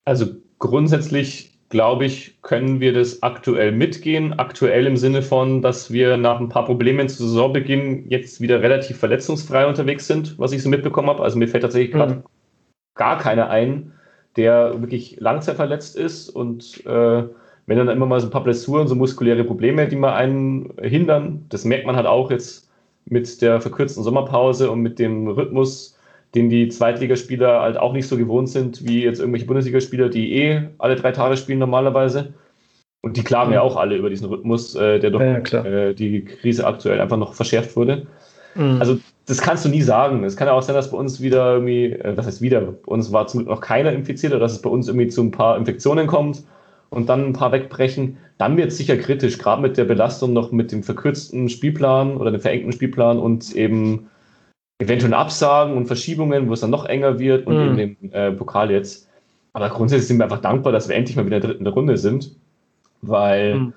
Also 0.04 0.26
grundsätzlich 0.58 1.52
glaube 1.70 2.04
ich, 2.04 2.42
können 2.42 2.80
wir 2.80 2.92
das 2.92 3.22
aktuell 3.22 3.72
mitgehen. 3.72 4.38
Aktuell 4.38 4.86
im 4.86 4.96
Sinne 4.96 5.22
von, 5.22 5.62
dass 5.62 5.92
wir 5.92 6.16
nach 6.16 6.40
ein 6.40 6.48
paar 6.48 6.66
Problemen 6.66 7.08
zu 7.08 7.26
Saisonbeginn 7.26 8.08
jetzt 8.10 8.40
wieder 8.40 8.60
relativ 8.60 8.98
verletzungsfrei 8.98 9.66
unterwegs 9.66 10.06
sind, 10.06 10.38
was 10.38 10.52
ich 10.52 10.62
so 10.62 10.68
mitbekommen 10.68 11.08
habe. 11.08 11.22
Also 11.22 11.38
mir 11.38 11.48
fällt 11.48 11.62
tatsächlich 11.62 11.92
gerade 11.92 12.16
mhm. 12.16 12.22
gar 12.94 13.18
keiner 13.18 13.50
ein, 13.50 13.92
der 14.36 14.80
wirklich 14.82 15.18
langzeitverletzt 15.20 15.96
ist 15.96 16.28
und 16.28 16.84
äh, 16.86 17.24
wenn 17.66 17.78
dann 17.78 17.88
immer 17.88 18.06
mal 18.06 18.18
so 18.18 18.26
ein 18.26 18.32
paar 18.32 18.42
Blessuren, 18.42 18.88
so 18.88 18.96
muskuläre 18.96 19.44
Probleme, 19.44 19.86
die 19.86 19.94
mal 19.94 20.14
einen 20.14 20.74
hindern, 20.82 21.46
das 21.50 21.64
merkt 21.64 21.86
man 21.86 21.94
halt 21.94 22.06
auch 22.06 22.32
jetzt 22.32 22.68
mit 23.04 23.40
der 23.42 23.60
verkürzten 23.60 24.02
Sommerpause 24.02 24.72
und 24.72 24.80
mit 24.80 24.98
dem 24.98 25.28
Rhythmus, 25.28 25.96
den 26.34 26.48
die 26.48 26.68
Zweitligaspieler 26.68 27.60
halt 27.60 27.76
auch 27.76 27.92
nicht 27.92 28.06
so 28.06 28.16
gewohnt 28.16 28.48
sind 28.48 28.86
wie 28.86 29.02
jetzt 29.02 29.18
irgendwelche 29.18 29.46
Bundesligaspieler, 29.46 30.08
die 30.08 30.34
eh 30.34 30.62
alle 30.78 30.96
drei 30.96 31.12
Tage 31.12 31.36
spielen 31.36 31.58
normalerweise. 31.58 32.34
Und 33.02 33.16
die 33.16 33.24
klagen 33.24 33.50
mhm. 33.50 33.54
ja 33.54 33.62
auch 33.62 33.76
alle 33.76 33.96
über 33.96 34.10
diesen 34.10 34.28
Rhythmus, 34.28 34.74
äh, 34.74 34.98
der 34.98 35.10
durch 35.10 35.50
ja, 35.50 35.64
äh, 35.64 35.94
die 35.94 36.24
Krise 36.24 36.66
aktuell 36.66 37.00
einfach 37.00 37.16
noch 37.16 37.34
verschärft 37.34 37.74
wurde. 37.74 38.06
Mhm. 38.54 38.76
Also 38.78 38.98
das 39.26 39.40
kannst 39.40 39.64
du 39.64 39.68
nie 39.68 39.82
sagen. 39.82 40.24
Es 40.24 40.36
kann 40.36 40.48
ja 40.48 40.54
auch 40.54 40.62
sein, 40.62 40.74
dass 40.74 40.90
bei 40.90 40.98
uns 40.98 41.20
wieder 41.20 41.54
irgendwie, 41.54 41.92
äh, 41.92 42.16
was 42.16 42.26
heißt 42.26 42.42
wieder, 42.42 42.60
bei 42.60 42.92
uns 42.92 43.12
war 43.12 43.26
zum 43.26 43.40
Glück 43.40 43.50
noch 43.50 43.60
keiner 43.60 43.92
infiziert 43.92 44.32
oder 44.32 44.40
dass 44.40 44.52
es 44.52 44.62
bei 44.62 44.70
uns 44.70 44.88
irgendwie 44.88 45.08
zu 45.08 45.22
ein 45.22 45.30
paar 45.30 45.56
Infektionen 45.56 46.06
kommt 46.06 46.42
und 46.90 47.08
dann 47.08 47.26
ein 47.26 47.32
paar 47.32 47.52
wegbrechen. 47.52 48.18
Dann 48.38 48.56
wird 48.56 48.68
es 48.68 48.76
sicher 48.76 48.96
kritisch, 48.96 49.38
gerade 49.38 49.62
mit 49.62 49.76
der 49.76 49.84
Belastung 49.84 50.32
noch 50.32 50.52
mit 50.52 50.72
dem 50.72 50.82
verkürzten 50.82 51.48
Spielplan 51.48 52.16
oder 52.16 52.30
dem 52.30 52.40
verengten 52.40 52.72
Spielplan 52.72 53.18
und 53.18 53.54
eben 53.54 54.08
eventuell 54.80 55.14
Absagen 55.14 55.76
und 55.76 55.86
Verschiebungen, 55.86 56.48
wo 56.48 56.54
es 56.54 56.60
dann 56.60 56.70
noch 56.70 56.86
enger 56.86 57.18
wird 57.18 57.46
und 57.46 57.54
mhm. 57.54 57.78
eben 57.78 57.96
den 58.00 58.12
äh, 58.12 58.32
Pokal 58.32 58.70
jetzt. 58.70 59.08
Aber 59.52 59.68
grundsätzlich 59.68 60.08
sind 60.08 60.18
wir 60.18 60.24
einfach 60.24 60.40
dankbar, 60.40 60.72
dass 60.72 60.88
wir 60.88 60.96
endlich 60.96 61.16
mal 61.16 61.26
wieder 61.26 61.36
in 61.36 61.42
der 61.42 61.50
dritten 61.50 61.66
Runde 61.66 61.96
sind, 61.96 62.32
weil 63.02 63.54
mhm. 63.54 63.72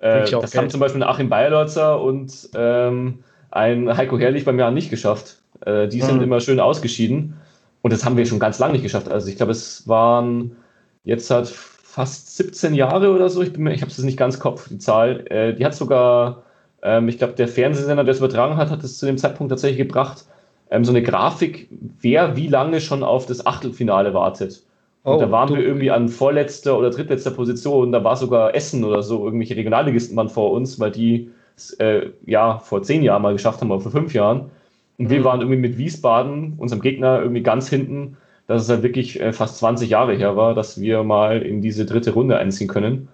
äh, 0.00 0.20
das 0.20 0.30
Geld. 0.30 0.56
haben 0.56 0.70
zum 0.70 0.80
Beispiel 0.80 1.02
Achim 1.02 1.28
Bayerlotzer 1.28 2.00
und 2.00 2.50
ähm, 2.54 3.20
ein 3.50 3.96
Heiko 3.96 4.18
Herrlich 4.18 4.44
beim 4.44 4.58
Jahr 4.58 4.70
nicht 4.70 4.90
geschafft. 4.90 5.38
Äh, 5.64 5.88
die 5.88 6.00
sind 6.00 6.16
mhm. 6.16 6.24
immer 6.24 6.40
schön 6.40 6.60
ausgeschieden 6.60 7.34
und 7.82 7.92
das 7.92 8.04
haben 8.04 8.16
wir 8.16 8.26
schon 8.26 8.38
ganz 8.38 8.58
lange 8.58 8.74
nicht 8.74 8.82
geschafft. 8.82 9.10
Also 9.10 9.28
ich 9.28 9.36
glaube, 9.36 9.52
es 9.52 9.88
waren 9.88 10.56
jetzt 11.04 11.30
hat 11.30 11.48
fast 11.48 12.36
17 12.36 12.74
Jahre 12.74 13.12
oder 13.12 13.28
so. 13.28 13.42
Ich, 13.42 13.54
ich 13.54 13.82
habe 13.82 13.90
es 13.90 13.98
nicht 13.98 14.16
ganz 14.16 14.38
Kopf, 14.38 14.68
die 14.68 14.78
Zahl. 14.78 15.26
Äh, 15.30 15.54
die 15.54 15.64
hat 15.64 15.74
sogar, 15.74 16.42
ähm, 16.82 17.08
ich 17.08 17.18
glaube, 17.18 17.34
der 17.34 17.48
Fernsehsender, 17.48 18.04
der 18.04 18.12
es 18.12 18.18
übertragen 18.18 18.56
hat, 18.56 18.70
hat 18.70 18.82
es 18.82 18.98
zu 18.98 19.06
dem 19.06 19.18
Zeitpunkt 19.18 19.50
tatsächlich 19.50 19.86
gebracht, 19.86 20.24
ähm, 20.72 20.84
so 20.86 20.90
eine 20.90 21.02
Grafik, 21.02 21.68
wer 22.00 22.34
wie 22.34 22.48
lange 22.48 22.80
schon 22.80 23.02
auf 23.04 23.26
das 23.26 23.44
Achtelfinale 23.46 24.14
wartet. 24.14 24.62
Und 25.02 25.16
oh, 25.16 25.18
da 25.18 25.30
waren 25.30 25.48
du. 25.48 25.56
wir 25.56 25.64
irgendwie 25.64 25.90
an 25.90 26.08
vorletzter 26.08 26.78
oder 26.78 26.88
drittletzter 26.90 27.32
Position. 27.32 27.92
Da 27.92 28.02
war 28.02 28.16
sogar 28.16 28.54
Essen 28.54 28.82
oder 28.82 29.02
so, 29.02 29.24
irgendwelche 29.24 29.54
Regionalligisten 29.56 30.16
waren 30.16 30.30
vor 30.30 30.52
uns, 30.52 30.80
weil 30.80 30.90
die 30.90 31.30
äh, 31.78 32.06
ja 32.24 32.58
vor 32.58 32.82
zehn 32.82 33.02
Jahren 33.02 33.20
mal 33.20 33.34
geschafft 33.34 33.60
haben 33.60 33.70
oder 33.70 33.82
vor 33.82 33.92
fünf 33.92 34.14
Jahren. 34.14 34.50
Und 34.96 35.06
mhm. 35.06 35.10
wir 35.10 35.24
waren 35.24 35.40
irgendwie 35.40 35.60
mit 35.60 35.76
Wiesbaden, 35.76 36.54
unserem 36.56 36.80
Gegner, 36.80 37.20
irgendwie 37.20 37.42
ganz 37.42 37.68
hinten, 37.68 38.16
dass 38.46 38.62
es 38.62 38.68
halt 38.70 38.82
wirklich 38.82 39.20
äh, 39.20 39.34
fast 39.34 39.58
20 39.58 39.90
Jahre 39.90 40.14
her 40.14 40.36
war, 40.36 40.54
dass 40.54 40.80
wir 40.80 41.02
mal 41.02 41.42
in 41.42 41.60
diese 41.60 41.84
dritte 41.84 42.12
Runde 42.12 42.38
einziehen 42.38 42.68
können. 42.68 43.08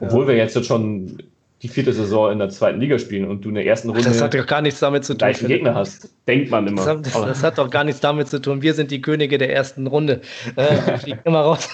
Obwohl 0.00 0.22
ja. 0.22 0.28
wir 0.28 0.36
jetzt 0.36 0.64
schon 0.64 1.18
die 1.62 1.68
vierte 1.68 1.92
Saison 1.92 2.32
in 2.32 2.38
der 2.38 2.48
zweiten 2.48 2.80
Liga 2.80 2.98
spielen 2.98 3.28
und 3.28 3.44
du 3.44 3.50
in 3.50 3.56
der 3.56 3.66
ersten 3.66 3.90
Runde 3.90 4.04
das 4.04 4.22
hat 4.22 4.32
doch 4.32 4.46
gar 4.46 4.62
nichts 4.62 4.80
damit 4.80 5.04
zu 5.04 5.12
tun. 5.12 5.18
gleichen 5.18 5.46
Gegner 5.46 5.74
hast. 5.74 6.08
Denkt 6.26 6.50
man 6.50 6.66
immer. 6.66 6.84
Das 6.84 7.14
hat, 7.14 7.28
das 7.28 7.42
hat, 7.42 7.58
doch 7.58 7.70
gar 7.70 7.84
nichts 7.84 8.00
damit 8.00 8.28
zu 8.28 8.40
tun. 8.40 8.62
Wir 8.62 8.72
sind 8.72 8.90
die 8.90 9.02
Könige 9.02 9.36
der 9.36 9.54
ersten 9.54 9.86
Runde. 9.86 10.22
Äh, 10.56 10.98
fliegen 10.98 11.20
immer 11.24 11.40
raus. 11.40 11.68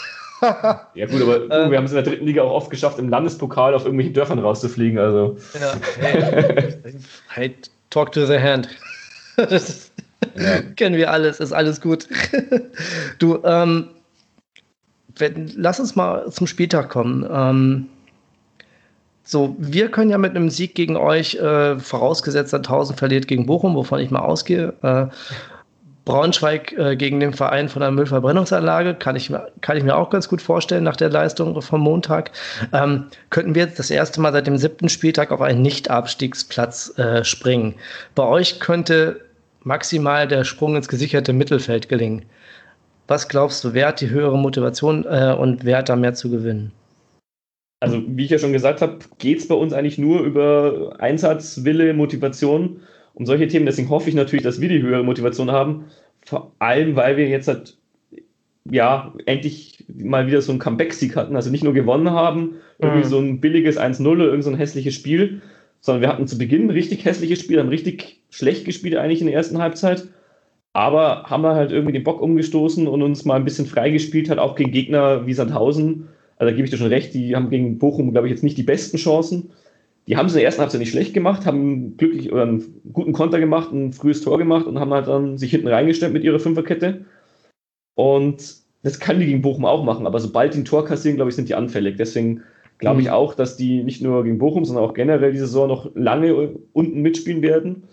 ja 0.95 1.07
gut, 1.07 1.23
aber 1.23 1.45
ähm, 1.45 1.71
wir 1.71 1.79
haben 1.79 1.85
es 1.85 1.93
in 1.93 1.97
der 1.97 2.05
dritten 2.05 2.27
Liga 2.27 2.43
auch 2.43 2.51
oft 2.51 2.71
geschafft, 2.71 2.99
im 2.99 3.09
Landespokal 3.09 3.75
auf 3.75 3.85
irgendwelchen 3.85 4.13
Dörfern 4.13 4.39
rauszufliegen. 4.41 4.99
Also. 4.99 5.39
Ja, 5.55 5.75
hey, 6.01 6.75
hey, 7.29 7.55
talk 7.91 8.13
to 8.13 8.27
the 8.27 8.39
hand. 8.39 8.69
Das 9.37 9.93
ja. 10.37 10.63
kennen 10.75 10.97
wir 10.97 11.11
alles, 11.11 11.41
ist 11.41 11.53
alles 11.53 11.81
gut. 11.81 12.09
Du, 13.19 13.39
ähm, 13.45 13.89
wenn, 15.17 15.53
lass 15.57 15.79
uns 15.79 15.95
mal 15.95 16.31
zum 16.31 16.47
Spieltag 16.47 16.91
kommen. 16.91 17.27
Ähm, 17.31 17.87
so, 19.29 19.57
wir 19.59 19.91
können 19.91 20.11
ja 20.11 20.19
mit 20.19 20.37
einem 20.37 20.51
Sieg 20.51 20.77
gegen 20.77 20.97
euch, 20.97 21.35
äh, 21.35 21.81
vorausgesetzt, 21.81 22.55
1000 22.55 22.97
verliert 22.97 23.27
gegen 23.27 23.45
Bochum, 23.45 23.75
wovon 23.75 23.99
ich 23.99 24.13
mal 24.13 24.21
ausgehe. 24.21 24.73
Äh, 24.83 25.07
Braunschweig 26.05 26.73
äh, 26.79 26.95
gegen 26.95 27.19
den 27.19 27.33
Verein 27.33 27.69
von 27.69 27.81
der 27.81 27.91
Müllverbrennungsanlage 27.91 28.95
kann 28.95 29.17
ich, 29.17 29.33
kann 29.63 29.77
ich 29.77 29.83
mir 29.83 29.97
auch 29.97 30.11
ganz 30.11 30.29
gut 30.29 30.41
vorstellen 30.41 30.85
nach 30.85 30.95
der 30.95 31.11
Leistung 31.11 31.61
vom 31.61 31.81
Montag. 31.81 32.31
Ähm, 32.73 33.07
könnten 33.31 33.57
wir 33.57 33.65
jetzt 33.65 33.81
das 33.81 33.91
erste 33.91 34.21
Mal 34.21 34.33
seit 34.33 34.47
dem 34.47 34.59
siebten 34.59 34.89
Spieltag 34.89 35.33
auf 35.33 35.41
einen 35.41 35.61
Nicht-Abstiegsplatz 35.61 36.97
äh, 36.97 37.25
springen. 37.25 37.75
Bei 38.15 38.23
euch 38.23 38.61
könnte 38.61 39.21
maximal 39.65 40.29
der 40.29 40.45
Sprung 40.45 40.77
ins 40.77 40.87
gesicherte 40.87 41.33
Mittelfeld 41.33 41.89
gelingen. 41.89 42.25
Was 43.09 43.29
glaubst 43.29 43.65
du, 43.65 43.75
wer 43.75 43.89
hat 43.89 44.01
die 44.01 44.11
höhere 44.11 44.39
Motivation 44.39 45.05
äh, 45.05 45.35
und 45.37 45.65
wer 45.65 45.79
hat 45.79 45.89
da 45.89 45.97
mehr 45.97 46.15
zu 46.15 46.31
gewinnen? 46.31 46.71
Also, 47.81 48.03
wie 48.07 48.25
ich 48.25 48.31
ja 48.31 48.39
schon 48.39 48.55
gesagt 48.55 48.81
habe, 48.81 48.99
geht 49.19 49.39
es 49.39 49.49
bei 49.49 49.55
uns 49.55 49.73
eigentlich 49.73 49.99
nur 49.99 50.21
über 50.23 50.97
Einsatz, 50.99 51.65
Wille, 51.65 51.93
Motivation 51.93 52.81
um 53.15 53.27
solche 53.27 53.49
Themen. 53.49 53.67
Deswegen 53.67 53.91
hoffe 53.91 54.09
ich 54.09 54.15
natürlich, 54.15 54.43
dass 54.43 54.61
wir 54.61 54.69
die 54.69 54.83
höhere 54.83 55.05
Motivation 55.05 55.51
haben. 55.51 55.87
Vor 56.25 56.53
allem, 56.59 56.97
weil 56.97 57.17
wir 57.17 57.29
jetzt 57.29 57.49
halt, 57.49 57.77
ja, 58.71 59.13
endlich 59.27 59.85
mal 59.89 60.27
wieder 60.27 60.43
so 60.43 60.53
einen 60.53 60.59
Comeback-Sieg 60.59 61.17
hatten. 61.17 61.37
Also 61.37 61.51
nicht 61.51 61.65
nur 61.65 61.75
gewonnen 61.75 62.11
haben, 62.11 62.57
irgendwie 62.79 63.05
mhm. 63.05 63.11
so 63.11 63.19
ein 63.19 63.41
billiges 63.41 63.79
1-0 63.79 64.07
oder 64.07 64.27
irgend 64.27 64.45
so 64.45 64.51
ein 64.51 64.57
hässliches 64.57 64.95
Spiel, 64.95 65.43
sondern 65.81 66.03
wir 66.03 66.09
hatten 66.09 66.27
zu 66.27 66.39
Beginn 66.39 66.65
ein 66.65 66.71
richtig 66.71 67.05
hässliches 67.05 67.41
Spiel, 67.41 67.59
haben 67.59 67.69
richtig 67.69 68.21
schlecht 68.31 68.65
gespielt 68.65 68.97
eigentlich 68.97 69.21
in 69.21 69.27
der 69.27 69.37
ersten 69.37 69.59
Halbzeit. 69.59 70.09
Aber 70.73 71.25
haben 71.25 71.43
wir 71.43 71.55
halt 71.55 71.73
irgendwie 71.73 71.95
den 71.95 72.05
Bock 72.05 72.21
umgestoßen 72.21 72.87
und 72.87 73.03
uns 73.03 73.25
mal 73.25 73.37
ein 73.37 73.45
bisschen 73.45 73.67
freigespielt 73.67 74.29
hat, 74.29 74.39
auch 74.39 74.57
gegen 74.57 74.73
Gegner 74.73 75.27
wie 75.27 75.33
Sandhausen. 75.33 76.09
Also 76.37 76.51
da 76.51 76.57
gebe 76.57 76.65
ich 76.65 76.71
dir 76.71 76.77
schon 76.77 76.89
recht, 76.89 77.15
die 77.15 77.35
haben 77.35 77.51
gegen 77.51 77.79
Bochum, 77.79 78.13
glaube 78.13 78.27
ich, 78.27 78.33
jetzt 78.33 78.45
nicht 78.45 78.59
die 78.59 78.63
besten 78.63 78.99
Chancen. 78.99 79.51
Die 80.07 80.17
haben 80.17 80.27
es 80.27 80.33
in 80.33 80.39
der 80.39 80.45
ersten 80.45 80.61
Halbzeit 80.61 80.81
nicht 80.81 80.91
schlecht 80.91 81.15
gemacht, 81.15 81.47
haben 81.47 81.97
glücklich 81.97 82.33
oder 82.33 82.43
einen 82.43 82.81
guten 82.93 83.13
Konter 83.13 83.41
gemacht, 83.41 83.73
ein 83.73 83.93
frühes 83.93 84.21
Tor 84.21 84.39
gemacht 84.39 84.67
und 84.67 84.79
haben 84.79 84.93
halt 84.93 85.09
dann 85.09 85.37
sich 85.37 85.51
hinten 85.51 85.69
reingestellt 85.69 86.13
mit 86.13 86.23
ihrer 86.23 86.39
Fünferkette. 86.39 87.07
Und 87.95 88.57
das 88.83 89.01
kann 89.01 89.19
die 89.19 89.27
gegen 89.27 89.43
Bochum 89.43 89.65
auch 89.65 89.83
machen, 89.83 90.07
aber 90.07 90.21
sobald 90.21 90.55
die 90.55 90.59
ein 90.59 90.65
Tor 90.65 90.85
kassieren, 90.85 91.17
glaube 91.17 91.31
ich, 91.31 91.35
sind 91.35 91.49
die 91.49 91.57
anfällig. 91.57 91.97
Deswegen 91.97 92.43
glaube 92.79 93.01
ich 93.01 93.09
mhm. 93.09 93.15
auch, 93.15 93.35
dass 93.35 93.57
die 93.57 93.83
nicht 93.83 94.03
nur 94.03 94.23
gegen 94.23 94.39
Bochum, 94.39 94.65
sondern 94.65 94.85
auch 94.85 94.95
generell 94.95 95.33
diese 95.33 95.47
Saison 95.47 95.67
noch 95.67 95.91
lange 95.95 96.55
unten 96.73 97.01
mitspielen 97.03 97.43
werden. 97.43 97.85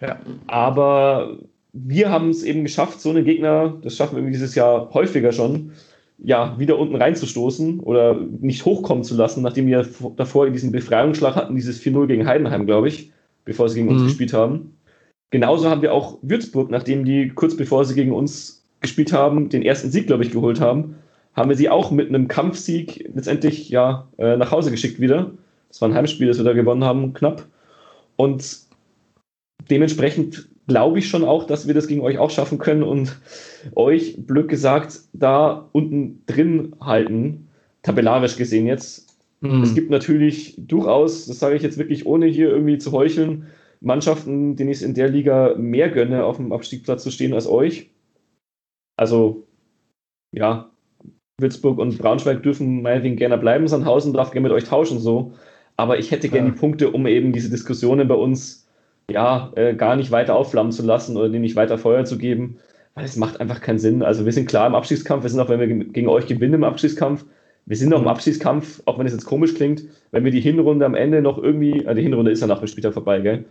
Ja. 0.00 0.18
Aber 0.48 1.38
wir 1.72 2.10
haben 2.10 2.30
es 2.30 2.42
eben 2.42 2.64
geschafft, 2.64 3.00
so 3.00 3.10
einen 3.10 3.24
Gegner, 3.24 3.78
das 3.82 3.96
schaffen 3.96 4.22
wir 4.22 4.30
dieses 4.30 4.54
Jahr 4.54 4.92
häufiger 4.92 5.32
schon, 5.32 5.72
ja, 6.24 6.58
wieder 6.58 6.78
unten 6.78 6.96
reinzustoßen 6.96 7.80
oder 7.80 8.14
nicht 8.40 8.64
hochkommen 8.64 9.04
zu 9.04 9.16
lassen, 9.16 9.42
nachdem 9.42 9.66
wir 9.66 9.86
davor 10.16 10.48
diesen 10.50 10.72
Befreiungsschlag 10.72 11.34
hatten, 11.34 11.56
dieses 11.56 11.82
4-0 11.82 12.06
gegen 12.06 12.26
Heidenheim, 12.26 12.66
glaube 12.66 12.88
ich, 12.88 13.12
bevor 13.44 13.68
sie 13.68 13.80
gegen 13.80 13.88
mhm. 13.88 13.96
uns 13.96 14.04
gespielt 14.04 14.32
haben. 14.32 14.76
Genauso 15.30 15.68
haben 15.68 15.82
wir 15.82 15.92
auch 15.92 16.18
Würzburg, 16.22 16.70
nachdem 16.70 17.04
die 17.04 17.30
kurz 17.30 17.56
bevor 17.56 17.84
sie 17.84 17.94
gegen 17.94 18.12
uns 18.12 18.64
gespielt 18.80 19.12
haben, 19.12 19.48
den 19.48 19.62
ersten 19.62 19.90
Sieg, 19.90 20.06
glaube 20.06 20.24
ich, 20.24 20.30
geholt 20.30 20.60
haben, 20.60 20.96
haben 21.34 21.48
wir 21.48 21.56
sie 21.56 21.70
auch 21.70 21.90
mit 21.90 22.08
einem 22.08 22.28
Kampfsieg 22.28 23.08
letztendlich 23.14 23.70
ja 23.70 24.08
äh, 24.18 24.36
nach 24.36 24.50
Hause 24.50 24.70
geschickt 24.70 25.00
wieder. 25.00 25.32
Das 25.68 25.80
war 25.80 25.88
ein 25.88 25.94
Heimspiel, 25.94 26.28
das 26.28 26.36
wir 26.36 26.44
da 26.44 26.52
gewonnen 26.52 26.84
haben, 26.84 27.14
knapp. 27.14 27.46
Und 28.16 28.58
dementsprechend 29.70 30.48
glaube 30.66 30.98
ich 30.98 31.08
schon 31.08 31.24
auch, 31.24 31.46
dass 31.46 31.66
wir 31.66 31.74
das 31.74 31.88
gegen 31.88 32.02
euch 32.02 32.18
auch 32.18 32.30
schaffen 32.30 32.58
können 32.58 32.82
und 32.82 33.20
euch, 33.74 34.16
blöd 34.18 34.48
gesagt, 34.48 35.00
da 35.12 35.68
unten 35.72 36.22
drin 36.26 36.76
halten, 36.80 37.48
tabellarisch 37.82 38.36
gesehen 38.36 38.66
jetzt. 38.66 39.16
Mhm. 39.40 39.62
Es 39.62 39.74
gibt 39.74 39.90
natürlich 39.90 40.54
durchaus, 40.58 41.26
das 41.26 41.38
sage 41.40 41.56
ich 41.56 41.62
jetzt 41.62 41.78
wirklich 41.78 42.06
ohne 42.06 42.26
hier 42.26 42.48
irgendwie 42.48 42.78
zu 42.78 42.92
heucheln, 42.92 43.46
Mannschaften, 43.80 44.54
denen 44.54 44.70
ich 44.70 44.78
es 44.78 44.82
in 44.82 44.94
der 44.94 45.08
Liga 45.08 45.54
mehr 45.56 45.90
gönne, 45.90 46.24
auf 46.24 46.36
dem 46.36 46.52
Abstiegsplatz 46.52 47.02
zu 47.02 47.10
stehen 47.10 47.34
als 47.34 47.48
euch. 47.48 47.90
Also, 48.96 49.48
ja, 50.32 50.70
Würzburg 51.40 51.78
und 51.78 51.98
Braunschweig 51.98 52.44
dürfen 52.44 52.82
meinetwegen 52.82 53.16
gerne 53.16 53.38
bleiben, 53.38 53.66
Sandhausen 53.66 54.12
darf 54.12 54.30
gerne 54.30 54.48
mit 54.48 54.56
euch 54.56 54.64
tauschen, 54.64 55.00
so. 55.00 55.32
Aber 55.76 55.98
ich 55.98 56.12
hätte 56.12 56.28
gerne 56.28 56.48
ja. 56.48 56.54
die 56.54 56.60
Punkte, 56.60 56.90
um 56.90 57.06
eben 57.08 57.32
diese 57.32 57.50
Diskussionen 57.50 58.06
bei 58.06 58.14
uns 58.14 58.61
ja, 59.10 59.52
äh, 59.56 59.74
gar 59.74 59.96
nicht 59.96 60.10
weiter 60.10 60.34
aufflammen 60.34 60.72
zu 60.72 60.82
lassen 60.82 61.16
oder 61.16 61.28
denen 61.28 61.42
nicht 61.42 61.56
weiter 61.56 61.78
Feuer 61.78 62.04
zu 62.04 62.18
geben, 62.18 62.58
weil 62.94 63.04
es 63.04 63.16
macht 63.16 63.40
einfach 63.40 63.60
keinen 63.60 63.78
Sinn. 63.78 64.02
Also 64.02 64.24
wir 64.24 64.32
sind 64.32 64.48
klar 64.48 64.66
im 64.66 64.74
Abstiegskampf, 64.74 65.22
wir 65.22 65.30
sind 65.30 65.40
auch, 65.40 65.48
wenn 65.48 65.60
wir 65.60 65.68
gegen 65.68 66.08
euch 66.08 66.26
gewinnen 66.26 66.54
im 66.54 66.64
Abstiegskampf, 66.64 67.24
wir 67.66 67.76
sind 67.76 67.90
noch 67.90 68.02
im 68.02 68.08
Abstiegskampf, 68.08 68.82
auch 68.86 68.98
wenn 68.98 69.06
es 69.06 69.12
jetzt 69.12 69.24
komisch 69.24 69.54
klingt, 69.54 69.84
wenn 70.10 70.24
wir 70.24 70.32
die 70.32 70.40
Hinrunde 70.40 70.84
am 70.84 70.94
Ende 70.94 71.22
noch 71.22 71.38
irgendwie, 71.38 71.84
äh, 71.84 71.94
die 71.94 72.02
Hinrunde 72.02 72.30
ist 72.30 72.40
ja 72.40 72.46
nach 72.46 72.58
dem 72.58 72.68
Spieltag 72.68 72.94
vorbei, 72.94 73.20
gell? 73.20 73.44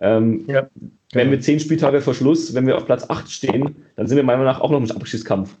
Ähm, 0.00 0.44
ja. 0.48 0.68
Wenn 1.12 1.30
wir 1.30 1.40
zehn 1.40 1.60
Spieltage 1.60 2.00
vor 2.00 2.14
Schluss, 2.14 2.54
wenn 2.54 2.66
wir 2.66 2.76
auf 2.76 2.86
Platz 2.86 3.08
8 3.08 3.30
stehen, 3.30 3.76
dann 3.96 4.06
sind 4.06 4.16
wir 4.16 4.24
meiner 4.24 4.38
Meinung 4.38 4.52
nach 4.52 4.60
auch 4.60 4.70
noch 4.70 4.80
im 4.80 4.90
Abstiegskampf. 4.90 5.54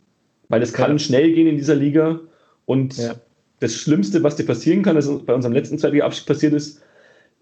Weil 0.48 0.62
es 0.62 0.72
kann 0.72 0.92
ja. 0.92 0.98
schnell 0.98 1.32
gehen 1.32 1.46
in 1.46 1.56
dieser 1.56 1.74
Liga 1.74 2.20
und 2.64 2.96
ja. 2.96 3.14
das 3.60 3.74
Schlimmste, 3.74 4.22
was 4.22 4.36
dir 4.36 4.46
passieren 4.46 4.82
kann, 4.82 4.96
das 4.96 5.08
bei 5.24 5.34
unserem 5.34 5.52
letzten 5.52 5.78
zweitigen 5.78 6.02
Abstieg 6.02 6.26
passiert 6.26 6.54
ist, 6.54 6.82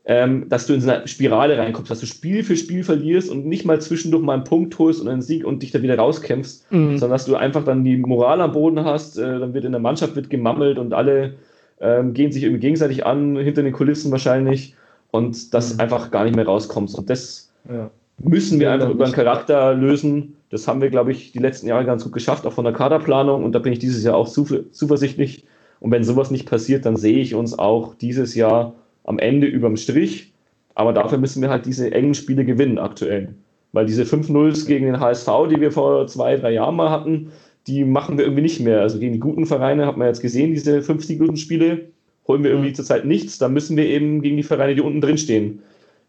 ähm, 0.06 0.48
dass 0.48 0.66
du 0.66 0.72
in 0.72 0.80
so 0.80 0.90
eine 0.90 1.06
Spirale 1.06 1.58
reinkommst, 1.58 1.90
dass 1.90 2.00
du 2.00 2.06
Spiel 2.06 2.42
für 2.42 2.56
Spiel 2.56 2.84
verlierst 2.84 3.30
und 3.30 3.46
nicht 3.46 3.64
mal 3.64 3.80
zwischendurch 3.80 4.22
mal 4.22 4.34
einen 4.34 4.44
Punkt 4.44 4.78
holst 4.78 5.00
und 5.00 5.08
einen 5.08 5.22
Sieg 5.22 5.44
und 5.44 5.62
dich 5.62 5.72
da 5.72 5.82
wieder 5.82 5.98
rauskämpfst, 5.98 6.72
mhm. 6.72 6.98
sondern 6.98 7.16
dass 7.16 7.26
du 7.26 7.36
einfach 7.36 7.64
dann 7.64 7.84
die 7.84 7.96
Moral 7.96 8.40
am 8.40 8.52
Boden 8.52 8.84
hast, 8.84 9.18
äh, 9.18 9.38
dann 9.38 9.52
wird 9.52 9.64
in 9.64 9.72
der 9.72 9.80
Mannschaft 9.80 10.16
wird 10.16 10.30
gemammelt 10.30 10.78
und 10.78 10.94
alle 10.94 11.34
ähm, 11.80 12.14
gehen 12.14 12.32
sich 12.32 12.44
irgendwie 12.44 12.60
gegenseitig 12.60 13.04
an, 13.04 13.36
hinter 13.36 13.62
den 13.62 13.72
Kulissen 13.72 14.10
wahrscheinlich 14.10 14.74
und 15.10 15.52
das 15.52 15.74
mhm. 15.74 15.80
einfach 15.80 16.10
gar 16.10 16.24
nicht 16.24 16.36
mehr 16.36 16.46
rauskommst. 16.46 16.98
Und 16.98 17.10
das 17.10 17.52
ja. 17.68 17.90
müssen 18.18 18.58
wir 18.58 18.72
einfach 18.72 18.90
über 18.90 19.04
den 19.04 19.14
Charakter 19.14 19.74
lösen. 19.74 20.36
Das 20.50 20.66
haben 20.66 20.80
wir, 20.80 20.90
glaube 20.90 21.12
ich, 21.12 21.32
die 21.32 21.38
letzten 21.38 21.68
Jahre 21.68 21.84
ganz 21.84 22.04
gut 22.04 22.12
geschafft, 22.12 22.46
auch 22.46 22.52
von 22.52 22.64
der 22.64 22.74
Kaderplanung 22.74 23.44
und 23.44 23.52
da 23.52 23.58
bin 23.58 23.72
ich 23.72 23.78
dieses 23.78 24.02
Jahr 24.02 24.16
auch 24.16 24.28
zuversichtlich. 24.28 25.44
Und 25.78 25.90
wenn 25.92 26.04
sowas 26.04 26.30
nicht 26.30 26.48
passiert, 26.48 26.84
dann 26.84 26.96
sehe 26.96 27.18
ich 27.18 27.34
uns 27.34 27.58
auch 27.58 27.94
dieses 27.94 28.34
Jahr 28.34 28.74
am 29.10 29.18
Ende 29.18 29.46
überm 29.46 29.76
Strich. 29.76 30.32
Aber 30.74 30.92
dafür 30.92 31.18
müssen 31.18 31.42
wir 31.42 31.50
halt 31.50 31.66
diese 31.66 31.92
engen 31.92 32.14
Spiele 32.14 32.44
gewinnen 32.44 32.78
aktuell. 32.78 33.34
Weil 33.72 33.86
diese 33.86 34.04
5-0s 34.04 34.66
gegen 34.66 34.86
den 34.86 35.00
HSV, 35.00 35.28
die 35.50 35.60
wir 35.60 35.72
vor 35.72 36.06
zwei, 36.06 36.36
drei 36.36 36.52
Jahren 36.52 36.76
mal 36.76 36.90
hatten, 36.90 37.32
die 37.66 37.84
machen 37.84 38.16
wir 38.16 38.24
irgendwie 38.24 38.42
nicht 38.42 38.60
mehr. 38.60 38.80
Also 38.80 38.98
gegen 38.98 39.12
die 39.12 39.18
guten 39.18 39.46
Vereine 39.46 39.86
hat 39.86 39.96
man 39.96 40.06
jetzt 40.06 40.22
gesehen, 40.22 40.52
diese 40.54 40.80
50 40.80 41.38
Spiele 41.38 41.90
holen 42.26 42.42
wir 42.42 42.50
irgendwie 42.50 42.72
zurzeit 42.72 43.04
nichts. 43.04 43.38
Da 43.38 43.48
müssen 43.48 43.76
wir 43.76 43.84
eben 43.84 44.22
gegen 44.22 44.36
die 44.36 44.42
Vereine, 44.42 44.74
die 44.74 44.80
unten 44.80 45.00
drin 45.00 45.18
stehen, 45.18 45.60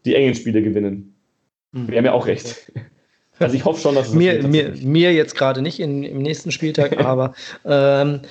die 0.06 0.16
engen 0.16 0.36
Spiele 0.36 0.62
gewinnen. 0.62 1.16
Mhm. 1.72 1.88
Wir 1.90 1.98
haben 1.98 2.06
ja 2.06 2.14
auch 2.14 2.28
recht. 2.28 2.72
Also 3.40 3.56
ich 3.56 3.66
hoffe 3.66 3.82
schon, 3.82 3.96
dass 3.96 4.10
es 4.10 4.14
mir, 4.14 4.48
mir, 4.48 4.74
mir 4.84 5.14
jetzt 5.14 5.36
gerade 5.36 5.64
nicht 5.64 5.80
in, 5.80 6.04
im 6.04 6.20
nächsten 6.20 6.52
Spieltag, 6.52 7.00
aber 7.04 7.34
ähm, 7.66 8.22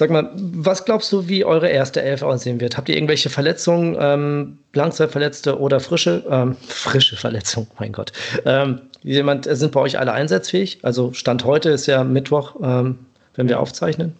sag 0.00 0.08
mal, 0.08 0.30
was 0.34 0.86
glaubst 0.86 1.12
du, 1.12 1.28
wie 1.28 1.44
eure 1.44 1.68
erste 1.68 2.00
Elf 2.00 2.22
aussehen 2.22 2.58
wird? 2.58 2.78
Habt 2.78 2.88
ihr 2.88 2.96
irgendwelche 2.96 3.28
Verletzungen, 3.28 3.98
ähm, 4.00 4.58
Langzeitverletzte 4.72 5.60
oder 5.60 5.78
frische, 5.78 6.24
ähm, 6.30 6.56
frische 6.66 7.16
Verletzungen? 7.16 7.66
Mein 7.78 7.92
Gott. 7.92 8.10
Ähm, 8.46 8.80
jemand, 9.02 9.44
sind 9.44 9.72
bei 9.72 9.80
euch 9.80 9.98
alle 9.98 10.12
einsatzfähig? 10.12 10.78
Also 10.82 11.12
Stand 11.12 11.44
heute 11.44 11.68
ist 11.68 11.84
ja 11.84 12.02
Mittwoch, 12.02 12.56
ähm, 12.62 12.98
wenn 13.34 13.50
wir 13.50 13.60
aufzeichnen. 13.60 14.16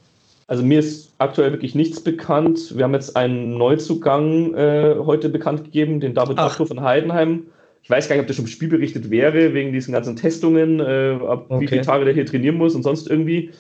Also 0.49 0.63
mir 0.63 0.81
ist 0.81 1.15
aktuell 1.17 1.51
wirklich 1.53 1.75
nichts 1.75 2.05
bekannt. 2.05 2.77
Wir 2.77 2.85
haben 2.85 2.93
jetzt 2.93 3.17
einen 3.17 3.57
Neuzugang 3.57 4.53
äh, 4.55 4.97
heute 4.99 5.31
bekannt 5.31 5.65
gegeben, 5.65 5.99
den 5.99 6.13
David 6.13 6.37
Ach. 6.39 6.55
von 6.59 6.83
Heidenheim. 6.83 7.45
Ich 7.83 7.89
weiß 7.89 8.07
gar 8.07 8.17
nicht, 8.17 8.21
ob 8.21 8.27
das 8.27 8.37
schon 8.37 8.45
im 8.45 8.51
Spiel 8.51 8.69
berichtet 8.69 9.09
wäre, 9.11 9.55
wegen 9.55 9.73
diesen 9.73 9.93
ganzen 9.93 10.15
Testungen, 10.15 10.79
äh, 10.81 11.17
ab 11.27 11.47
okay. 11.49 11.63
wie 11.63 11.69
viele 11.69 11.81
Tage 11.81 12.05
der 12.05 12.13
hier 12.13 12.27
trainieren 12.27 12.57
muss 12.57 12.75
und 12.75 12.83
sonst 12.83 13.09
irgendwie. 13.09 13.53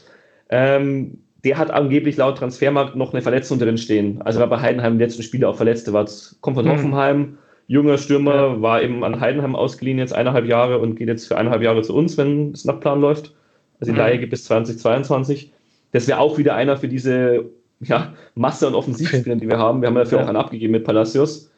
Ähm, 0.51 1.16
der 1.45 1.59
hat 1.59 1.70
angeblich 1.70 2.16
laut 2.16 2.38
Transfermarkt 2.38 2.97
noch 2.97 3.12
eine 3.12 3.22
Verletzung 3.22 3.59
drin 3.59 3.78
stehen. 3.78 4.20
Also 4.22 4.41
war 4.41 4.49
bei 4.49 4.61
Heidenheim 4.61 4.95
im 4.95 4.99
letzten 4.99 5.22
Spiel 5.22 5.45
auch 5.45 5.57
verletzt. 5.57 5.91
War, 5.93 6.07
kommt 6.41 6.57
von 6.57 6.66
hm. 6.66 6.72
Hoffenheim, 6.72 7.38
junger 7.66 7.99
Stürmer, 7.99 8.61
war 8.61 8.82
eben 8.82 9.05
an 9.05 9.20
Heidenheim 9.20 9.55
ausgeliehen 9.55 9.99
jetzt 9.99 10.12
eineinhalb 10.12 10.47
Jahre 10.47 10.78
und 10.78 10.97
geht 10.97 11.09
jetzt 11.09 11.28
für 11.28 11.36
eineinhalb 11.36 11.62
Jahre 11.62 11.82
zu 11.82 11.95
uns, 11.95 12.18
wenn 12.18 12.53
es 12.53 12.64
nach 12.64 12.80
Plan 12.80 13.01
läuft. 13.01 13.32
Also 13.80 13.93
die 13.93 13.99
mhm. 13.99 14.05
Leihe 14.05 14.18
gibt 14.18 14.30
bis 14.30 14.45
2022. 14.45 15.53
Das 15.93 16.07
wäre 16.07 16.18
auch 16.18 16.36
wieder 16.36 16.55
einer 16.55 16.76
für 16.76 16.88
diese 16.88 17.45
ja, 17.80 18.12
Masse 18.34 18.66
an 18.66 18.74
Offensivspielern, 18.74 19.41
die 19.41 19.49
wir 19.49 19.59
haben. 19.59 19.80
Wir 19.80 19.88
haben 19.88 19.95
dafür 19.95 20.18
ja. 20.18 20.24
auch 20.24 20.28
einen 20.28 20.36
abgegeben 20.36 20.72
mit 20.72 20.84
Palacios. 20.84 21.51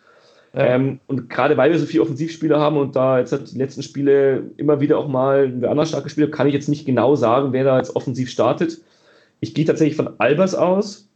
Ja. 0.55 0.67
Ähm, 0.67 1.01
und 1.07 1.31
gerade 1.31 1.57
weil 1.57 1.73
wir 1.73 1.79
so 1.79 1.87
viele 1.87 2.03
Offensivspieler 2.03 2.61
haben 2.61 2.77
und 2.77 2.95
da 2.95 3.19
jetzt 3.19 3.33
die 3.53 3.59
letzten 3.59 3.83
Spiele 3.83 4.45
immer 4.57 4.81
wieder 4.81 4.99
auch 4.99 5.09
mal 5.09 5.47
ein 5.47 5.65
anderer 5.65 5.87
stark 5.87 6.05
gespielt 6.05 6.29
hat, 6.29 6.37
kann 6.37 6.47
ich 6.47 6.55
jetzt 6.55 6.69
nicht 6.69 6.85
genau 6.85 7.17
sagen, 7.17 7.53
wer 7.53 7.65
da 7.65 7.79
jetzt 7.79 7.97
offensiv 7.97 8.31
startet. 8.31 8.79
Ich 9.43 9.55
gehe 9.55 9.65
tatsächlich 9.65 9.97
von 9.97 10.09
Albers 10.19 10.55
aus 10.55 11.11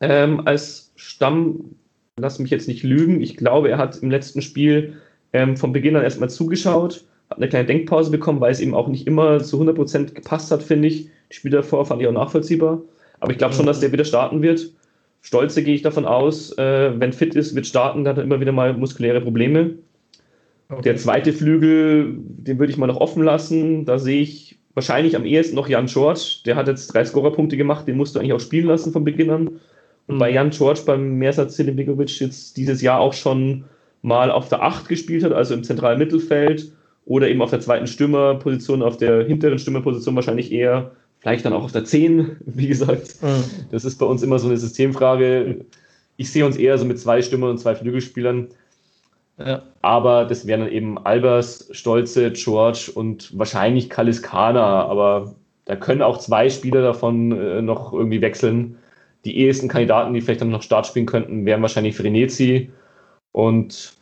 ähm, 0.00 0.46
als 0.46 0.92
Stamm. 0.94 1.76
Lass 2.18 2.38
mich 2.38 2.50
jetzt 2.50 2.68
nicht 2.68 2.82
lügen. 2.82 3.22
Ich 3.22 3.36
glaube, 3.36 3.70
er 3.70 3.78
hat 3.78 3.96
im 4.02 4.10
letzten 4.10 4.42
Spiel 4.42 4.98
ähm, 5.32 5.56
von 5.56 5.72
Beginn 5.72 5.96
an 5.96 6.02
erstmal 6.02 6.28
zugeschaut, 6.28 7.04
hat 7.30 7.38
eine 7.38 7.48
kleine 7.48 7.66
Denkpause 7.66 8.10
bekommen, 8.10 8.40
weil 8.40 8.52
es 8.52 8.60
ihm 8.60 8.74
auch 8.74 8.88
nicht 8.88 9.06
immer 9.06 9.42
zu 9.42 9.58
100% 9.60 10.12
gepasst 10.12 10.50
hat, 10.50 10.62
finde 10.62 10.88
ich. 10.88 11.08
Die 11.30 11.36
Spiele 11.36 11.56
davor 11.56 11.86
fand 11.86 12.02
ich 12.02 12.08
auch 12.08 12.12
nachvollziehbar. 12.12 12.82
Aber 13.20 13.32
ich 13.32 13.38
glaube 13.38 13.54
schon, 13.54 13.66
dass 13.66 13.80
der 13.80 13.90
wieder 13.90 14.04
starten 14.04 14.42
wird. 14.42 14.70
Stolze 15.22 15.64
gehe 15.64 15.74
ich 15.74 15.82
davon 15.82 16.04
aus, 16.04 16.56
äh, 16.58 16.92
wenn 17.00 17.14
fit 17.14 17.34
ist, 17.34 17.54
wird 17.54 17.66
starten, 17.66 18.04
dann 18.04 18.12
hat 18.12 18.18
er 18.18 18.24
immer 18.24 18.40
wieder 18.40 18.52
mal 18.52 18.74
muskuläre 18.74 19.22
Probleme. 19.22 19.76
Okay. 20.68 20.82
Der 20.82 20.96
zweite 20.96 21.32
Flügel, 21.32 22.18
den 22.18 22.58
würde 22.58 22.70
ich 22.70 22.78
mal 22.78 22.86
noch 22.86 23.00
offen 23.00 23.22
lassen. 23.22 23.86
Da 23.86 23.98
sehe 23.98 24.20
ich 24.20 24.58
wahrscheinlich 24.76 25.16
am 25.16 25.24
ehesten 25.24 25.56
noch 25.56 25.68
Jan 25.68 25.86
George. 25.86 26.40
Der 26.44 26.54
hat 26.54 26.68
jetzt 26.68 26.88
drei 26.88 27.04
Scorerpunkte 27.04 27.56
gemacht, 27.56 27.88
den 27.88 27.96
musst 27.96 28.14
du 28.14 28.20
eigentlich 28.20 28.34
auch 28.34 28.40
spielen 28.40 28.66
lassen 28.66 28.92
von 28.92 29.04
Beginn 29.04 29.30
an. 29.30 29.48
Und 30.06 30.16
mhm. 30.16 30.18
bei 30.18 30.30
Jan 30.30 30.50
George, 30.50 30.82
beim 30.86 31.14
Mersat 31.16 31.50
Silibikovic, 31.50 32.20
jetzt 32.20 32.56
dieses 32.56 32.82
Jahr 32.82 33.00
auch 33.00 33.14
schon 33.14 33.64
mal 34.02 34.30
auf 34.30 34.50
der 34.50 34.62
8 34.62 34.86
gespielt 34.86 35.24
hat, 35.24 35.32
also 35.32 35.54
im 35.54 35.64
zentralen 35.64 35.98
Mittelfeld 35.98 36.70
oder 37.06 37.28
eben 37.28 37.40
auf 37.40 37.50
der 37.50 37.60
zweiten 37.60 37.86
Stürmerposition, 37.86 38.82
auf 38.82 38.98
der 38.98 39.24
hinteren 39.24 39.58
Stürmerposition 39.58 40.14
wahrscheinlich 40.14 40.52
eher 40.52 40.92
vielleicht 41.20 41.46
dann 41.46 41.54
auch 41.54 41.64
auf 41.64 41.72
der 41.72 41.84
10, 41.84 42.36
wie 42.44 42.68
gesagt. 42.68 43.22
Mhm. 43.22 43.44
Das 43.70 43.86
ist 43.86 43.96
bei 43.96 44.06
uns 44.06 44.22
immer 44.22 44.38
so 44.38 44.46
eine 44.46 44.58
Systemfrage. 44.58 45.64
Ich 46.18 46.30
sehe 46.30 46.44
uns 46.44 46.56
eher 46.56 46.76
so 46.76 46.84
mit 46.84 47.00
zwei 47.00 47.22
Stürmern 47.22 47.50
und 47.50 47.58
zwei 47.58 47.74
Flügelspielern. 47.74 48.48
Ja. 49.38 49.62
Aber 49.82 50.24
das 50.24 50.46
wären 50.46 50.60
dann 50.60 50.70
eben 50.70 50.98
Albers, 50.98 51.68
Stolze, 51.72 52.32
George 52.32 52.90
und 52.94 53.36
wahrscheinlich 53.38 53.90
Kaliskana. 53.90 54.86
Aber 54.86 55.34
da 55.66 55.76
können 55.76 56.02
auch 56.02 56.18
zwei 56.18 56.48
Spieler 56.48 56.82
davon 56.82 57.32
äh, 57.32 57.62
noch 57.62 57.92
irgendwie 57.92 58.20
wechseln. 58.20 58.78
Die 59.24 59.38
ehesten 59.38 59.68
Kandidaten, 59.68 60.14
die 60.14 60.20
vielleicht 60.20 60.40
dann 60.40 60.50
noch 60.50 60.62
Start 60.62 60.86
spielen 60.86 61.06
könnten, 61.06 61.44
wären 61.44 61.62
wahrscheinlich 61.62 61.96
Frenetzi 61.96 62.70
und 63.36 63.92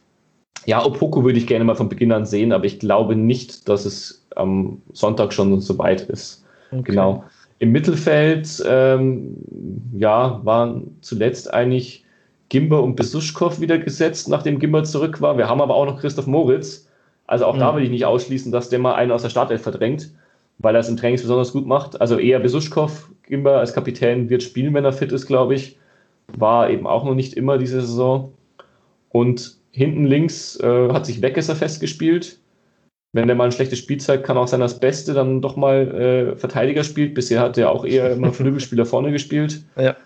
ja, 0.65 0.85
Opoko 0.85 1.25
würde 1.25 1.39
ich 1.39 1.47
gerne 1.49 1.65
mal 1.65 1.75
von 1.75 1.89
Beginn 1.89 2.13
an 2.13 2.25
sehen, 2.25 2.53
aber 2.53 2.65
ich 2.67 2.79
glaube 2.79 3.17
nicht, 3.17 3.69
dass 3.69 3.85
es 3.85 4.27
am 4.37 4.81
Sonntag 4.93 5.33
schon 5.33 5.61
so 5.61 5.77
weit 5.79 6.03
ist. 6.03 6.45
Okay. 6.71 6.83
Genau. 6.85 7.25
Im 7.59 7.73
Mittelfeld, 7.73 8.63
ähm, 8.67 9.37
ja, 9.97 10.41
waren 10.45 10.97
zuletzt 11.01 11.53
eigentlich 11.53 12.04
Gimber 12.49 12.83
und 12.83 12.97
Besuschkow 12.97 13.61
wieder 13.61 13.79
gesetzt, 13.79 14.29
nachdem 14.29 14.59
Gimber 14.59 14.85
zurück 14.85 15.21
war. 15.21 15.39
Wir 15.39 15.49
haben 15.49 15.61
aber 15.61 15.75
auch 15.75 15.87
noch 15.87 16.01
Christoph 16.01 16.27
Moritz. 16.27 16.89
Also 17.27 17.47
auch 17.47 17.57
mhm. 17.57 17.61
da 17.61 17.77
will 17.77 17.85
ich 17.85 17.91
nicht 17.91 18.05
ausschließen, 18.05 18.53
dass 18.53 18.69
der 18.69 18.79
mal 18.79 18.95
einen 18.95 19.13
aus 19.13 19.23
der 19.23 19.31
Startelf 19.31 19.63
verdrängt, 19.63 20.11
weil 20.59 20.75
er 20.75 20.81
es 20.81 20.89
im 20.89 20.97
Training 20.97 21.21
besonders 21.21 21.53
gut 21.53 21.67
macht. 21.67 22.01
Also 22.01 22.19
eher 22.19 22.39
Besuschkow, 22.39 23.09
Gimber 23.27 23.59
als 23.59 23.73
Kapitän 23.73 24.29
wird 24.29 24.43
spielen, 24.43 24.75
wenn 24.75 24.85
er 24.85 24.93
fit 24.93 25.13
ist, 25.13 25.27
glaube 25.27 25.55
ich. 25.55 25.79
War 26.37 26.71
eben 26.71 26.87
auch 26.87 27.05
noch 27.05 27.15
nicht 27.15 27.35
immer 27.35 27.59
diese 27.59 27.81
Saison. 27.81 28.33
Und 29.11 29.57
hinten 29.71 30.05
links 30.05 30.59
äh, 30.61 30.89
hat 30.93 31.07
sich 31.07 31.23
Weggesser 31.23 31.57
festgespielt 31.57 32.39
wenn 33.15 33.29
der 33.29 33.37
mal 33.37 33.45
ein 33.45 33.53
schlechtes 33.53 33.79
Spiel 33.79 33.99
zeigt, 33.99 34.25
kann 34.25 34.37
auch 34.37 34.49
sein, 34.49 34.59
dass 34.59 34.81
Beste 34.81 35.15
dann 35.15 35.41
doch 35.41 35.55
mal 35.55 36.35
äh, 36.35 36.37
Verteidiger 36.37 36.83
spielt. 36.83 37.15
Bisher 37.15 37.41
hat 37.41 37.57
er 37.57 37.71
auch 37.71 37.85
eher 37.85 38.11
immer 38.11 38.33
Flügelspieler 38.33 38.85
vorne 38.85 39.13
gespielt. 39.13 39.63
Ja. 39.77 39.97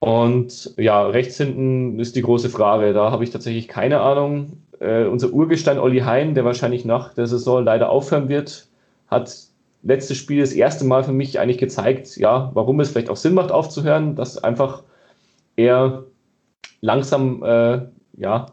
Und 0.00 0.72
ja, 0.78 1.06
rechts 1.06 1.36
hinten 1.36 2.00
ist 2.00 2.16
die 2.16 2.22
große 2.22 2.48
Frage. 2.48 2.92
Da 2.92 3.10
habe 3.12 3.22
ich 3.22 3.30
tatsächlich 3.30 3.68
keine 3.68 4.00
Ahnung. 4.00 4.62
Äh, 4.80 5.04
unser 5.04 5.30
Urgestein 5.30 5.78
Olli 5.78 6.00
Hein, 6.00 6.34
der 6.34 6.44
wahrscheinlich 6.44 6.84
nach 6.84 7.14
der 7.14 7.26
Saison 7.26 7.62
leider 7.62 7.90
aufhören 7.90 8.28
wird, 8.30 8.66
hat 9.08 9.36
letztes 9.82 10.16
Spiel 10.16 10.40
das 10.40 10.52
erste 10.52 10.84
Mal 10.84 11.04
für 11.04 11.12
mich 11.12 11.38
eigentlich 11.38 11.58
gezeigt, 11.58 12.16
ja, 12.16 12.50
warum 12.54 12.80
es 12.80 12.90
vielleicht 12.90 13.10
auch 13.10 13.16
Sinn 13.16 13.34
macht 13.34 13.52
aufzuhören, 13.52 14.16
dass 14.16 14.42
einfach 14.42 14.82
er 15.56 16.04
langsam, 16.80 17.42
äh, 17.42 17.82
ja, 18.16 18.46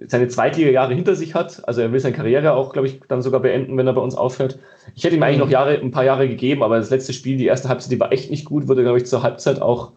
seine 0.00 0.28
Zweitliga-Jahre 0.28 0.94
hinter 0.94 1.14
sich 1.14 1.34
hat. 1.34 1.66
Also 1.68 1.80
er 1.80 1.92
will 1.92 2.00
seine 2.00 2.14
Karriere 2.16 2.52
auch, 2.54 2.72
glaube 2.72 2.88
ich, 2.88 3.00
dann 3.08 3.22
sogar 3.22 3.40
beenden, 3.40 3.76
wenn 3.76 3.86
er 3.86 3.92
bei 3.92 4.00
uns 4.00 4.16
aufhört. 4.16 4.58
Ich 4.94 5.04
hätte 5.04 5.14
ihm 5.14 5.22
eigentlich 5.22 5.38
noch 5.38 5.50
Jahre, 5.50 5.78
ein 5.78 5.90
paar 5.92 6.04
Jahre 6.04 6.28
gegeben, 6.28 6.62
aber 6.64 6.78
das 6.78 6.90
letzte 6.90 7.12
Spiel, 7.12 7.36
die 7.36 7.46
erste 7.46 7.68
Halbzeit, 7.68 7.92
die 7.92 8.00
war 8.00 8.12
echt 8.12 8.30
nicht 8.30 8.44
gut, 8.44 8.68
wurde, 8.68 8.82
glaube 8.82 8.98
ich, 8.98 9.06
zur 9.06 9.22
Halbzeit 9.22 9.62
auch. 9.62 9.92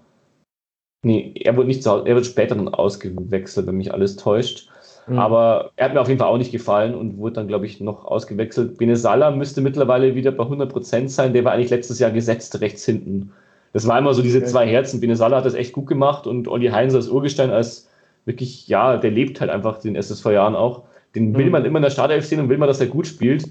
Nee, 1.02 1.34
er 1.36 1.56
wurde 1.56 1.68
nicht 1.68 1.84
zu, 1.84 1.90
er 1.90 2.16
wird 2.16 2.26
später 2.26 2.56
dann 2.56 2.68
ausgewechselt, 2.68 3.68
wenn 3.68 3.78
mich 3.78 3.94
alles 3.94 4.18
täuscht. 4.18 4.70
Mhm. 5.08 5.18
Aber 5.18 5.72
er 5.76 5.86
hat 5.86 5.94
mir 5.94 6.02
auf 6.02 6.08
jeden 6.08 6.20
Fall 6.20 6.28
auch 6.28 6.38
nicht 6.38 6.52
gefallen 6.52 6.94
und 6.94 7.18
wurde 7.18 7.36
dann, 7.36 7.48
glaube 7.48 7.66
ich, 7.66 7.80
noch 7.80 8.06
ausgewechselt. 8.06 8.78
Benesala 8.78 9.32
müsste 9.32 9.62
mittlerweile 9.62 10.16
wieder 10.16 10.32
bei 10.32 10.44
100% 10.44 11.08
sein. 11.08 11.34
Der 11.34 11.46
war 11.46 11.54
eigentlich 11.54 11.70
letztes 11.70 12.00
Jahr 12.00 12.12
gesetzt 12.12 12.60
rechts 12.62 12.86
hinten. 12.86 13.32
Das 13.72 13.88
war 13.88 13.98
immer 13.98 14.14
so 14.14 14.22
diese 14.22 14.44
zwei 14.44 14.68
Herzen. 14.68 15.00
Benesala 15.00 15.38
hat 15.38 15.46
das 15.46 15.54
echt 15.54 15.74
gut 15.74 15.88
gemacht 15.88 16.28
und 16.28 16.48
Olli 16.48 16.68
Heinz 16.68 16.94
als 16.96 17.08
Urgestein 17.08 17.52
als 17.52 17.88
wirklich, 18.26 18.68
ja, 18.68 18.98
der 18.98 19.12
lebt 19.12 19.40
halt 19.42 19.52
einfach 19.52 19.80
den 19.80 19.96
SSV-Jahren 19.96 20.56
auch. 20.56 20.84
Den 21.16 21.36
will 21.36 21.46
mhm. 21.46 21.52
man 21.52 21.66
immer 21.66 21.78
in 21.78 21.84
der 21.84 21.90
Startelf 21.92 22.26
sehen 22.26 22.40
und 22.40 22.50
will 22.50 22.58
man, 22.58 22.68
dass 22.68 22.82
er 22.82 22.88
gut 22.88 23.08
spielt. 23.08 23.46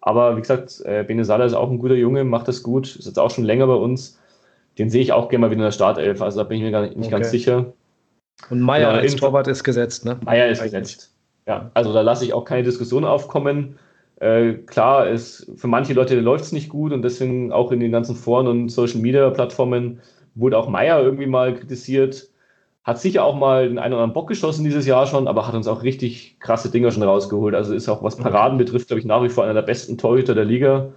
Aber 0.00 0.36
wie 0.36 0.40
gesagt, 0.40 0.82
äh, 0.84 1.04
Benesala 1.06 1.44
ist 1.44 1.54
auch 1.54 1.70
ein 1.70 1.78
guter 1.78 1.94
Junge, 1.94 2.24
macht 2.24 2.48
das 2.48 2.62
gut, 2.62 2.96
ist 2.96 3.06
jetzt 3.06 3.18
auch 3.18 3.30
schon 3.30 3.44
länger 3.44 3.66
bei 3.66 3.74
uns. 3.74 4.18
Den 4.78 4.90
sehe 4.90 5.02
ich 5.02 5.12
auch 5.12 5.28
gerne 5.28 5.42
mal 5.42 5.50
wieder 5.50 5.60
in 5.60 5.66
der 5.66 5.72
Startelf, 5.72 6.22
also 6.22 6.38
da 6.38 6.44
bin 6.44 6.58
ich 6.58 6.62
mir 6.62 6.70
gar 6.70 6.82
nicht, 6.82 6.96
nicht 6.96 7.06
okay. 7.06 7.16
ganz 7.16 7.30
sicher. 7.30 7.72
Und 8.50 8.60
Meier 8.60 8.92
ja, 8.92 9.00
als 9.00 9.16
Torwart 9.16 9.48
ist 9.48 9.64
gesetzt, 9.64 10.04
ne? 10.04 10.18
Meier 10.24 10.48
ist 10.48 10.62
gesetzt. 10.62 11.14
Ja, 11.46 11.70
also 11.74 11.92
da 11.92 12.00
lasse 12.00 12.24
ich 12.24 12.32
auch 12.32 12.44
keine 12.44 12.62
Diskussion 12.62 13.04
aufkommen. 13.04 13.78
Äh, 14.20 14.54
klar, 14.66 15.08
es, 15.08 15.50
für 15.56 15.66
manche 15.66 15.92
Leute 15.92 16.18
läuft 16.20 16.44
es 16.44 16.52
nicht 16.52 16.68
gut 16.68 16.92
und 16.92 17.02
deswegen 17.02 17.52
auch 17.52 17.72
in 17.72 17.80
den 17.80 17.92
ganzen 17.92 18.14
Foren 18.14 18.46
und 18.46 18.68
Social 18.68 19.00
Media 19.00 19.28
Plattformen 19.30 20.00
wurde 20.34 20.56
auch 20.56 20.68
Meier 20.68 21.02
irgendwie 21.02 21.26
mal 21.26 21.54
kritisiert. 21.54 22.28
Hat 22.84 23.00
sicher 23.00 23.24
auch 23.24 23.36
mal 23.36 23.68
den 23.68 23.78
einen 23.78 23.94
oder 23.94 24.02
anderen 24.02 24.14
Bock 24.14 24.28
geschossen 24.28 24.64
dieses 24.64 24.86
Jahr 24.86 25.06
schon, 25.06 25.28
aber 25.28 25.46
hat 25.46 25.54
uns 25.54 25.68
auch 25.68 25.82
richtig 25.82 26.38
krasse 26.40 26.70
Dinger 26.70 26.90
schon 26.90 27.02
rausgeholt. 27.02 27.54
Also 27.54 27.74
ist 27.74 27.88
auch, 27.88 28.02
was 28.02 28.16
Paraden 28.16 28.58
betrifft, 28.58 28.88
glaube 28.88 29.00
ich, 29.00 29.06
nach 29.06 29.22
wie 29.22 29.28
vor 29.28 29.44
einer 29.44 29.54
der 29.54 29.62
besten 29.62 29.98
Torhüter 29.98 30.34
der 30.34 30.44
Liga 30.44 30.88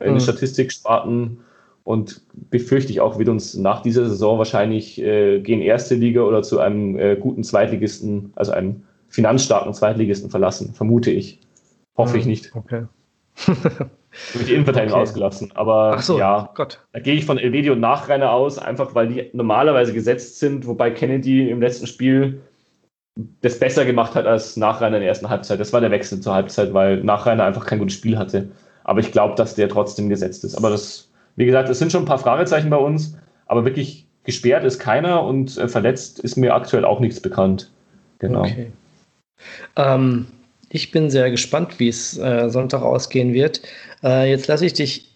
in 0.00 0.10
mhm. 0.10 0.14
den 0.14 0.20
Statistiksparten. 0.20 1.40
Und 1.88 2.20
befürchte 2.50 2.92
ich 2.92 3.00
auch, 3.00 3.18
wird 3.18 3.30
uns 3.30 3.54
nach 3.54 3.80
dieser 3.80 4.06
Saison 4.06 4.36
wahrscheinlich 4.36 5.00
äh, 5.00 5.40
gegen 5.40 5.62
erste 5.62 5.94
Liga 5.94 6.20
oder 6.20 6.42
zu 6.42 6.60
einem 6.60 6.98
äh, 6.98 7.16
guten 7.16 7.42
Zweitligisten, 7.42 8.30
also 8.36 8.52
einem 8.52 8.82
finanzstarken 9.08 9.72
Zweitligisten 9.72 10.28
verlassen, 10.28 10.74
vermute 10.74 11.10
ich. 11.10 11.40
Hoffe 11.96 12.18
ich 12.18 12.26
nicht. 12.26 12.54
Okay. 12.54 12.82
Durch 14.34 14.44
die 14.44 14.52
Innenverteidigung 14.52 15.00
okay. 15.00 15.08
ausgelassen. 15.08 15.50
Aber 15.54 15.98
so, 16.02 16.18
ja, 16.18 16.50
Gott. 16.54 16.86
da 16.92 17.00
gehe 17.00 17.14
ich 17.14 17.24
von 17.24 17.38
Elvedi 17.38 17.70
und 17.70 17.80
Nachreiner 17.80 18.32
aus, 18.32 18.58
einfach 18.58 18.94
weil 18.94 19.08
die 19.08 19.30
normalerweise 19.32 19.94
gesetzt 19.94 20.40
sind, 20.40 20.66
wobei 20.66 20.90
Kennedy 20.90 21.48
im 21.48 21.62
letzten 21.62 21.86
Spiel 21.86 22.42
das 23.40 23.58
besser 23.58 23.86
gemacht 23.86 24.14
hat 24.14 24.26
als 24.26 24.58
Nachreiner 24.58 24.98
in 24.98 25.00
der 25.00 25.08
ersten 25.08 25.30
Halbzeit. 25.30 25.58
Das 25.58 25.72
war 25.72 25.80
der 25.80 25.90
Wechsel 25.90 26.20
zur 26.20 26.34
Halbzeit, 26.34 26.74
weil 26.74 27.02
Nachreiner 27.02 27.44
einfach 27.44 27.64
kein 27.64 27.78
gutes 27.78 27.94
Spiel 27.94 28.18
hatte. 28.18 28.50
Aber 28.84 29.00
ich 29.00 29.10
glaube, 29.10 29.36
dass 29.36 29.54
der 29.54 29.70
trotzdem 29.70 30.10
gesetzt 30.10 30.44
ist. 30.44 30.54
Aber 30.54 30.68
das, 30.68 31.07
wie 31.38 31.46
gesagt, 31.46 31.68
es 31.68 31.78
sind 31.78 31.92
schon 31.92 32.02
ein 32.02 32.08
paar 32.08 32.18
Fragezeichen 32.18 32.68
bei 32.68 32.76
uns, 32.76 33.16
aber 33.46 33.64
wirklich 33.64 34.06
gesperrt 34.24 34.64
ist 34.64 34.80
keiner 34.80 35.22
und 35.22 35.56
äh, 35.56 35.68
verletzt 35.68 36.18
ist 36.18 36.36
mir 36.36 36.54
aktuell 36.54 36.84
auch 36.84 37.00
nichts 37.00 37.20
bekannt. 37.20 37.70
Genau. 38.18 38.40
Okay. 38.40 38.72
Ähm, 39.76 40.26
ich 40.68 40.90
bin 40.90 41.10
sehr 41.10 41.30
gespannt, 41.30 41.78
wie 41.78 41.88
es 41.88 42.18
äh, 42.18 42.50
Sonntag 42.50 42.82
ausgehen 42.82 43.32
wird. 43.32 43.62
Äh, 44.02 44.28
jetzt 44.28 44.48
lasse 44.48 44.66
ich 44.66 44.72
dich 44.72 45.14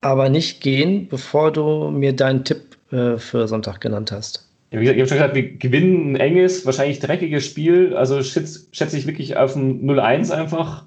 aber 0.00 0.30
nicht 0.30 0.62
gehen, 0.62 1.08
bevor 1.08 1.52
du 1.52 1.90
mir 1.90 2.14
deinen 2.14 2.44
Tipp 2.44 2.76
äh, 2.90 3.18
für 3.18 3.46
Sonntag 3.46 3.80
genannt 3.82 4.10
hast. 4.10 4.48
Ja, 4.70 4.80
wie 4.80 4.84
gesagt, 4.84 4.96
ich 4.96 5.02
habe 5.02 5.08
schon 5.08 5.18
gesagt, 5.18 5.34
wir 5.34 5.58
gewinnen 5.58 6.12
ein 6.12 6.16
enges, 6.16 6.64
wahrscheinlich 6.64 7.00
dreckiges 7.00 7.44
Spiel. 7.44 7.94
Also 7.94 8.22
schätze, 8.22 8.60
schätze 8.72 8.96
ich 8.96 9.06
wirklich 9.06 9.36
auf 9.36 9.54
ein 9.54 9.82
0-1 9.82 10.32
einfach, 10.32 10.86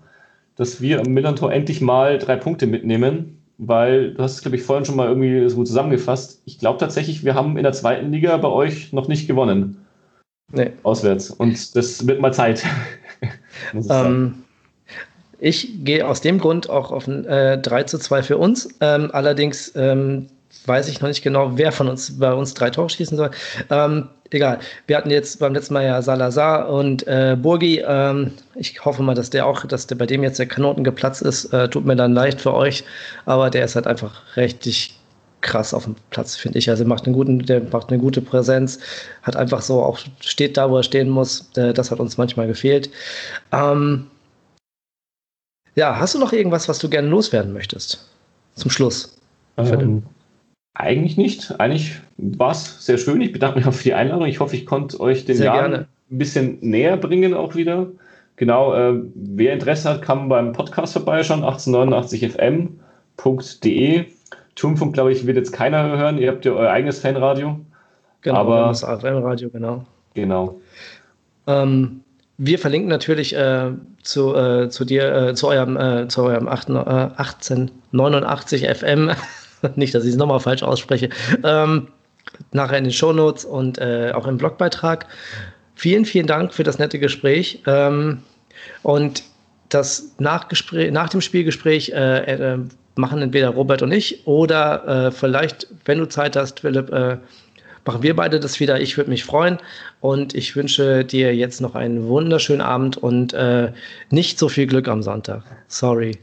dass 0.55 0.81
wir 0.81 0.99
am 0.99 1.13
Millantor 1.13 1.53
endlich 1.53 1.79
mal 1.79 2.17
drei 2.17 2.35
Punkte 2.37 2.65
mitnehmen. 2.65 3.37
Weil 3.57 4.13
du 4.13 4.23
hast 4.23 4.33
es, 4.33 4.41
glaube 4.41 4.57
ich, 4.57 4.63
vorhin 4.63 4.85
schon 4.85 4.97
mal 4.97 5.07
irgendwie 5.07 5.47
so 5.49 5.55
gut 5.55 5.67
zusammengefasst. 5.67 6.41
Ich 6.45 6.59
glaube 6.59 6.79
tatsächlich, 6.79 7.23
wir 7.23 7.35
haben 7.35 7.57
in 7.57 7.63
der 7.63 7.73
zweiten 7.73 8.11
Liga 8.11 8.35
bei 8.37 8.49
euch 8.49 8.91
noch 8.91 9.07
nicht 9.07 9.27
gewonnen. 9.27 9.85
Nee. 10.51 10.71
Auswärts. 10.83 11.31
Und 11.31 11.75
das 11.75 12.05
wird 12.05 12.19
mal 12.19 12.33
Zeit. 12.33 12.63
ähm, 13.89 14.43
ich 15.39 15.83
gehe 15.83 16.07
aus 16.07 16.21
dem 16.21 16.39
Grund 16.39 16.69
auch 16.69 16.91
auf 16.91 17.07
ein 17.07 17.25
äh, 17.25 17.57
3 17.59 17.83
zu 17.83 17.97
2 17.97 18.23
für 18.23 18.37
uns. 18.37 18.69
Ähm, 18.81 19.09
allerdings 19.11 19.71
ähm, 19.75 20.27
weiß 20.65 20.87
ich 20.89 21.01
noch 21.01 21.07
nicht 21.07 21.23
genau, 21.23 21.57
wer 21.57 21.71
von 21.71 21.87
uns 21.87 22.19
bei 22.19 22.33
uns 22.33 22.53
drei 22.53 22.69
Tore 22.69 22.89
schießen 22.89 23.17
soll. 23.17 23.31
Ähm, 23.69 24.09
egal. 24.31 24.59
Wir 24.87 24.97
hatten 24.97 25.09
jetzt 25.09 25.39
beim 25.39 25.53
letzten 25.53 25.73
Mal 25.73 25.85
ja 25.85 26.01
Salazar 26.01 26.69
und 26.69 27.05
äh, 27.07 27.37
Burgi. 27.39 27.83
Ähm, 27.85 28.31
ich 28.55 28.83
hoffe 28.83 29.03
mal, 29.03 29.15
dass 29.15 29.29
der 29.29 29.45
auch, 29.45 29.65
dass 29.65 29.87
der 29.87 29.95
bei 29.95 30.05
dem 30.05 30.23
jetzt 30.23 30.39
der 30.39 30.47
Knoten 30.47 30.83
geplatzt 30.83 31.21
ist. 31.21 31.45
Äh, 31.53 31.69
tut 31.69 31.85
mir 31.85 31.95
dann 31.95 32.13
leicht 32.13 32.41
für 32.41 32.53
euch, 32.53 32.83
aber 33.25 33.49
der 33.49 33.65
ist 33.65 33.75
halt 33.75 33.87
einfach 33.87 34.21
richtig 34.37 34.99
krass 35.41 35.73
auf 35.73 35.83
dem 35.83 35.95
Platz, 36.09 36.35
finde 36.35 36.57
ich. 36.57 36.69
Also 36.69 36.85
macht 36.85 37.05
einen 37.05 37.13
guten, 37.13 37.45
der 37.45 37.61
macht 37.71 37.89
eine 37.89 37.99
gute 37.99 38.21
Präsenz, 38.21 38.79
hat 39.21 39.35
einfach 39.35 39.61
so 39.61 39.81
auch 39.81 39.99
steht 40.19 40.57
da, 40.57 40.69
wo 40.69 40.77
er 40.77 40.83
stehen 40.83 41.09
muss. 41.09 41.49
Äh, 41.55 41.73
das 41.73 41.91
hat 41.91 41.99
uns 41.99 42.17
manchmal 42.17 42.47
gefehlt. 42.47 42.89
Ähm, 43.51 44.07
ja, 45.75 45.99
hast 45.99 46.15
du 46.15 46.19
noch 46.19 46.33
irgendwas, 46.33 46.67
was 46.67 46.79
du 46.79 46.89
gerne 46.89 47.07
loswerden 47.09 47.53
möchtest? 47.53 48.07
Zum 48.55 48.71
Schluss. 48.71 49.17
Ähm, 49.57 50.03
eigentlich 50.75 51.17
nicht. 51.17 51.59
Eigentlich 51.59 51.99
war 52.17 52.51
es 52.51 52.85
sehr 52.85 52.97
schön. 52.97 53.21
Ich 53.21 53.31
bedanke 53.31 53.57
mich 53.57 53.67
auch 53.67 53.73
für 53.73 53.83
die 53.83 53.93
Einladung. 53.93 54.27
Ich 54.27 54.39
hoffe, 54.39 54.55
ich 54.55 54.65
konnte 54.65 54.99
euch 54.99 55.25
den 55.25 55.41
Jahr 55.41 55.65
ein 55.65 55.87
bisschen 56.09 56.57
näher 56.61 56.97
bringen 56.97 57.33
auch 57.33 57.55
wieder. 57.55 57.87
Genau, 58.35 58.75
äh, 58.75 59.01
wer 59.15 59.53
Interesse 59.53 59.89
hat, 59.89 60.01
kann 60.01 60.27
beim 60.27 60.51
Podcast 60.51 60.91
vorbeischauen, 60.93 61.45
1889fm.de. 61.45 64.05
Turmfunk, 64.55 64.93
glaube 64.93 65.13
ich, 65.13 65.25
wird 65.25 65.37
jetzt 65.37 65.53
keiner 65.53 65.97
hören. 65.97 66.17
Ihr 66.17 66.31
habt 66.31 66.43
ja 66.45 66.51
euer 66.51 66.69
eigenes 66.69 66.99
Fanradio. 66.99 67.61
Genau, 68.21 68.37
aber 68.37 68.67
das 68.67 68.83
FM-Radio, 68.83 69.49
genau. 69.49 69.85
Genau. 70.13 70.59
Ähm, 71.47 72.01
wir 72.37 72.59
verlinken 72.59 72.89
natürlich 72.89 73.33
äh, 73.35 73.71
zu, 74.01 74.35
äh, 74.35 74.67
zu 74.69 74.83
dir, 74.83 75.13
äh, 75.13 75.33
zu 75.35 75.47
eurem, 75.47 75.77
äh, 75.77 76.09
zu 76.09 76.23
eurem 76.23 76.47
1889 76.47 78.67
FM, 78.67 79.11
nicht, 79.75 79.93
dass 79.95 80.03
ich 80.03 80.11
es 80.11 80.15
nochmal 80.17 80.39
falsch 80.39 80.63
ausspreche, 80.63 81.09
ähm, 81.43 81.87
nachher 82.51 82.77
in 82.77 82.85
den 82.85 82.93
Shownotes 82.93 83.45
und 83.45 83.77
äh, 83.77 84.11
auch 84.13 84.27
im 84.27 84.37
Blogbeitrag. 84.37 85.05
Vielen, 85.75 86.05
vielen 86.05 86.27
Dank 86.27 86.53
für 86.53 86.63
das 86.63 86.79
nette 86.79 86.99
Gespräch. 86.99 87.61
Ähm, 87.67 88.19
und 88.83 89.23
das 89.69 90.15
Nachgespräch, 90.19 90.91
nach 90.91 91.09
dem 91.09 91.21
Spielgespräch 91.21 91.89
äh, 91.89 92.57
machen 92.95 93.21
entweder 93.21 93.49
Robert 93.49 93.81
und 93.81 93.91
ich 93.91 94.25
oder 94.25 95.11
vielleicht, 95.11 95.67
wenn 95.83 95.97
du 95.97 96.05
Zeit 96.05 96.37
hast, 96.37 96.61
Philipp, 96.61 96.89
machen 97.85 98.03
wir 98.03 98.15
beide 98.15 98.39
das 98.39 98.59
wieder. 98.59 98.81
Ich 98.81 98.97
würde 98.97 99.09
mich 99.09 99.23
freuen 99.23 99.57
und 100.01 100.33
ich 100.33 100.55
wünsche 100.55 101.05
dir 101.05 101.35
jetzt 101.35 101.61
noch 101.61 101.75
einen 101.75 102.07
wunderschönen 102.07 102.61
Abend 102.61 102.97
und 102.97 103.33
äh, 103.33 103.71
nicht 104.09 104.39
so 104.39 104.49
viel 104.49 104.67
Glück 104.67 104.87
am 104.87 105.03
Sonntag. 105.03 105.43
Sorry. 105.67 106.17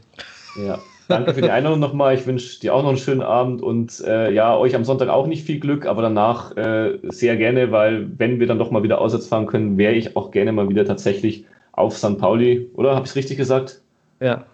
Ja. 0.55 0.79
Danke 1.13 1.33
für 1.33 1.41
die 1.41 1.49
Einladung 1.49 1.79
nochmal. 1.79 2.15
Ich 2.15 2.25
wünsche 2.25 2.59
dir 2.59 2.73
auch 2.73 2.81
noch 2.81 2.89
einen 2.89 2.97
schönen 2.97 3.21
Abend 3.21 3.61
und 3.61 4.03
äh, 4.05 4.31
ja, 4.31 4.57
euch 4.57 4.75
am 4.75 4.83
Sonntag 4.83 5.09
auch 5.09 5.27
nicht 5.27 5.45
viel 5.45 5.59
Glück, 5.59 5.85
aber 5.85 6.01
danach 6.01 6.55
äh, 6.57 6.97
sehr 7.03 7.37
gerne, 7.37 7.71
weil 7.71 8.07
wenn 8.17 8.39
wir 8.39 8.47
dann 8.47 8.59
doch 8.59 8.71
mal 8.71 8.83
wieder 8.83 8.99
auswärts 8.99 9.27
fahren 9.27 9.45
können, 9.45 9.77
wäre 9.77 9.93
ich 9.93 10.15
auch 10.15 10.31
gerne 10.31 10.51
mal 10.51 10.69
wieder 10.69 10.85
tatsächlich 10.85 11.45
auf 11.71 11.97
St. 11.97 12.17
Pauli, 12.17 12.69
oder? 12.73 12.95
Habe 12.95 13.05
ich 13.05 13.11
es 13.11 13.15
richtig 13.15 13.37
gesagt? 13.37 13.81
Ja. 14.19 14.45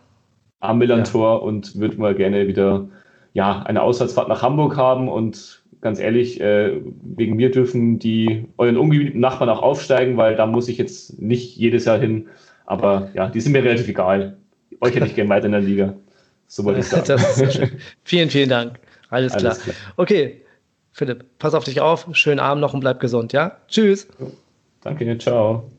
Am 0.59 0.77
Millantor 0.77 1.35
ja. 1.35 1.37
und 1.37 1.79
würde 1.79 1.97
mal 1.97 2.15
gerne 2.15 2.47
wieder 2.47 2.87
ja, 3.33 3.61
eine 3.63 3.81
Auswärtsfahrt 3.81 4.27
nach 4.27 4.41
Hamburg 4.41 4.75
haben 4.75 5.07
und 5.07 5.63
ganz 5.81 5.99
ehrlich, 5.99 6.41
äh, 6.41 6.81
wegen 7.01 7.35
mir 7.35 7.51
dürfen 7.51 7.99
die 7.99 8.45
euren 8.57 8.77
ungeliebten 8.77 9.21
Nachbarn 9.21 9.49
auch 9.49 9.61
aufsteigen, 9.61 10.17
weil 10.17 10.35
da 10.35 10.45
muss 10.45 10.67
ich 10.67 10.77
jetzt 10.77 11.21
nicht 11.21 11.55
jedes 11.55 11.85
Jahr 11.85 11.99
hin. 11.99 12.27
Aber 12.65 13.09
ja, 13.13 13.29
die 13.29 13.41
sind 13.41 13.53
mir 13.53 13.63
relativ 13.63 13.87
egal. 13.87 14.37
Euch 14.81 14.95
hätte 14.95 15.05
ich 15.05 15.15
gerne 15.15 15.29
weiter 15.29 15.45
in 15.45 15.53
der 15.53 15.61
Liga. 15.61 15.95
So 16.49 16.65
wollte 16.65 16.79
ich 16.81 16.87
sagen. 16.89 17.79
vielen, 18.03 18.29
vielen 18.29 18.49
Dank. 18.49 18.79
Alles, 19.09 19.33
Alles 19.33 19.63
klar. 19.63 19.75
klar. 19.75 19.75
Okay, 19.97 20.41
Philipp, 20.91 21.23
pass 21.37 21.53
auf 21.53 21.63
dich 21.63 21.79
auf. 21.79 22.07
Schönen 22.13 22.39
Abend 22.39 22.61
noch 22.61 22.73
und 22.73 22.79
bleib 22.81 22.99
gesund, 22.99 23.31
ja? 23.31 23.57
Tschüss. 23.67 24.07
Danke, 24.81 25.17
ciao. 25.19 25.69